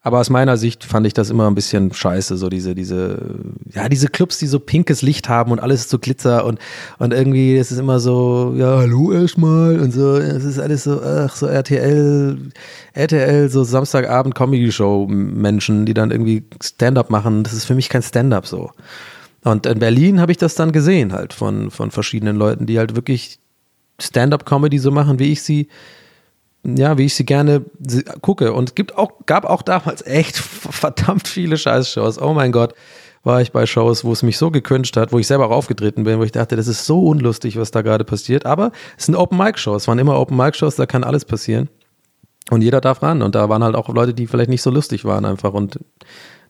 [0.06, 3.40] Aber aus meiner Sicht fand ich das immer ein bisschen scheiße, so diese, diese,
[3.74, 6.60] ja, diese Clubs, die so pinkes Licht haben und alles so Glitzer und,
[7.00, 11.02] und irgendwie ist es immer so, ja, hallo erstmal und so, es ist alles so,
[11.02, 12.38] ach, so RTL,
[12.94, 17.42] RTL, so Samstagabend Comedy-Show Menschen, die dann irgendwie Stand-up machen.
[17.42, 18.70] Das ist für mich kein Stand-up so.
[19.44, 22.96] Und in Berlin habe ich das dann gesehen halt von, von verschiedenen Leuten, die halt
[22.96, 23.40] wirklich
[24.00, 25.68] Stand-up-Comedy so machen, wie ich sie
[26.66, 27.64] ja, wie ich sie gerne
[28.22, 28.54] gucke.
[28.54, 32.22] Und es gibt auch, gab auch damals echt verdammt viele Scheißshows.
[32.22, 32.74] Oh mein Gott,
[33.24, 36.04] war ich bei Shows, wo es mich so gekünscht hat, wo ich selber auch aufgetreten
[36.04, 38.46] bin, wo ich dachte, das ist so unlustig, was da gerade passiert.
[38.46, 41.70] Aber es sind Open-Mic-Shows, es waren immer Open-Mic-Shows, da kann alles passieren.
[42.52, 43.24] Und jeder darf ran.
[43.24, 45.54] Und da waren halt auch Leute, die vielleicht nicht so lustig waren einfach.
[45.54, 45.80] Und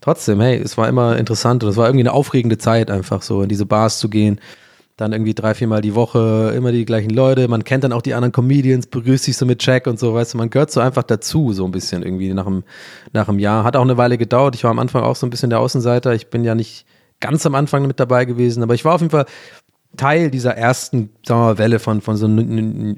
[0.02, 3.42] trotzdem, hey, es war immer interessant und es war irgendwie eine aufregende Zeit, einfach so
[3.42, 4.40] in diese Bars zu gehen
[4.98, 7.48] dann irgendwie drei, viermal die Woche, immer die gleichen Leute.
[7.50, 10.34] Man kennt dann auch die anderen Comedians, begrüßt sich so mit Check und so, weißt
[10.34, 12.64] du, man gehört so einfach dazu, so ein bisschen irgendwie nach einem,
[13.12, 13.66] nach einem Jahr.
[13.66, 14.56] Hat auch eine Weile gedauert.
[14.56, 16.14] Ich war am Anfang auch so ein bisschen der Außenseiter.
[16.14, 16.86] Ich bin ja nicht
[17.20, 19.26] ganz am Anfang mit dabei gewesen, aber ich war auf jeden Fall
[19.98, 22.44] Teil dieser ersten, sagen wir mal, Welle von, von so einer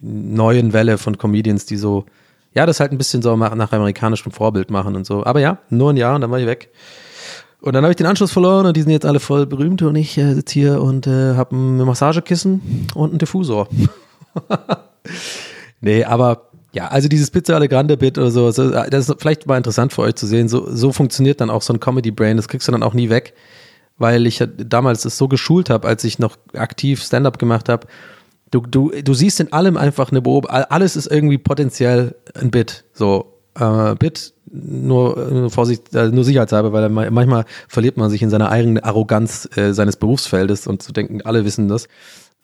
[0.02, 2.06] neuen Welle von Comedians, die so,
[2.54, 5.26] ja, das halt ein bisschen so nach amerikanischem Vorbild machen und so.
[5.26, 6.70] Aber ja, nur ein Jahr und dann war ich weg.
[7.62, 9.96] Und dann habe ich den Anschluss verloren und die sind jetzt alle voll berühmt und
[9.96, 13.68] ich äh, sitze hier und äh, habe ein Massagekissen und einen Diffusor.
[15.82, 19.58] nee, aber ja, also dieses Pizza Allegrande Bit oder so, äh, das ist vielleicht mal
[19.58, 20.48] interessant für euch zu sehen.
[20.50, 22.38] So, so funktioniert dann auch so ein Comedy Brain.
[22.38, 23.34] Das kriegst du dann auch nie weg,
[23.98, 27.88] weil ich damals es so geschult habe, als ich noch aktiv Stand-up gemacht habe,
[28.52, 30.64] Du, du, du siehst in allem einfach eine Beobachtung.
[30.70, 32.86] Alles ist irgendwie potenziell ein Bit.
[32.94, 38.22] So, äh, Bit, nur, nur Vorsicht, äh, nur sicherheitshalber, weil ma- manchmal verliert man sich
[38.22, 41.88] in seiner eigenen Arroganz äh, seines Berufsfeldes und zu denken, alle wissen das.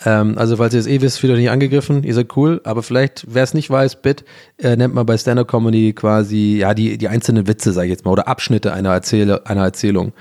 [0.06, 2.84] Ähm, also, falls ihr es eh wisst, fühlt euch nicht angegriffen, ihr seid cool, aber
[2.84, 4.26] vielleicht, wer es nicht weiß, Bit,
[4.58, 8.12] äh, nennt man bei Stand-Up-Comedy quasi, ja, die, die einzelnen Witze, sag ich jetzt mal,
[8.12, 10.14] oder Abschnitte einer, Erzähle, einer Erzählung.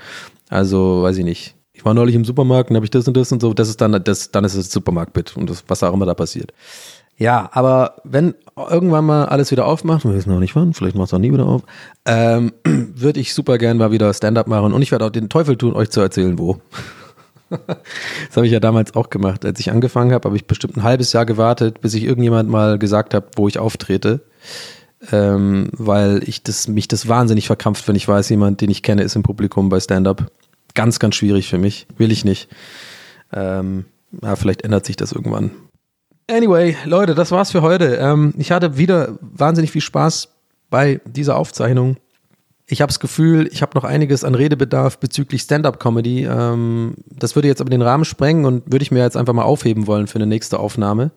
[0.49, 1.55] Also, weiß ich nicht.
[1.73, 3.81] Ich war neulich im Supermarkt und habe ich das und das und so, das ist
[3.81, 6.53] dann, das, dann ist es Supermarkt-Bit und das, was auch immer da passiert.
[7.17, 11.07] Ja, aber wenn irgendwann mal alles wieder aufmacht, wir wissen noch nicht wann, vielleicht macht
[11.07, 11.61] es auch nie wieder auf,
[12.05, 15.57] ähm, würde ich super gern mal wieder Stand-up machen und ich werde auch den Teufel
[15.57, 16.59] tun, euch zu erzählen, wo.
[17.49, 19.45] das habe ich ja damals auch gemacht.
[19.45, 22.79] Als ich angefangen habe, habe ich bestimmt ein halbes Jahr gewartet, bis ich irgendjemand mal
[22.79, 24.21] gesagt habe, wo ich auftrete.
[25.11, 29.03] Ähm, weil ich das, mich das wahnsinnig verkrampft, wenn ich weiß, jemand, den ich kenne,
[29.03, 30.31] ist im Publikum bei Stand-up.
[30.75, 31.87] Ganz, ganz schwierig für mich.
[31.97, 32.47] Will ich nicht.
[33.33, 33.85] Ähm,
[34.21, 35.51] ja, vielleicht ändert sich das irgendwann.
[36.29, 37.95] Anyway, Leute, das war's für heute.
[37.95, 40.29] Ähm, ich hatte wieder wahnsinnig viel Spaß
[40.69, 41.97] bei dieser Aufzeichnung.
[42.65, 46.23] Ich habe das Gefühl, ich habe noch einiges an Redebedarf bezüglich Stand-up-Comedy.
[46.23, 49.43] Ähm, das würde jetzt aber den Rahmen sprengen und würde ich mir jetzt einfach mal
[49.43, 51.11] aufheben wollen für eine nächste Aufnahme.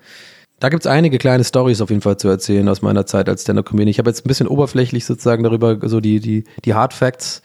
[0.59, 3.89] Da gibt's einige kleine Stories auf jeden Fall zu erzählen aus meiner Zeit als Stand-up-Comedian.
[3.89, 7.43] Ich habe jetzt ein bisschen oberflächlich sozusagen darüber so die, die, die Hard Facts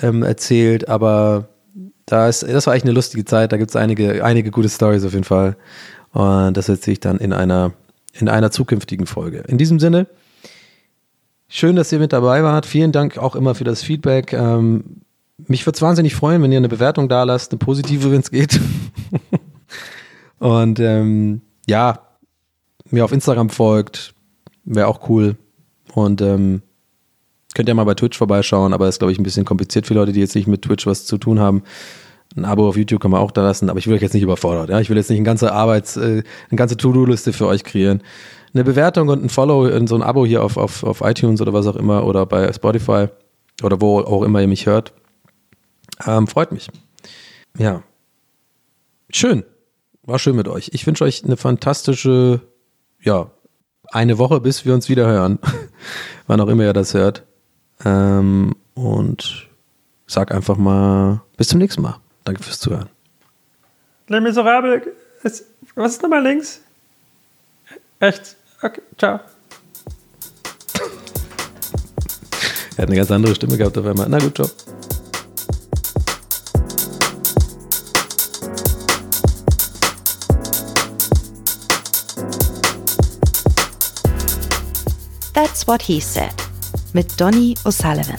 [0.00, 1.48] ähm, erzählt, aber
[2.06, 3.52] da ist, das war echt eine lustige Zeit.
[3.52, 5.56] Da gibt's einige, einige gute Stories auf jeden Fall.
[6.14, 7.72] Und das erzähle ich dann in einer,
[8.12, 9.40] in einer zukünftigen Folge.
[9.48, 10.06] In diesem Sinne,
[11.48, 12.66] schön, dass ihr mit dabei wart.
[12.66, 14.32] Vielen Dank auch immer für das Feedback.
[14.32, 15.02] Ähm,
[15.48, 18.30] mich würde es wahnsinnig freuen, wenn ihr eine Bewertung da lasst, eine positive, wenn es
[18.30, 18.60] geht.
[20.38, 21.98] Und ähm, ja,
[22.90, 24.14] mir auf Instagram folgt,
[24.64, 25.36] wäre auch cool.
[25.94, 26.62] Und ähm,
[27.54, 30.12] könnt ihr mal bei Twitch vorbeischauen, aber ist, glaube ich, ein bisschen kompliziert für Leute,
[30.12, 31.64] die jetzt nicht mit Twitch was zu tun haben.
[32.36, 34.22] Ein Abo auf YouTube kann man auch da lassen, aber ich will euch jetzt nicht
[34.22, 34.68] überfordert.
[34.68, 34.80] Ja?
[34.80, 38.02] Ich will jetzt nicht eine ganze Arbeits-, äh, eine ganze To-Do-Liste für euch kreieren.
[38.52, 41.52] Eine Bewertung und ein Follow und so ein Abo hier auf, auf, auf iTunes oder
[41.52, 43.08] was auch immer oder bei Spotify
[43.62, 44.92] oder wo auch immer ihr mich hört.
[46.06, 46.68] Ähm, freut mich.
[47.58, 47.82] Ja.
[49.10, 49.44] Schön.
[50.02, 50.70] War schön mit euch.
[50.72, 52.40] Ich wünsche euch eine fantastische,
[53.00, 53.30] ja,
[53.90, 55.38] eine Woche, bis wir uns wieder hören.
[56.26, 57.24] Wann auch immer ihr das hört.
[57.84, 59.48] Ähm, und
[60.06, 61.96] sag einfach mal bis zum nächsten Mal.
[62.24, 62.88] Danke fürs Zuhören.
[64.08, 64.82] Les Miserables.
[65.22, 65.44] Ist,
[65.74, 66.60] was ist nochmal links?
[68.00, 68.36] Rechts.
[68.62, 69.20] Okay, ciao.
[72.76, 74.08] Er hat eine ganz andere Stimme gehabt auf einmal.
[74.08, 74.50] Na gut, ciao.
[85.34, 86.32] That's What He Said
[86.92, 88.18] mit Donny O'Sullivan.